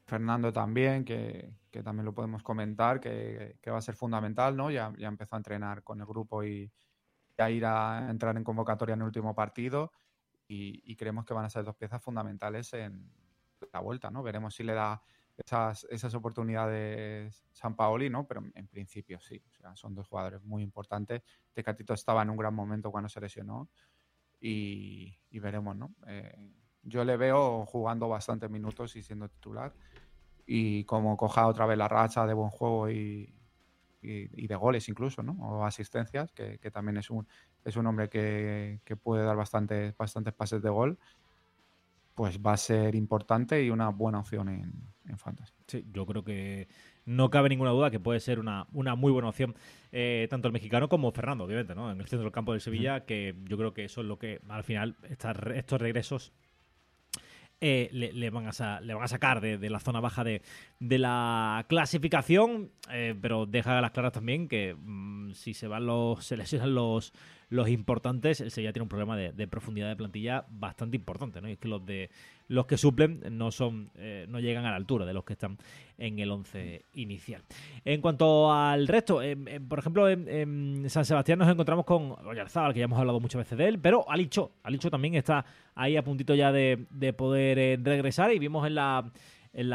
Fernando 0.07 0.51
también, 0.51 1.05
que, 1.05 1.53
que 1.71 1.83
también 1.83 2.07
lo 2.07 2.15
podemos 2.15 2.43
comentar, 2.43 3.01
que, 3.01 3.59
que 3.61 3.71
va 3.71 3.77
a 3.77 3.83
ser 3.83 3.97
fundamental, 3.97 4.57
¿no? 4.57 4.71
Ya, 4.71 4.95
ya 4.97 5.09
empezó 5.09 5.37
a 5.37 5.41
entrenar 5.41 5.83
con 5.83 6.01
el 6.01 6.07
grupo 6.07 6.43
y 6.43 6.73
a 7.37 7.51
ir 7.51 7.67
a 7.67 8.09
entrar 8.09 8.35
en 8.39 8.45
convocatoria 8.45 8.95
en 8.95 9.01
el 9.01 9.07
último 9.09 9.35
partido 9.35 9.93
y, 10.49 10.81
y 10.91 10.97
creemos 10.97 11.27
que 11.27 11.35
van 11.35 11.45
a 11.45 11.51
ser 11.51 11.65
dos 11.65 11.77
piezas 11.77 12.03
fundamentales 12.03 12.73
en 12.73 13.13
la 13.75 13.81
vuelta, 13.81 14.11
¿no? 14.11 14.23
Veremos 14.23 14.55
si 14.55 14.63
le 14.63 14.73
da 14.73 15.03
esas, 15.37 15.85
esas 15.91 16.15
oportunidades 16.15 17.45
San 17.53 17.77
Paoli, 17.77 18.11
¿no? 18.11 18.27
Pero 18.27 18.43
en 18.55 18.69
principio 18.69 19.21
sí. 19.21 19.43
O 19.51 19.53
sea, 19.53 19.77
son 19.77 19.95
dos 19.95 20.09
jugadores 20.09 20.43
muy 20.43 20.63
importantes. 20.63 21.23
Tecatito 21.53 21.95
estaba 21.95 22.23
en 22.23 22.31
un 22.31 22.37
gran 22.37 22.55
momento 22.55 22.91
cuando 22.91 23.09
se 23.09 23.21
lesionó 23.21 23.69
y, 24.41 25.17
y 25.31 25.39
veremos, 25.39 25.77
¿no? 25.77 25.95
Eh, 26.07 26.35
yo 26.83 27.05
le 27.05 27.17
veo 27.17 27.65
jugando 27.67 28.09
bastantes 28.09 28.51
minutos 28.51 28.95
y 28.97 29.03
siendo 29.03 29.29
titular. 29.29 29.75
Y 30.47 30.85
como 30.85 31.17
coja 31.17 31.47
otra 31.47 31.67
vez 31.67 31.79
la 31.79 31.89
racha 31.89 32.27
de 32.27 32.35
buen 32.35 32.51
juego 32.51 32.91
y, 32.91 33.35
y- 34.03 34.45
y 34.45 34.47
de 34.47 34.57
goles 34.57 34.89
incluso, 34.89 35.23
¿no? 35.23 35.33
O 35.41 35.65
asistencias, 35.65 36.33
que, 36.33 36.59
que 36.59 36.71
también 36.71 36.99
es 36.99 37.11
un, 37.11 37.27
es 37.65 37.77
un 37.77 37.87
hombre 37.87 38.09
que, 38.11 38.81
que 38.85 38.97
puede 38.97 39.25
dar 39.25 39.37
bastantes, 39.37 39.97
bastantes 39.97 40.35
pases 40.35 40.63
de 40.63 40.71
gol, 40.71 40.99
pues 42.15 42.41
va 42.41 42.53
a 42.53 42.57
ser 42.57 42.95
importante 42.95 43.63
y 43.63 43.71
una 43.71 43.89
buena 43.89 44.21
opción 44.21 44.49
en, 44.49 44.73
en 45.09 45.19
Fantasy. 45.19 45.53
Sí, 45.67 45.85
yo 45.93 46.07
creo 46.07 46.25
que 46.25 46.69
no 47.05 47.31
cabe 47.31 47.49
ninguna 47.49 47.71
duda 47.71 47.91
que 47.91 48.01
puede 48.01 48.21
ser 48.21 48.39
una, 48.39 48.67
una 48.73 48.95
muy 48.95 49.13
buena 49.13 49.29
opción, 49.29 49.55
eh, 49.93 50.27
tanto 50.31 50.49
el 50.49 50.53
mexicano 50.53 50.89
como 50.89 51.11
Fernando, 51.13 51.45
obviamente, 51.45 51.75
¿no? 51.75 51.91
En 51.91 52.01
el 52.01 52.07
centro 52.07 52.25
del 52.25 52.33
campo 52.33 52.53
del 52.53 52.61
Sevilla, 52.61 53.05
que 53.05 53.35
yo 53.45 53.57
creo 53.57 53.75
que 53.75 53.85
eso 53.85 54.01
es 54.01 54.07
lo 54.07 54.19
que 54.19 54.41
al 54.49 54.65
final 54.65 54.97
estas 55.09 55.37
estos 55.55 55.81
regresos 55.81 56.33
eh, 57.61 57.89
le, 57.93 58.13
le 58.13 58.31
van 58.31 58.47
a 58.47 58.81
le 58.81 58.95
van 58.95 59.05
a 59.05 59.09
sacar 59.09 59.41
de, 59.41 59.59
de 59.59 59.71
la 59.71 59.81
zona 59.81 60.01
baja 60.01 60.23
de, 60.25 60.43
de 60.81 60.99
la 60.99 61.65
clasificación, 61.69 62.71
eh, 62.91 63.15
pero 63.21 63.47
deja 63.47 63.79
a 63.79 63.81
las 63.81 63.93
claras 63.93 64.13
también 64.13 64.49
que 64.49 64.75
mm, 64.75 65.33
si 65.33 65.55
se 65.55 65.67
van 65.67 65.87
los, 65.87 66.25
se 66.25 66.37
lesionan 66.37 66.75
los, 66.75 67.13
los 67.55 67.69
importantes, 67.69 68.41
el 68.41 68.51
Sevilla 68.51 68.73
tiene 68.73 68.83
un 68.83 68.89
problema 68.89 69.17
de, 69.17 69.47
profundidad 69.47 69.89
de 69.89 69.95
plantilla 69.95 70.45
bastante 70.51 70.97
importante, 70.97 71.41
¿no? 71.41 71.49
Y 71.49 71.53
es 71.53 71.59
que 71.59 71.69
los 71.69 71.85
de 71.87 72.11
los 72.49 72.67
que 72.67 72.77
suplen 72.77 73.23
no 73.31 73.51
son 73.51 73.91
eh, 73.95 74.27
no 74.29 74.41
llegan 74.41 74.67
a 74.67 74.71
la 74.71 74.77
altura 74.77 75.07
de 75.07 75.15
los 75.15 75.25
que 75.25 75.35
están 75.35 75.57
en 75.97 76.19
el 76.19 76.31
11 76.31 76.85
inicial. 76.95 77.43
En 77.85 78.01
cuanto 78.01 78.53
al 78.53 78.89
resto, 78.89 79.23
em, 79.23 79.47
em, 79.47 79.67
por 79.69 79.79
ejemplo, 79.79 80.09
en, 80.09 80.29
en 80.29 80.91
San 80.91 81.05
Sebastián 81.05 81.39
nos 81.39 81.49
encontramos 81.49 81.87
con 81.87 82.13
Oyarzábal, 82.27 82.73
que 82.73 82.81
ya 82.81 82.87
hemos 82.87 82.99
hablado 82.99 83.21
muchas 83.21 83.39
veces 83.39 83.57
de 83.57 83.69
él, 83.69 83.79
pero 83.79 84.11
Alicho, 84.11 84.51
Alicho 84.65 84.91
también 84.91 85.15
está 85.15 85.45
ahí 85.77 85.97
a 85.97 86.03
puntito 86.03 86.35
ya 86.35 86.51
de, 86.51 86.87
de 86.91 87.13
poder 87.13 87.59
eh, 87.59 87.79
regresar 87.81 88.33
y 88.33 88.39
vimos 88.41 88.67
en 88.67 88.75
la 88.75 89.11
en, 89.55 89.71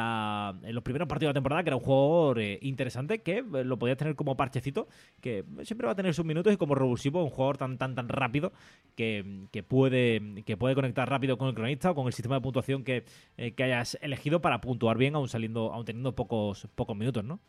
los 0.75 0.83
primeros 0.83 1.07
partidos 1.07 1.29
de 1.29 1.33
la 1.33 1.37
temporada, 1.39 1.63
que 1.63 1.69
era 1.69 1.77
un 1.77 1.81
jugador 1.81 2.39
eh, 2.39 2.59
interesante, 2.61 3.21
que 3.21 3.37
eh, 3.37 3.63
lo 3.63 3.79
podías 3.79 3.97
tener 3.97 4.15
como 4.15 4.35
parchecito, 4.35 4.87
que 5.21 5.45
siempre 5.63 5.85
va 5.85 5.93
a 5.93 5.95
tener 5.95 6.13
sus 6.13 6.25
minutos 6.25 6.53
y 6.53 6.57
como 6.57 6.75
revulsivo, 6.75 7.23
un 7.23 7.29
jugador 7.29 7.57
tan 7.57 7.77
tan 7.77 7.95
tan 7.95 8.09
rápido 8.09 8.51
que, 8.95 9.45
que 9.51 9.63
puede 9.63 10.43
que 10.45 10.57
puede 10.57 10.75
conectar 10.75 11.09
rápido 11.09 11.37
con 11.37 11.47
el 11.47 11.55
cronista 11.55 11.91
o 11.91 11.95
con 11.95 12.07
el 12.07 12.13
sistema 12.13 12.35
de 12.35 12.41
puntuación 12.41 12.83
que, 12.83 13.05
eh, 13.37 13.53
que 13.53 13.63
hayas 13.63 13.97
elegido 14.01 14.41
para 14.41 14.59
puntuar 14.59 14.97
bien, 14.97 15.15
aún 15.15 15.29
saliendo, 15.29 15.73
aún 15.73 15.85
teniendo 15.85 16.13
pocos, 16.13 16.67
pocos 16.75 16.95
minutos, 16.97 17.23
¿no? 17.23 17.39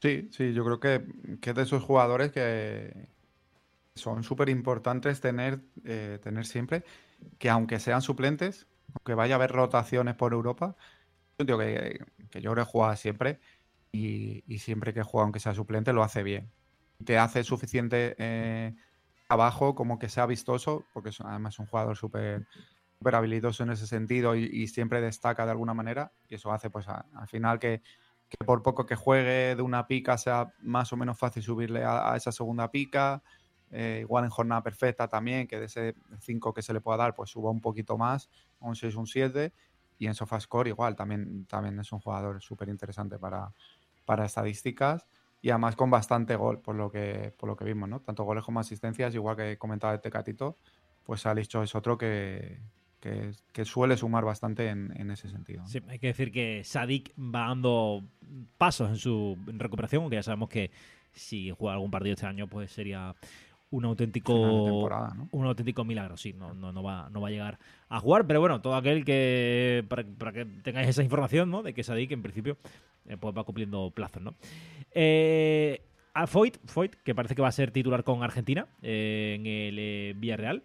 Sí, 0.00 0.28
sí, 0.30 0.52
yo 0.52 0.64
creo 0.64 0.78
que, 0.78 1.04
que 1.40 1.50
es 1.50 1.56
de 1.56 1.62
esos 1.62 1.82
jugadores 1.82 2.30
que 2.30 3.08
son 3.94 4.22
súper 4.22 4.48
importantes 4.48 5.20
tener, 5.20 5.60
tener 5.82 6.46
siempre, 6.46 6.84
que 7.38 7.50
aunque 7.50 7.80
sean 7.80 8.00
suplentes, 8.00 8.68
aunque 8.94 9.14
vaya 9.14 9.34
a 9.34 9.36
haber 9.36 9.50
rotaciones 9.50 10.14
por 10.14 10.32
Europa, 10.32 10.76
un 11.38 11.46
tío 11.46 11.58
que, 11.58 11.98
que 12.30 12.40
yo 12.40 12.52
creo 12.52 12.64
que 12.64 12.70
juega 12.70 12.96
siempre 12.96 13.40
y, 13.92 14.42
y 14.52 14.58
siempre 14.58 14.92
que 14.94 15.02
juega, 15.02 15.24
aunque 15.24 15.40
sea 15.40 15.54
suplente, 15.54 15.92
lo 15.92 16.02
hace 16.02 16.22
bien. 16.22 16.52
Te 17.04 17.18
hace 17.18 17.44
suficiente 17.44 18.16
eh, 18.18 18.74
trabajo 19.28 19.74
como 19.74 19.98
que 19.98 20.08
sea 20.08 20.26
vistoso, 20.26 20.84
porque 20.92 21.10
es, 21.10 21.20
además 21.20 21.54
es 21.54 21.60
un 21.60 21.66
jugador 21.66 21.96
súper 21.96 22.46
súper 22.98 23.14
habilidoso 23.14 23.62
en 23.62 23.70
ese 23.70 23.86
sentido 23.86 24.34
y, 24.34 24.44
y 24.52 24.66
siempre 24.68 25.00
destaca 25.00 25.44
de 25.44 25.52
alguna 25.52 25.72
manera 25.72 26.12
y 26.28 26.34
eso 26.34 26.50
hace 26.52 26.68
pues 26.68 26.88
a- 26.88 27.06
al 27.14 27.28
final 27.28 27.60
que, 27.60 27.80
que 28.28 28.44
por 28.44 28.62
poco 28.62 28.86
que 28.86 28.96
juegue 28.96 29.54
de 29.56 29.62
una 29.62 29.86
pica 29.86 30.18
sea 30.18 30.52
más 30.58 30.92
o 30.92 30.96
menos 30.96 31.16
fácil 31.18 31.42
subirle 31.42 31.84
a, 31.84 32.12
a 32.12 32.16
esa 32.16 32.32
segunda 32.32 32.70
pica. 32.70 33.22
Eh, 33.70 33.98
igual 34.00 34.24
en 34.24 34.30
jornada 34.30 34.62
perfecta 34.62 35.08
también, 35.08 35.46
que 35.46 35.58
de 35.60 35.66
ese 35.66 35.94
5 36.20 36.54
que 36.54 36.62
se 36.62 36.72
le 36.72 36.80
pueda 36.80 36.96
dar, 36.96 37.14
pues 37.14 37.30
suba 37.30 37.50
un 37.50 37.60
poquito 37.60 37.98
más, 37.98 38.30
un 38.60 38.74
6, 38.76 38.96
un 38.96 39.06
7. 39.06 39.52
Y 39.98 40.06
en 40.06 40.14
SofaScore 40.14 40.70
igual, 40.70 40.96
también, 40.96 41.46
también 41.46 41.78
es 41.78 41.92
un 41.92 42.00
jugador 42.00 42.40
súper 42.40 42.68
interesante 42.68 43.18
para, 43.18 43.52
para 44.04 44.24
estadísticas. 44.24 45.06
Y 45.40 45.50
además 45.50 45.76
con 45.76 45.90
bastante 45.90 46.34
gol, 46.36 46.60
por 46.60 46.74
lo 46.74 46.90
que, 46.90 47.32
por 47.36 47.48
lo 47.48 47.56
que 47.56 47.64
vimos, 47.64 47.88
¿no? 47.88 48.00
Tanto 48.00 48.24
goles 48.24 48.44
como 48.44 48.60
asistencias, 48.60 49.14
igual 49.14 49.36
que 49.36 49.56
comentaba 49.56 49.92
de 49.92 50.00
Tecatito, 50.00 50.56
pues 51.04 51.24
Alicho 51.26 51.62
es 51.62 51.74
otro 51.74 51.96
que, 51.96 52.60
que, 53.00 53.30
que 53.52 53.64
suele 53.64 53.96
sumar 53.96 54.24
bastante 54.24 54.68
en, 54.68 54.92
en 54.96 55.10
ese 55.10 55.28
sentido. 55.28 55.62
¿no? 55.62 55.68
Sí, 55.68 55.80
hay 55.88 55.98
que 55.98 56.08
decir 56.08 56.32
que 56.32 56.62
Sadik 56.64 57.14
va 57.18 57.48
dando 57.48 58.04
pasos 58.58 58.90
en 58.90 58.96
su 58.96 59.38
recuperación, 59.46 60.02
aunque 60.02 60.16
ya 60.16 60.22
sabemos 60.22 60.48
que 60.48 60.70
si 61.12 61.50
juega 61.50 61.74
algún 61.74 61.90
partido 61.90 62.14
este 62.14 62.26
año, 62.26 62.48
pues 62.48 62.72
sería 62.72 63.14
un 63.70 63.82
de 63.82 63.88
auténtico 63.88 64.34
un 65.30 65.44
auténtico 65.44 65.84
milagro, 65.84 66.16
sí, 66.16 66.32
no, 66.32 66.54
no, 66.54 66.72
no, 66.72 66.82
va, 66.82 67.10
no 67.10 67.20
va 67.20 67.28
a 67.28 67.30
llegar 67.30 67.58
a 67.88 68.00
jugar, 68.00 68.26
pero 68.26 68.40
bueno, 68.40 68.60
todo 68.60 68.74
aquel 68.74 69.04
que, 69.04 69.84
para, 69.88 70.04
para 70.04 70.32
que 70.32 70.44
tengáis 70.44 70.88
esa 70.88 71.02
información, 71.02 71.50
¿no? 71.50 71.62
De 71.62 71.74
que 71.74 71.82
Sadik 71.82 72.10
en 72.12 72.22
principio 72.22 72.56
eh, 73.06 73.16
pues 73.18 73.36
va 73.36 73.44
cumpliendo 73.44 73.90
plazos, 73.90 74.22
¿no? 74.22 74.34
Eh, 74.92 75.82
a 76.14 76.26
Foyt, 76.26 76.58
Foyt, 76.66 76.94
que 77.04 77.14
parece 77.14 77.34
que 77.34 77.42
va 77.42 77.48
a 77.48 77.52
ser 77.52 77.70
titular 77.70 78.04
con 78.04 78.22
Argentina 78.22 78.66
eh, 78.82 79.36
en 79.38 79.46
el 79.46 79.78
eh, 79.78 80.14
Villarreal. 80.16 80.62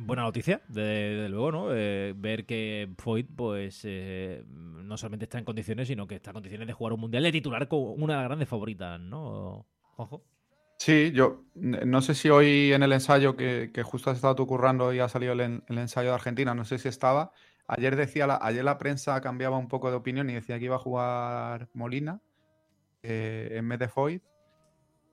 Buena 0.00 0.22
noticia, 0.22 0.60
desde 0.68 1.28
luego, 1.28 1.50
¿no? 1.50 1.74
Eh, 1.74 2.14
ver 2.16 2.46
que 2.46 2.88
Foyt, 2.98 3.26
pues, 3.34 3.80
eh, 3.84 4.44
no 4.46 4.96
solamente 4.96 5.24
está 5.24 5.38
en 5.38 5.44
condiciones, 5.44 5.88
sino 5.88 6.06
que 6.06 6.14
está 6.14 6.30
en 6.30 6.34
condiciones 6.34 6.68
de 6.68 6.72
jugar 6.72 6.92
un 6.92 7.00
mundial 7.00 7.24
de 7.24 7.32
titular 7.32 7.66
con 7.66 8.00
una 8.00 8.12
de 8.12 8.18
las 8.20 8.28
grandes 8.28 8.48
favoritas, 8.48 9.00
¿no, 9.00 9.66
Juanjo? 9.96 10.22
Sí, 10.78 11.10
yo 11.12 11.44
no 11.56 12.00
sé 12.02 12.14
si 12.14 12.28
hoy 12.30 12.72
en 12.72 12.82
el 12.84 12.92
ensayo 12.92 13.36
que, 13.36 13.70
que 13.74 13.82
justo 13.82 14.10
has 14.10 14.16
estado 14.16 14.36
tú 14.36 14.46
currando 14.46 14.92
y 14.92 15.00
ha 15.00 15.08
salido 15.08 15.32
el, 15.32 15.40
en- 15.40 15.64
el 15.66 15.78
ensayo 15.78 16.10
de 16.10 16.14
Argentina, 16.14 16.54
no 16.54 16.64
sé 16.64 16.78
si 16.78 16.88
estaba. 16.88 17.32
Ayer 17.66 17.96
decía 17.96 18.26
la, 18.26 18.38
ayer 18.40 18.64
la 18.64 18.78
prensa 18.78 19.20
cambiaba 19.20 19.58
un 19.58 19.68
poco 19.68 19.90
de 19.90 19.96
opinión 19.96 20.30
y 20.30 20.34
decía 20.34 20.58
que 20.58 20.66
iba 20.66 20.76
a 20.76 20.78
jugar 20.78 21.68
Molina 21.74 22.20
eh, 23.02 23.50
en 23.54 23.68
vez 23.68 23.78
de 23.80 23.88
Foyt. 23.88 24.22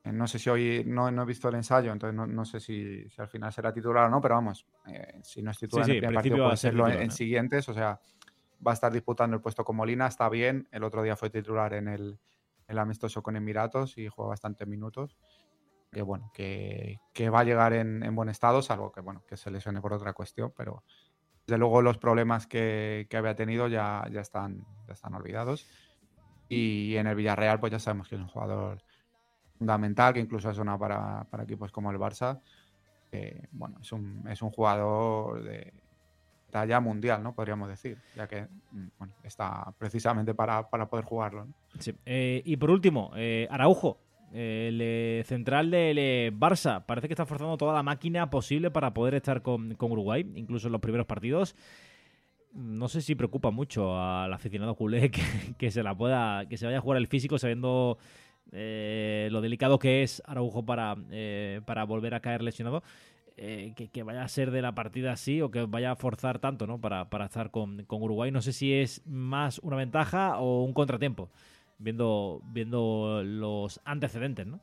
Eh, 0.03 0.11
no 0.13 0.27
sé 0.27 0.39
si 0.39 0.49
hoy 0.49 0.83
no, 0.85 1.11
no 1.11 1.23
he 1.23 1.25
visto 1.25 1.49
el 1.49 1.55
ensayo, 1.55 1.91
entonces 1.93 2.15
no, 2.15 2.27
no 2.27 2.45
sé 2.45 2.59
si, 2.59 3.09
si 3.09 3.21
al 3.21 3.29
final 3.29 3.53
será 3.53 3.73
titular 3.73 4.05
o 4.05 4.09
no, 4.09 4.21
pero 4.21 4.35
vamos, 4.35 4.67
eh, 4.87 5.19
si 5.23 5.41
no 5.43 5.51
es 5.51 5.59
titular 5.59 5.85
Sí, 5.85 5.91
en 5.91 5.91
el 5.91 5.97
primer 5.97 6.13
partido, 6.13 6.39
puede 6.41 6.57
ser 6.57 6.71
serlo 6.71 6.87
en, 6.89 6.93
titular, 6.93 7.03
en 7.03 7.11
¿no? 7.11 7.11
siguientes, 7.11 7.69
o 7.69 7.73
sea, 7.73 7.99
va 8.65 8.71
a 8.71 8.73
estar 8.73 8.91
disputando 8.93 9.35
el 9.35 9.41
puesto 9.41 9.63
con 9.65 9.75
Molina, 9.75 10.07
está 10.07 10.29
bien, 10.29 10.67
el 10.71 10.83
otro 10.83 11.03
día 11.03 11.15
fue 11.15 11.29
titular 11.29 11.73
en 11.73 11.87
el, 11.87 12.19
el 12.67 12.79
amistoso 12.79 13.23
con 13.23 13.35
Emiratos 13.35 13.97
y 13.97 14.07
jugó 14.07 14.29
bastantes 14.29 14.67
minutos. 14.67 15.17
Que 15.95 16.01
bueno, 16.01 16.29
que, 16.33 16.99
que 17.13 17.29
va 17.29 17.39
a 17.39 17.43
llegar 17.45 17.71
en, 17.71 18.03
en 18.03 18.13
buen 18.13 18.27
estado, 18.27 18.61
salvo 18.61 18.91
que 18.91 18.99
bueno, 18.99 19.23
que 19.25 19.37
se 19.37 19.49
lesione 19.49 19.79
por 19.79 19.93
otra 19.93 20.11
cuestión, 20.11 20.51
pero 20.53 20.83
desde 21.47 21.57
luego 21.57 21.81
los 21.81 21.97
problemas 21.97 22.47
que, 22.47 23.07
que 23.09 23.15
había 23.15 23.33
tenido 23.33 23.69
ya, 23.69 24.05
ya, 24.11 24.19
están, 24.19 24.65
ya 24.87 24.93
están 24.93 25.13
olvidados. 25.13 25.65
Y 26.49 26.97
en 26.97 27.07
el 27.07 27.15
Villarreal, 27.15 27.61
pues 27.61 27.71
ya 27.71 27.79
sabemos 27.79 28.09
que 28.09 28.15
es 28.15 28.21
un 28.21 28.27
jugador 28.27 28.83
fundamental, 29.57 30.13
que 30.13 30.19
incluso 30.19 30.49
ha 30.49 30.53
sonado 30.53 30.79
para, 30.79 31.23
para 31.29 31.43
equipos 31.43 31.71
como 31.71 31.91
el 31.91 31.97
Barça. 31.97 32.41
bueno, 33.53 33.77
es 33.79 33.89
un, 33.93 34.27
es 34.27 34.41
un 34.41 34.49
jugador 34.49 35.43
de 35.43 35.73
talla 36.51 36.81
mundial, 36.81 37.23
¿no? 37.23 37.33
Podríamos 37.33 37.69
decir, 37.69 37.97
ya 38.17 38.27
que 38.27 38.49
mm, 38.71 38.87
bueno, 38.99 39.13
está 39.23 39.73
precisamente 39.77 40.33
para, 40.33 40.69
para 40.69 40.89
poder 40.89 41.05
jugarlo. 41.05 41.47
Sí. 41.79 41.95
Eh, 42.05 42.41
y 42.43 42.57
por 42.57 42.69
último, 42.69 43.13
eh, 43.15 43.47
Araujo, 43.49 44.01
el 44.35 44.79
eh, 44.81 45.23
central 45.25 45.71
del 45.71 45.97
eh, 45.97 46.31
Barça. 46.33 46.85
Parece 46.85 47.07
que 47.07 47.13
está 47.13 47.25
forzando 47.25 47.55
toda 47.55 47.73
la 47.73 47.83
máquina 47.83 48.29
posible 48.29 48.69
para 48.69 48.93
poder 48.93 49.15
estar 49.15 49.41
con, 49.41 49.75
con 49.75 49.93
Uruguay, 49.93 50.29
incluso 50.35 50.67
en 50.67 50.73
los 50.73 50.81
primeros 50.81 51.07
partidos. 51.07 51.55
No 52.51 52.89
sé 52.89 53.01
si 53.01 53.15
preocupa 53.15 53.49
mucho 53.51 53.97
al 53.97 54.33
aficionado 54.33 54.75
culé 54.75 55.09
que, 55.11 55.21
que 55.57 55.71
se 55.71 55.83
la 55.83 55.95
pueda, 55.95 56.47
que 56.49 56.57
se 56.57 56.65
vaya 56.65 56.79
a 56.79 56.81
jugar 56.81 56.97
el 56.97 57.07
físico 57.07 57.37
sabiendo 57.37 57.97
eh, 58.51 59.29
lo 59.31 59.39
delicado 59.39 59.79
que 59.79 60.03
es 60.03 60.21
Araujo 60.25 60.65
para, 60.65 60.97
para 61.65 61.85
volver 61.85 62.13
a 62.13 62.19
caer 62.19 62.43
lesionado. 62.43 62.83
que, 63.37 63.89
que 63.91 64.03
vaya 64.03 64.23
a 64.23 64.27
ser 64.27 64.51
de 64.51 64.61
la 64.61 64.75
partida 64.75 65.13
así 65.13 65.41
o 65.41 65.49
que 65.49 65.65
vaya 65.65 65.91
a 65.91 65.95
forzar 65.95 66.39
tanto 66.39 66.67
¿no? 66.67 66.79
para, 66.81 67.09
para 67.09 67.25
estar 67.25 67.51
con, 67.51 67.85
con 67.85 68.01
Uruguay. 68.01 68.31
No 68.31 68.41
sé 68.41 68.51
si 68.51 68.73
es 68.73 69.01
más 69.05 69.59
una 69.59 69.77
ventaja 69.77 70.39
o 70.39 70.63
un 70.63 70.73
contratiempo 70.73 71.29
viendo, 71.77 72.41
viendo 72.45 73.21
los 73.23 73.81
antecedentes, 73.85 74.47
¿no? 74.47 74.59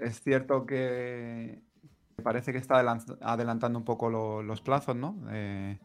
Es 0.00 0.22
cierto 0.22 0.64
que 0.66 1.62
parece 2.22 2.52
que 2.52 2.58
está 2.58 2.76
adelan- 2.76 3.18
adelantando 3.20 3.78
un 3.78 3.84
poco 3.84 4.08
lo- 4.08 4.42
los 4.42 4.60
plazos, 4.60 4.96
¿no? 4.96 5.16
Eh, 5.30 5.78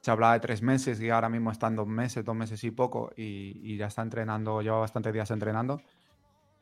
se 0.00 0.10
hablaba 0.10 0.34
de 0.34 0.40
tres 0.40 0.62
meses 0.62 1.00
y 1.00 1.10
ahora 1.10 1.28
mismo 1.28 1.50
están 1.50 1.76
dos 1.76 1.86
meses, 1.86 2.24
dos 2.24 2.34
meses 2.34 2.62
y 2.64 2.70
poco, 2.70 3.12
y, 3.16 3.76
ya 3.76 3.86
está 3.86 4.02
entrenando, 4.02 4.62
lleva 4.62 4.78
bastantes 4.78 5.12
días 5.12 5.30
entrenando. 5.30 5.80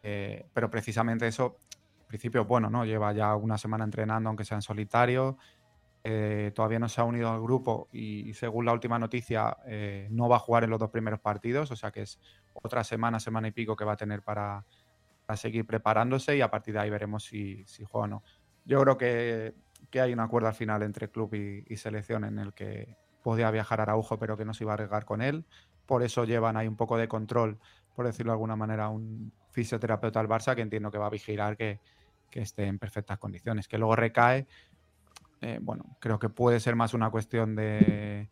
Eh, 0.02 0.46
pero 0.52 0.70
precisamente 0.70 1.26
eso, 1.26 1.56
en 2.00 2.06
principio, 2.08 2.44
bueno, 2.46 2.68
¿no? 2.68 2.84
Lleva 2.84 3.12
ya 3.12 3.36
una 3.36 3.58
semana 3.58 3.84
entrenando, 3.84 4.28
aunque 4.28 4.44
sea 4.44 4.56
en 4.56 4.62
solitario. 4.62 5.36
Eh, 6.10 6.52
todavía 6.54 6.78
no 6.78 6.88
se 6.88 7.02
ha 7.02 7.04
unido 7.04 7.30
al 7.30 7.38
grupo 7.38 7.86
y, 7.92 8.32
según 8.32 8.64
la 8.64 8.72
última 8.72 8.98
noticia, 8.98 9.58
eh, 9.66 10.08
no 10.10 10.26
va 10.26 10.36
a 10.36 10.38
jugar 10.38 10.64
en 10.64 10.70
los 10.70 10.78
dos 10.78 10.88
primeros 10.88 11.20
partidos, 11.20 11.70
o 11.70 11.76
sea 11.76 11.90
que 11.90 12.00
es 12.00 12.18
otra 12.54 12.82
semana, 12.82 13.20
semana 13.20 13.48
y 13.48 13.50
pico 13.50 13.76
que 13.76 13.84
va 13.84 13.92
a 13.92 13.96
tener 13.98 14.22
para, 14.22 14.64
seguir 15.34 15.66
preparándose 15.66 16.34
y 16.34 16.40
a 16.40 16.50
partir 16.50 16.72
de 16.72 16.80
ahí 16.80 16.88
veremos 16.88 17.24
si, 17.24 17.62
juega 17.84 18.04
o 18.04 18.06
no. 18.06 18.22
Yo 18.64 18.80
creo 18.80 18.96
que, 18.96 19.54
hay 20.00 20.14
un 20.14 20.20
acuerdo 20.20 20.48
al 20.48 20.54
final 20.54 20.82
entre 20.82 21.10
club 21.10 21.34
y, 21.34 21.76
selección 21.76 22.24
en 22.24 22.38
el 22.38 22.54
que 22.54 22.96
podía 23.22 23.50
viajar 23.50 23.82
Araujo, 23.82 24.18
pero 24.18 24.34
que 24.38 24.46
no 24.46 24.54
se 24.54 24.64
iba 24.64 24.72
a 24.72 24.74
arriesgar 24.76 25.04
con 25.04 25.20
él. 25.20 25.44
Por 25.84 26.02
eso 26.02 26.24
llevan 26.24 26.56
ahí 26.56 26.68
un 26.68 26.76
poco 26.76 26.96
de 26.96 27.06
control, 27.06 27.58
por 27.94 28.06
decirlo 28.06 28.32
de 28.32 28.36
alguna 28.36 28.56
manera, 28.56 28.88
un 28.88 29.30
fisioterapeuta 29.50 30.20
al 30.20 30.28
Barça 30.28 30.54
que 30.54 30.62
entiendo 30.62 30.90
que 30.90 30.96
va 30.96 31.08
a 31.08 31.10
vigilar 31.10 31.58
que 31.58 31.80
esté 32.32 32.64
en 32.64 32.78
perfectas 32.78 33.18
condiciones. 33.18 33.68
Que 33.68 33.76
luego 33.76 33.94
recae, 33.94 34.46
eh, 35.40 35.58
bueno, 35.62 35.96
creo 36.00 36.18
que 36.18 36.28
puede 36.28 36.60
ser 36.60 36.76
más 36.76 36.94
una 36.94 37.10
cuestión 37.10 37.54
de 37.56 38.28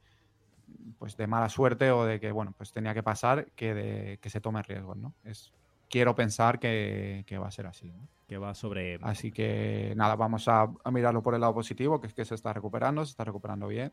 pues 0.99 1.17
de 1.17 1.27
mala 1.27 1.49
suerte 1.49 1.91
o 1.91 2.05
de 2.05 2.19
que 2.21 2.33
bueno 2.33 2.55
pues 2.57 2.73
tenía 2.73 2.95
que 2.95 3.03
pasar 3.03 3.53
que 3.53 3.75
de 3.75 4.19
que 4.19 4.31
se 4.31 4.41
tome 4.41 4.63
riesgos, 4.63 4.97
¿no? 4.97 5.15
Es 5.25 5.53
quiero 5.89 6.15
pensar 6.15 6.59
que, 6.59 7.25
que 7.27 7.39
va 7.39 7.49
a 7.49 7.51
ser 7.51 7.67
así. 7.67 7.91
¿no? 7.91 8.09
Que 8.27 8.39
va 8.39 8.55
sobre. 8.55 8.99
Así 9.03 9.31
que 9.31 9.95
nada, 9.97 10.17
vamos 10.17 10.49
a, 10.49 10.69
a 10.85 10.91
mirarlo 10.91 11.23
por 11.23 11.35
el 11.35 11.41
lado 11.41 11.55
positivo, 11.55 12.01
que 12.01 12.09
es 12.09 12.15
que 12.15 12.25
se 12.25 12.35
está 12.35 12.53
recuperando, 12.53 13.05
se 13.05 13.11
está 13.11 13.25
recuperando 13.25 13.69
bien. 13.69 13.93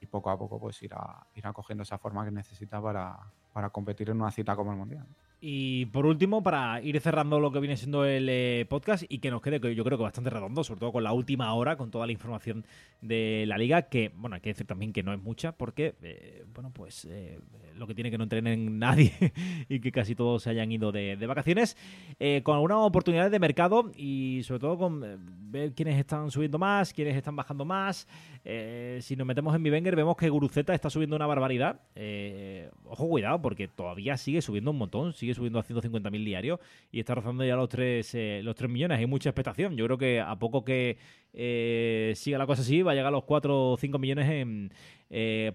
Y 0.00 0.06
poco 0.06 0.30
a 0.30 0.38
poco 0.38 0.60
pues 0.60 0.82
irá, 0.82 1.26
irá 1.34 1.52
cogiendo 1.52 1.82
esa 1.82 1.98
forma 1.98 2.24
que 2.24 2.30
necesita 2.30 2.80
para, 2.82 3.16
para 3.52 3.70
competir 3.70 4.10
en 4.10 4.20
una 4.20 4.30
cita 4.30 4.54
como 4.56 4.72
el 4.72 4.78
Mundial. 4.78 5.06
Y 5.46 5.84
por 5.84 6.06
último, 6.06 6.42
para 6.42 6.80
ir 6.80 6.98
cerrando 7.02 7.38
lo 7.38 7.52
que 7.52 7.60
viene 7.60 7.76
siendo 7.76 8.06
el 8.06 8.30
eh, 8.30 8.64
podcast 8.66 9.04
y 9.10 9.18
que 9.18 9.30
nos 9.30 9.42
quede, 9.42 9.60
que 9.60 9.74
yo 9.74 9.84
creo 9.84 9.98
que 9.98 10.04
bastante 10.04 10.30
redondo, 10.30 10.64
sobre 10.64 10.80
todo 10.80 10.90
con 10.90 11.04
la 11.04 11.12
última 11.12 11.52
hora, 11.52 11.76
con 11.76 11.90
toda 11.90 12.06
la 12.06 12.12
información 12.12 12.64
de 13.02 13.44
la 13.46 13.58
liga, 13.58 13.82
que, 13.82 14.10
bueno, 14.16 14.36
hay 14.36 14.40
que 14.40 14.48
decir 14.48 14.66
también 14.66 14.94
que 14.94 15.02
no 15.02 15.12
es 15.12 15.20
mucha, 15.20 15.52
porque, 15.52 15.96
eh, 16.00 16.46
bueno, 16.54 16.70
pues 16.72 17.04
eh, 17.10 17.38
lo 17.76 17.86
que 17.86 17.94
tiene 17.94 18.10
que 18.10 18.16
no 18.16 18.24
entrenen 18.24 18.78
nadie 18.78 19.12
y 19.68 19.80
que 19.80 19.92
casi 19.92 20.14
todos 20.14 20.44
se 20.44 20.48
hayan 20.48 20.72
ido 20.72 20.92
de, 20.92 21.16
de 21.16 21.26
vacaciones, 21.26 21.76
eh, 22.18 22.40
con 22.42 22.54
algunas 22.54 22.78
oportunidades 22.78 23.30
de 23.30 23.38
mercado 23.38 23.92
y 23.98 24.40
sobre 24.44 24.60
todo 24.60 24.78
con 24.78 25.02
ver 25.50 25.74
quiénes 25.74 25.98
están 25.98 26.30
subiendo 26.30 26.58
más, 26.58 26.94
quiénes 26.94 27.16
están 27.16 27.36
bajando 27.36 27.66
más. 27.66 28.08
Eh, 28.46 28.98
si 29.00 29.16
nos 29.16 29.26
metemos 29.26 29.54
en 29.56 29.62
mi 29.62 29.70
Wenger, 29.70 29.96
vemos 29.96 30.16
que 30.16 30.28
Guruceta 30.28 30.74
está 30.74 30.90
subiendo 30.90 31.16
una 31.16 31.26
barbaridad. 31.26 31.80
Eh, 31.94 32.70
ojo, 32.84 33.08
cuidado, 33.08 33.40
porque 33.40 33.68
todavía 33.68 34.18
sigue 34.18 34.42
subiendo 34.42 34.70
un 34.70 34.78
montón, 34.78 35.14
sigue 35.14 35.32
subiendo 35.34 35.58
a 35.58 35.64
150.000 35.64 36.24
diarios 36.24 36.60
y 36.92 37.00
está 37.00 37.14
rozando 37.14 37.44
ya 37.44 37.56
los 37.56 37.70
3, 37.70 38.14
eh, 38.14 38.40
los 38.44 38.54
3 38.54 38.70
millones. 38.70 38.98
Hay 38.98 39.06
mucha 39.06 39.30
expectación. 39.30 39.76
Yo 39.76 39.86
creo 39.86 39.96
que 39.96 40.20
a 40.20 40.36
poco 40.38 40.62
que 40.62 40.98
eh, 41.32 42.12
siga 42.16 42.36
la 42.36 42.46
cosa 42.46 42.60
así, 42.60 42.82
va 42.82 42.92
a 42.92 42.94
llegar 42.94 43.08
a 43.08 43.16
los 43.16 43.24
4 43.24 43.72
o 43.72 43.76
5 43.78 43.98
millones 43.98 44.70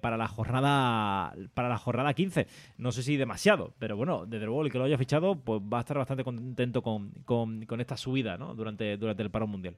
para 0.02 0.18
la 0.18 0.28
jornada 0.28 1.36
para 1.54 1.70
la 1.70 1.78
jornada 1.78 2.14
15. 2.14 2.48
No 2.78 2.92
sé 2.92 3.04
si 3.04 3.18
demasiado, 3.18 3.74
pero 3.78 3.98
bueno, 3.98 4.26
desde 4.26 4.46
luego 4.46 4.64
el 4.64 4.72
que 4.72 4.80
lo 4.80 4.86
haya 4.86 4.98
fichado 4.98 5.36
pues 5.36 5.62
va 5.62 5.78
a 5.78 5.82
estar 5.82 5.98
bastante 5.98 6.24
contento 6.24 6.82
con, 6.82 7.12
con, 7.26 7.66
con 7.66 7.82
esta 7.82 7.98
subida 7.98 8.38
¿no? 8.38 8.56
durante, 8.56 8.98
durante 8.98 9.22
el 9.22 9.30
paro 9.30 9.48
mundial. 9.48 9.76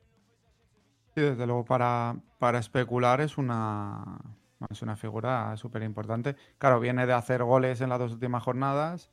Sí, 1.14 1.22
desde 1.22 1.46
luego 1.46 1.66
para, 1.66 2.16
para 2.40 2.60
especular 2.60 3.20
es 3.20 3.38
una, 3.38 4.18
es 4.70 4.82
una 4.82 4.96
figura 4.96 5.56
súper 5.58 5.84
importante. 5.84 6.38
Claro, 6.58 6.80
viene 6.80 7.06
de 7.06 7.14
hacer 7.14 7.44
goles 7.44 7.82
en 7.82 7.90
las 7.90 8.00
dos 8.00 8.14
últimas 8.14 8.44
jornadas, 8.44 9.12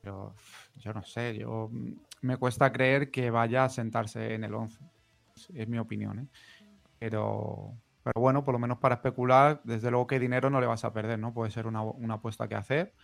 pero 0.00 0.34
yo 0.78 0.92
no 0.92 1.04
sé, 1.04 1.38
yo 1.38 1.68
mm, 1.70 1.92
me 2.22 2.36
cuesta 2.38 2.72
creer 2.72 3.10
que 3.12 3.30
vaya 3.30 3.64
a 3.64 3.68
sentarse 3.68 4.34
en 4.34 4.42
el 4.42 4.54
11. 4.54 4.84
Es, 5.54 5.68
mi 5.68 5.78
opinión, 5.78 6.18
¿eh? 6.18 6.26
Pero, 6.98 7.72
pero 8.02 8.20
bueno, 8.20 8.44
por 8.44 8.54
lo 8.54 8.58
menos 8.58 8.78
para 8.78 8.96
especular, 8.96 9.60
desde 9.64 9.90
luego 9.90 10.08
que 10.08 10.18
dinero 10.18 10.50
no 10.50 10.60
le 10.60 10.66
vas 10.66 10.84
a 10.84 10.92
perder, 10.92 11.18
¿no? 11.20 11.32
Puede 11.32 11.52
ser 11.52 11.66
una, 11.68 11.82
una 11.82 12.14
apuesta 12.14 12.48
que 12.48 12.56
hacer. 12.56 12.94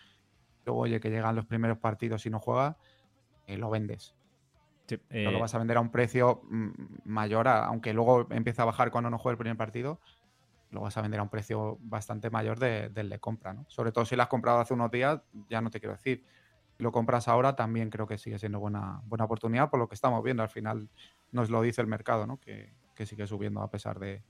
Luego, 0.65 0.83
oye, 0.83 1.01
que 1.01 1.11
llegan 1.11 1.37
los 1.37 1.47
primeros 1.47 1.79
partidos 1.79 2.27
y 2.27 2.31
no 2.31 2.41
juega, 2.41 2.77
eh, 3.47 3.57
lo 3.57 3.71
vendes. 3.71 4.18
Sí, 4.89 4.97
Pero 4.97 5.31
lo 5.33 5.39
eh, 5.39 5.41
vas 5.41 5.55
a 5.55 5.59
vender 5.59 5.77
a 5.77 5.81
un 5.81 5.91
precio 5.91 6.41
mm, 6.51 6.71
mayor, 7.05 7.47
a- 7.49 7.67
aunque 7.67 7.93
luego 7.93 8.27
empieza 8.31 8.63
a 8.63 8.67
bajar 8.67 8.91
cuando 8.91 9.11
no 9.11 9.19
juegue 9.19 9.35
el 9.35 9.39
primer 9.39 9.57
partido, 9.57 10.01
lo 10.71 10.81
vas 10.83 10.97
a 10.97 11.03
vender 11.03 11.21
a 11.21 11.23
un 11.23 11.29
precio 11.31 11.79
bastante 11.81 12.31
mayor 12.31 12.59
de- 12.59 12.89
del 12.91 13.09
de 13.09 13.19
compra, 13.21 13.53
¿no? 13.55 13.65
Sobre 13.69 13.93
todo 13.93 14.05
si 14.05 14.17
lo 14.17 14.23
has 14.23 14.29
comprado 14.29 14.61
hace 14.61 14.75
unos 14.75 14.91
días, 14.91 15.21
ya 15.49 15.61
no 15.61 15.71
te 15.71 15.81
quiero 15.81 15.95
decir. 15.95 16.25
Si 16.77 16.83
lo 16.83 16.93
compras 16.93 17.29
ahora, 17.29 17.57
también 17.57 17.91
creo 17.91 18.07
que 18.07 18.19
sigue 18.19 18.39
siendo 18.39 18.61
buena, 18.61 19.01
buena 19.05 19.25
oportunidad 19.25 19.71
por 19.71 19.81
lo 19.81 19.89
que 19.89 19.95
estamos 19.95 20.23
viendo. 20.23 20.43
Al 20.43 20.51
final 20.51 20.89
nos 21.33 21.51
lo 21.51 21.61
dice 21.63 21.81
el 21.81 21.87
mercado, 21.89 22.27
¿no? 22.27 22.39
Que, 22.39 22.75
que 22.95 23.07
sigue 23.07 23.27
subiendo 23.27 23.63
a 23.63 23.71
pesar 23.71 23.99
de 23.99 24.23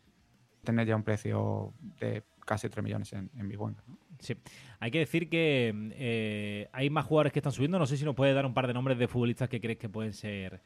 tener 0.64 0.86
ya 0.86 0.96
un 0.96 1.02
precio 1.02 1.72
de 2.00 2.24
casi 2.44 2.68
3 2.68 2.82
millones 2.82 3.12
en, 3.12 3.30
en 3.36 3.48
Big 3.48 3.58
¿no? 3.58 3.74
Sí. 4.20 4.36
Hay 4.80 4.90
que 4.90 4.98
decir 4.98 5.28
que 5.28 5.72
eh, 5.92 6.68
hay 6.72 6.90
más 6.90 7.06
jugadores 7.06 7.32
que 7.32 7.38
están 7.38 7.52
subiendo. 7.52 7.78
No 7.78 7.86
sé 7.86 7.96
si 7.96 8.04
nos 8.04 8.14
puede 8.14 8.32
dar 8.32 8.46
un 8.46 8.54
par 8.54 8.66
de 8.66 8.74
nombres 8.74 8.98
de 8.98 9.06
futbolistas 9.06 9.48
que 9.48 9.60
crees 9.60 9.78
que 9.78 9.88
pueden 9.88 10.12
ser 10.12 10.62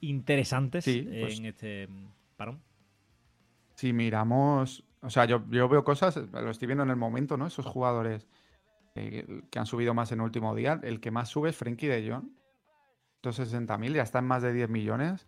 interesantes 0.00 0.84
Sí, 0.84 1.02
pues- 1.20 1.38
en 1.38 1.46
este 1.46 1.86
mm, 1.86 2.08
parón. 2.36 2.60
Si 3.76 3.92
miramos, 3.92 4.84
o 5.00 5.10
sea, 5.10 5.24
yo, 5.24 5.42
yo 5.50 5.68
veo 5.68 5.82
cosas, 5.82 6.16
lo 6.16 6.50
estoy 6.50 6.66
viendo 6.66 6.84
en 6.84 6.90
el 6.90 6.96
momento, 6.96 7.36
¿no? 7.36 7.46
Esos 7.46 7.66
jugadores 7.66 8.28
eh, 8.94 9.42
que 9.50 9.58
han 9.58 9.66
subido 9.66 9.94
más 9.94 10.12
en 10.12 10.20
el 10.20 10.24
último 10.24 10.54
día, 10.54 10.78
el 10.84 11.00
que 11.00 11.10
más 11.10 11.28
sube 11.28 11.50
es 11.50 11.56
Frenkie 11.56 11.88
de 11.88 12.08
Jong, 12.08 12.28
260.000, 13.24 13.94
ya 13.94 14.02
está 14.02 14.20
en 14.20 14.26
más 14.26 14.42
de 14.42 14.52
10 14.52 14.68
millones. 14.68 15.26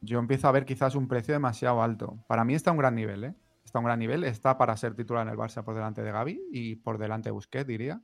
Yo 0.00 0.18
empiezo 0.18 0.48
a 0.48 0.52
ver 0.52 0.64
quizás 0.64 0.94
un 0.94 1.08
precio 1.08 1.34
demasiado 1.34 1.82
alto. 1.82 2.18
Para 2.26 2.44
mí 2.44 2.54
está 2.54 2.70
a 2.70 2.72
un 2.72 2.78
gran 2.78 2.94
nivel, 2.94 3.24
¿eh? 3.24 3.34
Está 3.64 3.78
a 3.78 3.80
un 3.80 3.86
gran 3.86 3.98
nivel, 3.98 4.24
está 4.24 4.56
para 4.56 4.76
ser 4.76 4.94
titular 4.94 5.26
en 5.26 5.32
el 5.32 5.38
Barça 5.38 5.62
por 5.62 5.74
delante 5.74 6.02
de 6.02 6.10
Gaby 6.10 6.48
y 6.50 6.76
por 6.76 6.98
delante 6.98 7.28
de 7.28 7.32
Busquets, 7.32 7.66
diría. 7.66 8.00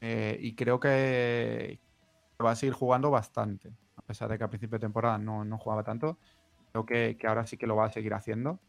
Eh, 0.00 0.38
y 0.40 0.54
creo 0.54 0.78
que 0.78 1.80
va 2.44 2.52
a 2.52 2.56
seguir 2.56 2.74
jugando 2.74 3.10
bastante, 3.10 3.76
a 3.96 4.02
pesar 4.02 4.28
de 4.30 4.38
que 4.38 4.44
a 4.44 4.48
principio 4.48 4.78
de 4.78 4.86
temporada 4.86 5.18
no, 5.18 5.44
no 5.44 5.58
jugaba 5.58 5.82
tanto. 5.82 6.18
Creo 6.72 6.86
que, 6.86 7.16
que 7.18 7.26
ahora 7.26 7.46
sí 7.46 7.56
que 7.56 7.66
lo 7.66 7.76
va 7.76 7.86
a 7.86 7.90
seguir 7.90 8.14
haciendo, 8.14 8.60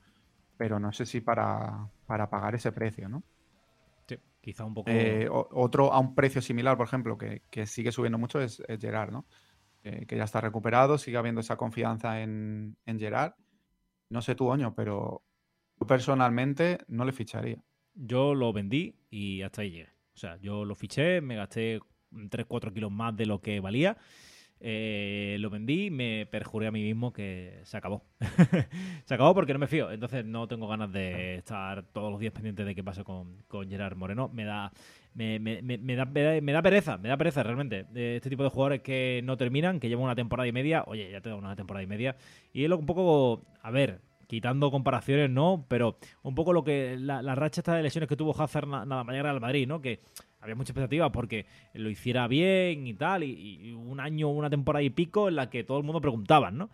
pero 0.58 0.80
no 0.80 0.92
sé 0.92 1.06
si 1.06 1.22
para, 1.22 1.90
para 2.06 2.30
pagar 2.30 2.56
ese 2.56 2.72
precio, 2.72 3.08
¿no? 3.10 3.24
Sí, 4.08 4.18
quizá 4.42 4.66
un 4.66 4.74
poco. 4.74 4.90
Eh, 4.90 5.28
otro 5.30 5.94
a 5.94 6.00
un 6.00 6.16
precio 6.16 6.42
similar, 6.42 6.78
por 6.78 6.88
ejemplo, 6.88 7.18
que, 7.18 7.44
que 7.50 7.68
sigue 7.68 7.92
subiendo 7.92 8.18
mucho 8.18 8.42
es, 8.42 8.62
es 8.68 8.80
Gerard, 8.80 9.12
¿no? 9.12 9.26
Que 10.08 10.18
ya 10.18 10.24
está 10.24 10.42
recuperado, 10.42 10.98
sigue 10.98 11.18
habiendo 11.18 11.42
esa 11.42 11.58
confianza 11.58 12.22
en, 12.22 12.78
en 12.86 13.00
Gerard. 13.00 13.34
No 14.10 14.22
sé 14.22 14.36
tú, 14.36 14.48
Oño, 14.50 14.74
pero 14.76 15.24
yo 15.80 15.88
personalmente 15.88 16.80
no 16.88 17.06
le 17.06 17.12
ficharía. 17.12 17.58
Yo 17.94 18.36
lo 18.36 18.54
vendí 18.54 18.96
y 19.10 19.42
hasta 19.42 19.62
ahí 19.62 19.72
llegué. 19.72 19.90
O 20.16 20.18
sea, 20.20 20.38
yo 20.38 20.66
lo 20.66 20.76
fiché, 20.76 21.22
me 21.22 21.36
gasté 21.36 21.80
3-4 22.12 22.74
kilos 22.74 22.92
más 22.92 23.16
de 23.16 23.26
lo 23.26 23.42
que 23.42 23.60
valía. 23.60 23.98
eh, 24.60 25.38
lo 25.40 25.50
vendí, 25.52 25.92
me 25.92 26.26
perjuré 26.26 26.68
a 26.68 26.72
mí 26.72 26.82
mismo 26.82 27.14
que 27.14 27.62
se 27.64 27.78
acabó. 27.78 28.04
se 29.06 29.14
acabó 29.14 29.34
porque 29.36 29.54
no 29.54 29.60
me 29.60 29.68
fío. 29.68 29.92
Entonces 29.92 30.26
no 30.26 30.48
tengo 30.48 30.68
ganas 30.68 30.92
de 30.92 31.36
estar 31.36 31.84
todos 31.94 32.12
los 32.12 32.20
días 32.20 32.34
pendiente 32.34 32.66
de 32.66 32.74
qué 32.76 32.84
pasa 32.84 33.04
con, 33.04 33.44
con 33.48 33.70
Gerard 33.70 33.96
Moreno. 33.98 34.30
Me 34.30 34.46
da, 34.46 34.72
me, 35.18 35.40
me- 35.40 35.78
me- 35.80 35.96
da, 35.96 36.06
me 36.06 36.52
da- 36.54 36.62
pereza, 36.62 36.98
me 36.98 37.10
da 37.10 37.18
pereza 37.18 37.42
realmente. 37.44 37.86
De 37.86 38.18
este 38.18 38.30
tipo 38.30 38.44
de 38.44 38.50
jugadores 38.50 38.82
que 38.82 39.22
no 39.24 39.36
terminan, 39.36 39.80
que 39.80 39.90
llevan 39.90 40.06
una 40.06 40.16
temporada 40.16 40.48
y 40.48 40.52
media. 40.52 40.84
Oye, 40.86 41.10
ya 41.12 41.22
te 41.22 41.30
da 41.30 41.36
una 41.36 41.56
temporada 41.56 41.84
y 41.84 41.88
media. 41.88 42.16
Y 42.54 42.64
es 42.64 42.72
un 42.72 42.86
poco, 42.86 43.42
a 43.64 43.72
ver, 43.72 44.02
quitando 44.28 44.70
comparaciones, 44.70 45.30
no, 45.30 45.66
pero 45.68 45.98
un 46.22 46.36
poco 46.36 46.54
lo 46.54 46.64
que 46.64 46.98
la, 47.00 47.22
racha 47.36 47.62
esta 47.62 47.76
de 47.76 47.84
lesiones 47.84 48.08
que 48.08 48.16
tuvo 48.16 48.40
Hazard 48.40 48.68
na- 48.68 48.86
nada 48.86 49.04
más 49.04 49.14
llegar 49.16 49.32
al 49.34 49.42
Madrid, 49.42 49.68
¿no? 49.68 49.82
Que 49.82 50.02
había 50.40 50.54
mucha 50.56 50.72
expectativa 50.72 51.12
porque 51.12 51.46
lo 51.74 51.90
hiciera 51.90 52.28
bien 52.28 52.86
y 52.86 52.94
tal, 52.94 53.24
y, 53.24 53.32
y 53.70 53.72
un 53.72 54.00
año, 54.00 54.30
una 54.30 54.50
temporada 54.50 54.84
y 54.84 54.90
pico 54.92 55.30
en 55.30 55.36
la 55.38 55.50
que 55.50 55.64
todo 55.64 55.78
el 55.80 55.84
mundo 55.84 56.00
preguntaba, 56.02 56.52
¿no? 56.52 56.70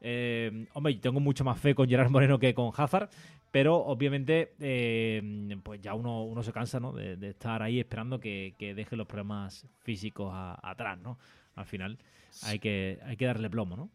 Eh, 0.00 0.66
hombre, 0.74 0.94
tengo 0.96 1.20
mucho 1.20 1.44
más 1.44 1.58
fe 1.58 1.74
con 1.74 1.88
Gerard 1.88 2.10
Moreno 2.10 2.38
que 2.38 2.54
con 2.54 2.70
Hazard, 2.76 3.08
pero 3.50 3.76
obviamente 3.76 4.54
eh, 4.60 5.58
pues 5.62 5.80
ya 5.80 5.94
uno, 5.94 6.24
uno 6.24 6.42
se 6.42 6.52
cansa, 6.52 6.80
¿no? 6.80 6.92
De, 6.92 7.28
estar 7.28 7.62
ahí 7.62 7.80
esperando 7.80 8.20
que, 8.20 8.54
que 8.58 8.74
deje 8.74 8.96
los 8.96 9.06
problemas 9.06 9.66
físicos 9.80 10.32
atrás, 10.34 10.98
¿no? 10.98 11.18
Al 11.54 11.66
final 11.66 11.98
hay 12.42 12.58
que, 12.58 13.00
hay 13.04 13.16
que 13.16 13.26
darle 13.26 13.48
plomo, 13.48 13.76
¿no? 13.76 13.90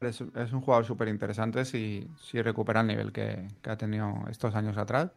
Es, 0.00 0.20
un 0.20 0.60
jugador 0.62 0.86
súper 0.86 1.08
interesante 1.08 1.64
si, 1.66 2.08
si 2.18 2.40
recupera 2.40 2.80
el 2.80 2.86
nivel 2.86 3.12
que, 3.12 3.46
ha 3.64 3.76
tenido 3.76 4.24
estos 4.30 4.54
años 4.54 4.78
atrás. 4.78 5.10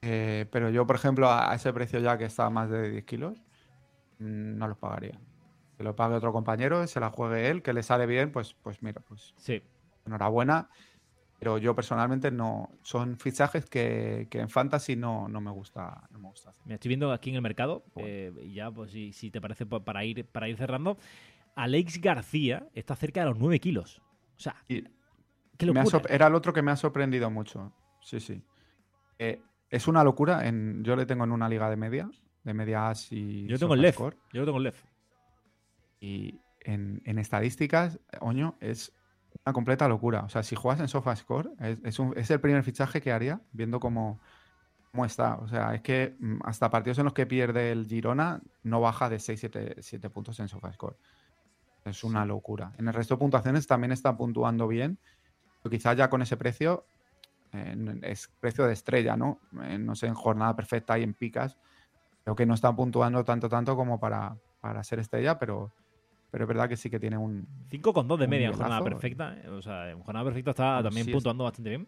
Eh, 0.00 0.46
pero 0.52 0.70
yo, 0.70 0.86
por 0.86 0.94
ejemplo, 0.96 1.28
a, 1.28 1.50
a 1.50 1.54
ese 1.56 1.72
precio 1.72 1.98
ya 1.98 2.16
que 2.16 2.24
está 2.24 2.48
más 2.48 2.70
de 2.70 2.90
10 2.90 3.04
kilos, 3.04 3.38
mm, 4.20 4.56
no 4.58 4.68
los 4.68 4.78
pagaría. 4.78 5.18
Que 5.76 5.84
lo 5.84 5.94
pague 5.94 6.14
otro 6.14 6.32
compañero, 6.32 6.86
se 6.86 7.00
la 7.00 7.10
juegue 7.10 7.50
él, 7.50 7.62
que 7.62 7.72
le 7.72 7.82
sale 7.82 8.06
bien, 8.06 8.32
pues, 8.32 8.54
pues 8.54 8.82
mira, 8.82 9.00
pues 9.02 9.34
Sí, 9.36 9.62
enhorabuena. 10.06 10.68
Pero 11.38 11.58
yo 11.58 11.74
personalmente 11.74 12.30
no. 12.30 12.70
Son 12.82 13.18
fichajes 13.18 13.66
que, 13.66 14.26
que 14.30 14.40
en 14.40 14.48
Fantasy 14.48 14.96
no, 14.96 15.28
no 15.28 15.42
me 15.42 15.50
gusta. 15.50 16.08
No 16.10 16.18
me 16.18 16.28
gusta 16.28 16.48
hacer. 16.48 16.66
Me 16.66 16.74
estoy 16.74 16.88
viendo 16.88 17.12
aquí 17.12 17.28
en 17.28 17.36
el 17.36 17.42
mercado, 17.42 17.84
Bueno. 17.94 18.08
eh, 18.08 18.32
y 18.42 18.54
ya, 18.54 18.70
pues 18.70 18.90
si, 18.90 19.12
si 19.12 19.30
te 19.30 19.38
parece, 19.40 19.66
pues, 19.66 19.82
para 19.82 20.02
ir, 20.04 20.24
para 20.24 20.48
ir 20.48 20.56
cerrando, 20.56 20.96
Alex 21.54 22.00
García 22.00 22.66
está 22.72 22.96
cerca 22.96 23.20
de 23.20 23.26
los 23.26 23.38
9 23.38 23.60
kilos. 23.60 24.00
O 24.36 24.40
sea, 24.40 24.56
Y 24.66 24.82
qué 25.58 25.72
me 25.72 25.80
ha 25.80 25.84
era 26.08 26.26
el 26.28 26.34
otro 26.34 26.54
que 26.54 26.62
me 26.62 26.70
ha 26.70 26.76
sorprendido 26.76 27.30
mucho. 27.30 27.70
Sí, 28.00 28.18
sí. 28.18 28.42
Eh, 29.18 29.42
es 29.68 29.88
una 29.88 30.02
locura. 30.04 30.46
En, 30.48 30.82
yo 30.84 30.96
le 30.96 31.04
tengo 31.04 31.24
en 31.24 31.32
una 31.32 31.48
liga 31.50 31.68
de 31.68 31.76
media, 31.76 32.08
de 32.44 32.54
media 32.54 32.88
as 32.88 33.12
y 33.12 33.46
Yo 33.46 33.58
tengo 33.58 33.74
el 33.74 33.82
Lef. 33.82 33.96
SofaScore, 33.96 34.16
Yo 34.32 34.40
lo 34.40 34.46
tengo 34.46 34.58
el 34.58 34.64
Lef. 34.64 34.82
Y 36.00 36.40
en, 36.60 37.02
en 37.04 37.18
estadísticas, 37.18 38.00
Oño, 38.20 38.56
es 38.60 38.92
una 39.44 39.52
completa 39.52 39.88
locura. 39.88 40.24
O 40.24 40.28
sea, 40.28 40.42
si 40.42 40.56
juegas 40.56 40.80
en 40.80 40.88
SofaScore, 40.88 41.50
es, 41.60 41.78
es, 41.84 41.98
un- 41.98 42.14
es 42.16 42.30
el 42.30 42.40
primer 42.40 42.62
fichaje 42.64 43.00
que 43.00 43.12
haría, 43.12 43.40
viendo 43.52 43.80
cómo, 43.80 44.20
cómo 44.92 45.04
está. 45.04 45.36
O 45.36 45.48
sea, 45.48 45.74
es 45.74 45.82
que 45.82 46.16
mm, 46.18 46.40
hasta 46.44 46.70
partidos 46.70 46.98
en 46.98 47.04
los 47.04 47.14
que 47.14 47.26
pierde 47.26 47.72
el 47.72 47.86
Girona, 47.86 48.40
no 48.62 48.80
baja 48.80 49.08
de 49.08 49.18
6-7 49.18 50.10
puntos 50.10 50.38
en 50.40 50.48
SofaScore. 50.48 50.96
Es 51.84 52.02
una 52.04 52.24
locura. 52.26 52.72
En 52.78 52.88
el 52.88 52.94
resto 52.94 53.14
de 53.14 53.18
puntuaciones 53.20 53.66
también 53.66 53.92
está 53.92 54.16
puntuando 54.16 54.66
bien. 54.66 54.98
Pero 55.62 55.70
quizás 55.70 55.96
ya 55.96 56.10
con 56.10 56.22
ese 56.22 56.36
precio, 56.36 56.84
eh, 57.52 57.76
es 58.02 58.28
precio 58.40 58.66
de 58.66 58.72
estrella, 58.72 59.16
¿no? 59.16 59.40
Eh, 59.64 59.78
no 59.78 59.94
sé, 59.94 60.06
en 60.06 60.14
jornada 60.14 60.56
perfecta 60.56 60.98
y 60.98 61.02
en 61.04 61.14
picas. 61.14 61.56
Creo 62.24 62.36
que 62.36 62.46
no 62.46 62.54
está 62.54 62.74
puntuando 62.74 63.24
tanto, 63.24 63.48
tanto 63.48 63.76
como 63.76 64.00
para, 64.00 64.36
para 64.60 64.82
ser 64.84 64.98
estrella, 64.98 65.38
pero, 65.38 65.72
pero 66.30 66.44
es 66.44 66.48
verdad 66.48 66.68
que 66.68 66.76
sí 66.76 66.90
que 66.90 66.98
tiene 67.00 67.16
un. 67.16 67.46
5,2 67.70 68.16
de 68.18 68.28
media 68.28 68.48
en 68.48 68.52
jornada 68.54 68.82
perfecta. 68.82 69.36
eh. 69.44 69.48
O 69.48 69.62
sea, 69.62 69.90
en 69.90 70.00
jornada 70.00 70.24
perfecta 70.24 70.50
está 70.50 70.82
también 70.82 71.06
sí 71.06 71.12
puntuando 71.12 71.44
bastante 71.44 71.70
bien. 71.70 71.86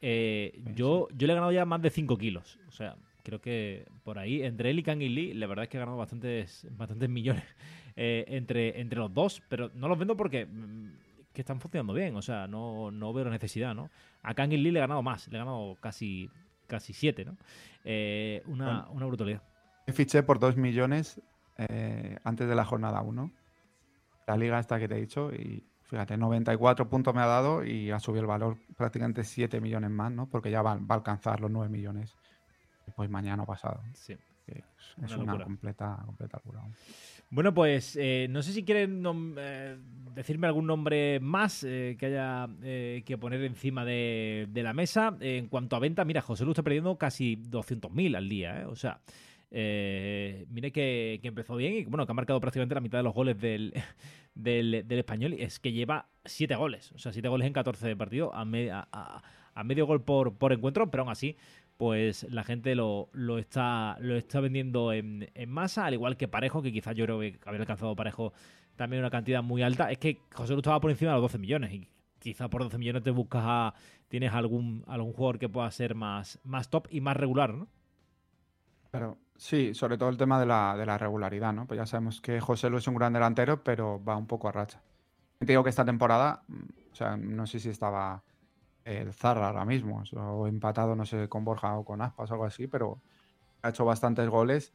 Eh, 0.00 0.60
yo, 0.74 1.08
yo 1.12 1.26
le 1.26 1.32
he 1.32 1.36
ganado 1.36 1.52
ya 1.52 1.64
más 1.64 1.82
de 1.82 1.90
5 1.90 2.16
kilos. 2.18 2.58
O 2.68 2.72
sea, 2.72 2.96
creo 3.24 3.40
que 3.40 3.86
por 4.04 4.18
ahí, 4.18 4.42
entre 4.42 4.70
él 4.70 4.78
y 4.78 4.82
Kangin 4.82 5.14
Lee, 5.14 5.34
la 5.34 5.46
verdad 5.46 5.64
es 5.64 5.68
que 5.68 5.76
he 5.76 5.80
ganado 5.80 5.98
bastantes, 5.98 6.66
bastantes 6.70 7.08
millones 7.08 7.44
eh, 7.96 8.24
entre, 8.28 8.80
entre 8.80 8.98
los 8.98 9.12
dos. 9.12 9.42
Pero 9.48 9.70
no 9.74 9.88
los 9.88 9.98
vendo 9.98 10.16
porque 10.16 10.46
mm, 10.46 10.92
que 11.32 11.40
están 11.42 11.60
funcionando 11.60 11.92
bien. 11.94 12.14
O 12.16 12.22
sea, 12.22 12.46
no, 12.46 12.90
no 12.90 13.12
veo 13.12 13.24
la 13.24 13.30
necesidad, 13.30 13.74
¿no? 13.74 13.90
A 14.22 14.34
Kangin 14.34 14.62
Lee 14.62 14.70
le 14.70 14.78
he 14.78 14.82
ganado 14.82 15.02
más. 15.02 15.28
Le 15.28 15.36
he 15.36 15.38
ganado 15.38 15.76
casi 15.80 16.30
casi 16.68 16.92
7, 16.92 17.24
¿no? 17.24 17.36
Eh, 17.84 18.42
una, 18.46 18.66
Bueno. 18.66 18.90
una 18.92 19.06
brutalidad. 19.06 19.42
Fiché 19.88 20.22
por 20.22 20.38
2 20.38 20.56
millones 20.58 21.20
eh, 21.56 22.18
antes 22.24 22.46
de 22.46 22.54
la 22.54 22.64
jornada 22.64 23.00
1. 23.00 23.32
La 24.28 24.36
liga 24.36 24.60
esta 24.60 24.78
que 24.78 24.86
te 24.86 24.94
he 24.94 25.00
dicho. 25.00 25.32
Y 25.32 25.64
fíjate, 25.84 26.18
94 26.18 26.86
puntos 26.90 27.14
me 27.14 27.22
ha 27.22 27.26
dado 27.26 27.64
y 27.64 27.90
ha 27.90 27.98
subido 27.98 28.20
el 28.20 28.26
valor 28.26 28.58
prácticamente 28.76 29.24
7 29.24 29.58
millones 29.58 29.90
más, 29.90 30.12
¿no? 30.12 30.26
Porque 30.26 30.50
ya 30.50 30.60
va, 30.60 30.74
va 30.74 30.86
a 30.90 30.94
alcanzar 30.94 31.40
los 31.40 31.50
9 31.50 31.70
millones. 31.70 32.14
Pues 32.94 33.08
mañana 33.08 33.44
o 33.44 33.46
pasado. 33.46 33.80
Sí. 33.94 34.16
que 34.44 34.62
Es, 35.02 35.16
Una 35.16 35.42
completa, 35.42 36.02
completa 36.04 36.36
locura. 36.36 36.62
Bueno, 37.30 37.54
pues 37.54 37.96
eh, 37.96 38.26
no 38.28 38.42
sé 38.42 38.52
si 38.52 38.64
quieren 38.64 39.02
eh, 39.38 39.78
decirme 40.14 40.46
algún 40.46 40.66
nombre 40.66 41.20
más 41.20 41.64
eh, 41.64 41.96
que 41.98 42.06
haya 42.06 42.48
que 42.60 43.18
poner 43.18 43.42
encima 43.44 43.84
de, 43.86 44.46
de 44.50 44.62
la 44.62 44.74
mesa. 44.74 45.16
en 45.20 45.48
cuanto 45.48 45.76
a 45.76 45.78
venta, 45.78 46.04
mira, 46.04 46.20
José 46.20 46.44
Lu 46.44 46.50
está 46.50 46.62
perdiendo 46.62 46.98
casi 46.98 47.36
200.000 47.36 48.14
al 48.14 48.28
día, 48.28 48.60
¿eh? 48.60 48.64
O 48.66 48.76
sea, 48.76 49.00
eh, 49.50 50.46
mire 50.50 50.72
que, 50.72 51.20
empezó 51.22 51.56
bien 51.56 51.74
y 51.74 51.84
bueno, 51.84 52.06
que 52.06 52.12
ha 52.12 52.14
marcado 52.14 52.40
prácticamente 52.40 52.74
la 52.74 52.80
mitad 52.80 52.98
de 52.98 53.04
los 53.04 53.14
goles 53.14 53.40
del, 53.40 53.72
del, 54.34 54.84
español. 54.90 55.34
y 55.34 55.42
Es 55.42 55.58
que 55.60 55.72
lleva 55.72 56.08
7 56.24 56.54
goles, 56.56 56.92
o 56.92 56.98
sea, 56.98 57.12
7 57.12 57.28
goles 57.28 57.46
en 57.46 57.52
14 57.52 57.96
partidos 57.96 58.30
a, 58.34 58.44
me- 58.44 58.70
a- 58.70 58.88
a- 58.92 59.64
medio 59.64 59.86
gol 59.86 60.02
por, 60.04 60.36
por 60.36 60.52
encuentro, 60.52 60.90
pero 60.90 61.02
aún 61.02 61.10
así 61.12 61.36
pues 61.76 62.24
la 62.30 62.42
gente 62.44 62.74
lo, 62.74 63.08
lo 63.12 63.38
está 63.38 63.96
lo 64.00 64.16
está 64.16 64.40
vendiendo 64.40 64.92
en, 64.92 65.30
en 65.34 65.48
masa, 65.50 65.86
al 65.86 65.94
igual 65.94 66.16
que 66.16 66.26
Parejo, 66.28 66.60
que 66.62 66.72
quizás 66.72 66.94
yo 66.96 67.04
creo 67.04 67.20
que 67.20 67.38
haber 67.44 67.60
alcanzado 67.60 67.94
Parejo 67.96 68.32
también 68.76 69.00
una 69.00 69.10
cantidad 69.10 69.42
muy 69.44 69.62
alta. 69.62 69.90
Es 69.90 69.98
que 69.98 70.18
José 70.32 70.52
Lu 70.54 70.58
estaba 70.58 70.80
por 70.80 70.90
encima 70.90 71.12
de 71.12 71.16
los 71.16 71.22
12 71.22 71.38
millones 71.38 71.72
y 71.72 71.88
quizás 72.18 72.48
por 72.48 72.62
12 72.64 72.78
millones 72.78 73.02
te 73.04 73.10
buscas 73.12 73.42
a, 73.44 73.74
tienes 74.08 74.32
algún 74.32 74.84
algún 74.88 75.12
jugador 75.12 75.38
que 75.38 75.48
pueda 75.48 75.70
ser 75.70 75.94
más, 75.94 76.40
más 76.44 76.68
top 76.68 76.88
y 76.90 77.00
más 77.00 77.16
regular, 77.16 77.54
¿no? 77.54 77.68
Pero 78.90 79.18
sí, 79.38 79.72
sobre 79.72 79.96
todo 79.96 80.10
el 80.10 80.18
tema 80.18 80.38
de 80.38 80.44
la, 80.44 80.76
de 80.76 80.84
la 80.84 80.98
regularidad, 80.98 81.52
¿no? 81.54 81.66
Pues 81.66 81.78
ya 81.78 81.86
sabemos 81.86 82.20
que 82.20 82.40
José 82.40 82.68
Lu 82.68 82.76
es 82.76 82.86
un 82.88 82.96
gran 82.96 83.12
delantero, 83.12 83.62
pero 83.62 84.02
va 84.04 84.16
un 84.16 84.26
poco 84.26 84.48
a 84.48 84.52
racha. 84.52 84.82
Te 85.38 85.46
digo 85.46 85.62
que 85.64 85.70
esta 85.70 85.84
temporada, 85.84 86.42
mm, 86.48 86.92
o 86.92 86.94
sea, 86.94 87.16
no 87.16 87.46
sé 87.46 87.60
si 87.60 87.70
estaba 87.70 88.22
el 88.84 89.12
Zarra 89.14 89.48
ahora 89.48 89.64
mismo, 89.64 90.02
o 90.16 90.46
empatado, 90.46 90.96
no 90.96 91.06
sé, 91.06 91.28
con 91.28 91.44
Borja 91.44 91.76
o 91.78 91.84
con 91.84 92.02
Aspas 92.02 92.30
o 92.30 92.34
algo 92.34 92.44
así, 92.46 92.66
pero 92.66 93.00
ha 93.62 93.70
hecho 93.70 93.84
bastantes 93.84 94.28
goles. 94.28 94.74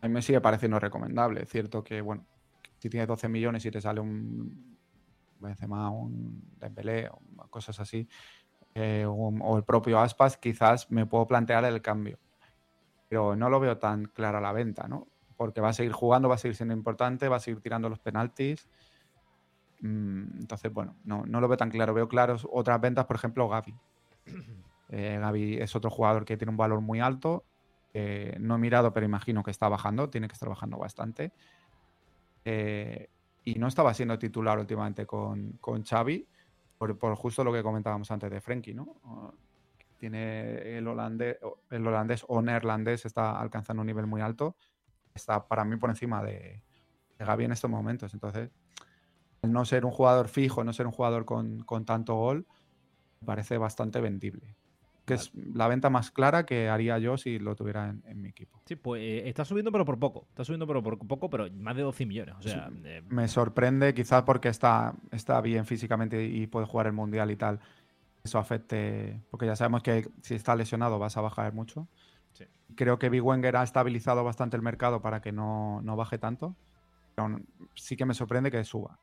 A 0.00 0.08
mí 0.08 0.14
me 0.14 0.22
sigue 0.22 0.40
pareciendo 0.40 0.78
recomendable. 0.78 1.42
Es 1.42 1.48
cierto 1.48 1.82
que, 1.82 2.00
bueno, 2.00 2.26
si 2.78 2.90
tienes 2.90 3.08
12 3.08 3.28
millones 3.28 3.64
y 3.64 3.70
te 3.70 3.80
sale 3.80 4.00
un 4.00 4.76
Benzema, 5.40 5.90
un 5.90 6.42
Dembélé, 6.58 7.10
cosas 7.50 7.80
así, 7.80 8.08
eh, 8.74 9.06
o 9.06 9.56
el 9.56 9.64
propio 9.64 10.00
Aspas, 10.00 10.36
quizás 10.36 10.90
me 10.90 11.06
puedo 11.06 11.26
plantear 11.26 11.64
el 11.64 11.80
cambio 11.80 12.18
pero 13.08 13.36
no 13.36 13.48
lo 13.50 13.60
veo 13.60 13.78
tan 13.78 14.06
clara 14.06 14.40
la 14.40 14.52
venta, 14.52 14.88
¿no? 14.88 15.08
Porque 15.36 15.60
va 15.60 15.70
a 15.70 15.72
seguir 15.72 15.92
jugando, 15.92 16.28
va 16.28 16.36
a 16.36 16.38
seguir 16.38 16.56
siendo 16.56 16.74
importante, 16.74 17.28
va 17.28 17.36
a 17.36 17.40
seguir 17.40 17.60
tirando 17.60 17.88
los 17.88 17.98
penaltis. 18.00 18.68
Mm, 19.80 20.40
Entonces, 20.40 20.72
bueno, 20.72 20.96
no, 21.04 21.24
no 21.26 21.40
lo 21.40 21.48
veo 21.48 21.56
tan 21.56 21.70
claro. 21.70 21.94
Veo 21.94 22.08
claros 22.08 22.46
otras 22.50 22.80
ventas, 22.80 23.06
por 23.06 23.16
ejemplo, 23.16 23.48
Gaby. 23.48 23.74
Eh, 24.90 25.18
Gaby 25.18 25.56
es 25.56 25.74
otro 25.74 25.90
jugador 25.90 26.24
que 26.26 26.36
tiene 26.36 26.50
un 26.50 26.58
valor 26.58 26.80
muy 26.82 27.00
alto. 27.00 27.46
eh, 27.94 28.36
no 28.38 28.56
he 28.56 28.58
mirado, 28.58 28.92
pero 28.92 29.06
imagino 29.06 29.42
que 29.42 29.50
está 29.50 29.68
bajando, 29.68 30.10
tiene 30.10 30.28
que 30.28 30.34
estar 30.34 30.48
bajando 30.48 30.78
bastante. 30.78 31.32
Eh, 32.44 33.08
y 33.44 33.54
no 33.58 33.66
estaba 33.68 33.94
siendo 33.94 34.18
titular 34.18 34.58
últimamente 34.58 35.06
con, 35.06 35.52
con 35.60 35.82
Xavi, 35.84 36.28
por, 36.78 36.98
por 36.98 37.14
justo 37.16 37.42
lo 37.44 37.52
que 37.52 37.62
comentábamos 37.62 38.10
antes 38.10 38.30
de 38.30 38.40
Frenkie, 38.40 38.74
¿no? 38.74 39.34
Tiene 39.98 40.76
el 40.76 40.86
holandés, 40.86 41.38
el 41.70 41.86
holandés 41.86 42.24
o 42.28 42.42
neerlandés 42.42 43.06
está 43.06 43.40
alcanzando 43.40 43.80
un 43.82 43.86
nivel 43.86 44.06
muy 44.06 44.20
alto. 44.20 44.56
Está 45.14 45.46
para 45.46 45.64
mí 45.64 45.76
por 45.76 45.90
encima 45.90 46.22
de, 46.22 46.62
de 47.18 47.24
Gaby 47.24 47.44
en 47.44 47.52
estos 47.52 47.70
momentos. 47.70 48.12
Entonces, 48.14 48.50
al 49.42 49.52
no 49.52 49.64
ser 49.64 49.84
un 49.84 49.90
jugador 49.92 50.28
fijo, 50.28 50.64
no 50.64 50.72
ser 50.72 50.86
un 50.86 50.92
jugador 50.92 51.24
con, 51.24 51.60
con 51.64 51.84
tanto 51.84 52.14
gol, 52.14 52.46
me 53.20 53.26
parece 53.26 53.58
bastante 53.58 54.00
vendible. 54.00 54.56
que 55.04 55.14
es 55.14 55.32
la 55.34 55.68
venta 55.68 55.90
más 55.90 56.10
clara 56.10 56.46
que 56.46 56.68
haría 56.70 56.98
yo 56.98 57.16
si 57.18 57.38
lo 57.38 57.54
tuviera 57.54 57.90
en, 57.90 58.02
en 58.06 58.22
mi 58.22 58.28
equipo. 58.30 58.60
Sí, 58.66 58.74
pues 58.76 59.02
eh, 59.02 59.28
está 59.28 59.44
subiendo 59.44 59.70
pero 59.70 59.84
por 59.84 59.98
poco. 59.98 60.26
Está 60.30 60.44
subiendo 60.44 60.66
pero 60.66 60.82
por 60.82 60.98
poco, 61.06 61.28
pero 61.30 61.46
más 61.52 61.76
de 61.76 61.82
12 61.82 62.06
millones. 62.06 62.34
O 62.38 62.42
sea, 62.42 62.70
eh, 62.84 63.02
Me 63.08 63.28
sorprende, 63.28 63.92
quizás 63.94 64.22
porque 64.22 64.48
está, 64.48 64.94
está 65.12 65.40
bien 65.42 65.66
físicamente 65.66 66.24
y 66.24 66.46
puede 66.46 66.66
jugar 66.66 66.86
el 66.86 66.94
mundial 66.94 67.30
y 67.30 67.36
tal. 67.36 67.60
Eso 68.24 68.38
afecte, 68.38 69.20
porque 69.30 69.46
ya 69.46 69.54
sabemos 69.54 69.82
que 69.82 70.08
si 70.22 70.34
está 70.34 70.56
lesionado 70.56 70.98
vas 70.98 71.16
a 71.16 71.20
bajar 71.20 71.52
mucho. 71.52 71.86
Sí. 72.32 72.46
Creo 72.74 72.98
que 72.98 73.10
Big 73.10 73.22
Wenger 73.22 73.56
ha 73.56 73.62
estabilizado 73.62 74.24
bastante 74.24 74.56
el 74.56 74.62
mercado 74.62 75.02
para 75.02 75.20
que 75.20 75.30
no, 75.30 75.82
no 75.82 75.94
baje 75.94 76.18
tanto. 76.18 76.56
Pero 77.14 77.38
sí 77.74 77.96
que 77.96 78.06
me 78.06 78.14
sorprende 78.14 78.50
que 78.50 78.64
suba. 78.64 78.98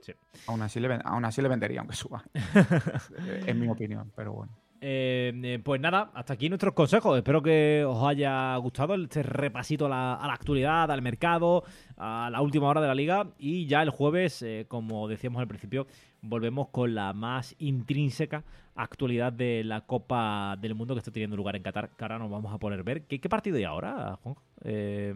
Sí. 0.00 0.12
Aún 0.46 0.62
así 0.62 0.80
le, 0.80 0.98
aún 1.04 1.24
así 1.24 1.40
le 1.40 1.48
vendería, 1.48 1.80
aunque 1.80 1.96
suba. 1.96 2.24
en 3.46 3.60
mi 3.60 3.68
opinión, 3.68 4.12
pero 4.14 4.32
bueno. 4.32 4.52
Eh, 4.80 5.32
eh, 5.42 5.58
pues 5.62 5.80
nada, 5.80 6.10
hasta 6.14 6.34
aquí 6.34 6.48
nuestros 6.48 6.74
consejos. 6.74 7.16
Espero 7.16 7.42
que 7.42 7.84
os 7.86 8.02
haya 8.06 8.56
gustado 8.56 8.94
este 8.94 9.22
repasito 9.22 9.86
a 9.86 9.88
la, 9.88 10.14
a 10.14 10.32
actualidad, 10.32 10.90
al 10.90 11.02
mercado, 11.02 11.64
a 11.96 12.28
la 12.30 12.40
última 12.40 12.68
hora 12.68 12.80
de 12.80 12.86
la 12.86 12.94
liga. 12.94 13.26
Y 13.38 13.66
ya 13.66 13.82
el 13.82 13.90
jueves, 13.90 14.42
eh, 14.42 14.66
como 14.68 15.08
decíamos 15.08 15.40
al 15.40 15.48
principio, 15.48 15.86
volvemos 16.22 16.68
con 16.68 16.94
la 16.94 17.12
más 17.12 17.54
intrínseca 17.58 18.44
actualidad 18.76 19.32
de 19.32 19.64
la 19.64 19.80
Copa 19.80 20.56
del 20.60 20.76
Mundo 20.76 20.94
que 20.94 20.98
está 20.98 21.10
teniendo 21.10 21.36
lugar 21.36 21.56
en 21.56 21.62
Qatar. 21.62 21.90
Que 21.90 22.04
ahora 22.04 22.18
nos 22.18 22.30
vamos 22.30 22.52
a 22.52 22.58
poner 22.58 22.82
ver. 22.84 23.02
¿Qué, 23.02 23.28
partido 23.28 23.56
hay 23.56 23.64
ahora, 23.64 24.18
Juanjo? 24.22 24.42
Eh, 24.62 25.14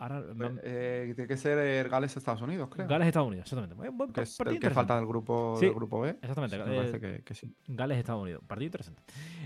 ahora, 0.00 0.24
Eh, 0.64 1.12
tiene 1.14 1.28
que 1.28 1.36
ser 1.36 1.58
el 1.58 1.88
Gales-Estados 1.88 2.42
Unidos, 2.42 2.68
creo. 2.72 2.88
Gales, 2.88 3.06
Estados 3.06 3.28
Unidos, 3.28 3.44
exactamente. 3.52 3.90
Buen 3.90 4.12
que 4.12 4.22
es 4.22 4.40
el 4.40 4.58
que 4.58 4.70
falta 4.70 4.96
del 4.96 5.06
grupo, 5.06 5.54
Sí, 5.60 5.66
del 5.66 5.74
grupo 5.74 6.00
B. 6.00 6.10
exactamente, 6.20 6.58
Me 6.58 6.72
eh, 6.72 6.76
parece 6.76 7.00
que, 7.00 7.22
que 7.22 7.34
sí. 7.34 7.54
Gales, 7.68 7.98
Estados 7.98 8.22
Unidos. 8.22 8.42
Partido 8.46 8.66
interesante. 8.66 9.02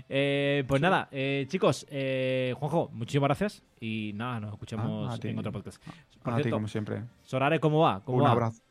Eh, 0.09 0.63
pues 0.67 0.81
nada, 0.81 1.07
eh, 1.11 1.45
chicos, 1.49 1.85
eh, 1.91 2.55
Juanjo, 2.57 2.89
muchísimas 2.93 3.27
gracias. 3.27 3.63
Y 3.79 4.13
nada, 4.15 4.39
nos 4.39 4.53
escuchamos 4.53 5.13
Ah, 5.13 5.17
ti. 5.19 5.27
en 5.27 5.37
otro 5.39 5.51
podcast. 5.51 5.83
Por 6.23 6.33
A 6.33 6.37
ti, 6.37 6.43
cierto, 6.43 6.55
como 6.57 6.67
siempre. 6.67 7.03
Sorare, 7.23 7.59
¿cómo 7.59 7.81
va? 7.81 8.03
¿Cómo 8.03 8.17
Un 8.19 8.23
va? 8.23 8.31
abrazo. 8.31 8.61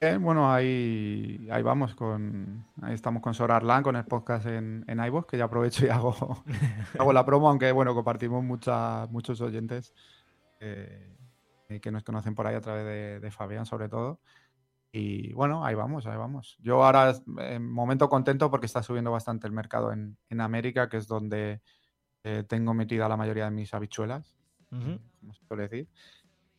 Bien, 0.00 0.22
bueno, 0.22 0.52
ahí, 0.52 1.48
ahí 1.50 1.62
vamos 1.62 1.94
con. 1.94 2.66
Ahí 2.82 2.92
estamos 2.92 3.22
con 3.22 3.32
Sora 3.32 3.56
Arlan, 3.56 3.82
con 3.82 3.96
el 3.96 4.04
podcast 4.04 4.44
en, 4.46 4.84
en 4.86 5.02
iVoox, 5.02 5.26
que 5.26 5.38
ya 5.38 5.44
aprovecho 5.44 5.86
y 5.86 5.88
hago, 5.88 6.14
hago 6.98 7.12
la 7.14 7.24
promo, 7.24 7.48
aunque 7.48 7.72
bueno, 7.72 7.94
compartimos 7.94 8.44
muchas, 8.44 9.08
muchos 9.10 9.40
oyentes 9.40 9.94
eh, 10.64 11.16
eh, 11.68 11.80
que 11.80 11.90
nos 11.90 12.02
conocen 12.02 12.34
por 12.34 12.46
ahí 12.46 12.54
a 12.54 12.60
través 12.60 12.84
de, 12.84 13.20
de 13.20 13.30
Fabián, 13.30 13.66
sobre 13.66 13.88
todo. 13.88 14.20
Y 14.92 15.32
bueno, 15.32 15.64
ahí 15.64 15.74
vamos, 15.74 16.06
ahí 16.06 16.16
vamos. 16.16 16.56
Yo 16.60 16.84
ahora, 16.84 17.12
en 17.38 17.68
momento 17.68 18.08
contento 18.08 18.50
porque 18.50 18.66
está 18.66 18.82
subiendo 18.82 19.10
bastante 19.10 19.46
el 19.46 19.52
mercado 19.52 19.92
en, 19.92 20.16
en 20.28 20.40
América, 20.40 20.88
que 20.88 20.96
es 20.98 21.08
donde 21.08 21.60
eh, 22.22 22.44
tengo 22.48 22.74
metida 22.74 23.08
la 23.08 23.16
mayoría 23.16 23.46
de 23.46 23.50
mis 23.50 23.74
habichuelas, 23.74 24.36
como 24.70 25.34
se 25.34 25.44
suele 25.46 25.64
decir. 25.64 25.88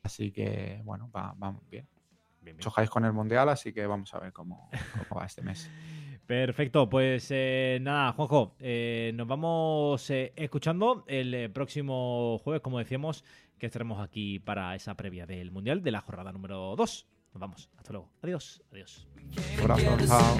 Así 0.04 0.32
que, 0.32 0.82
bueno, 0.84 1.10
va, 1.12 1.34
vamos 1.38 1.68
bien 1.70 1.88
Bien, 2.42 2.58
bien. 2.58 2.60
chojáis 2.60 2.90
con 2.90 3.04
el 3.06 3.14
Mundial, 3.14 3.50
así 3.50 3.74
que 3.74 3.88
vamos 3.88 4.14
a 4.14 4.20
ver 4.20 4.32
cómo, 4.32 4.70
cómo 5.10 5.20
va 5.20 5.26
este 5.26 5.42
mes. 5.42 5.70
Perfecto, 6.28 6.90
pues 6.90 7.28
eh, 7.30 7.78
nada, 7.82 8.12
Juanjo, 8.14 8.56
eh, 8.60 9.12
nos 9.14 9.28
vamos 9.28 10.10
eh, 10.10 10.34
escuchando 10.36 11.04
el 11.08 11.34
eh, 11.34 11.50
próximo 11.50 12.40
jueves, 12.44 12.62
como 12.62 12.80
decíamos, 12.80 13.24
que 13.58 13.66
estaremos 13.66 14.02
aquí 14.02 14.40
para 14.40 14.76
esa 14.76 14.96
previa 14.96 15.26
del 15.26 15.52
Mundial 15.52 15.82
de 15.84 15.92
la 15.92 16.02
jornada 16.02 16.32
número 16.32 16.76
2. 16.76 17.08
Nos 17.34 17.42
vamos, 17.42 17.70
hasta 17.78 17.92
luego. 17.92 18.10
Adiós, 18.22 18.64
adiós. 18.72 19.08
Abrazo, 19.60 19.98
chao. 20.08 20.38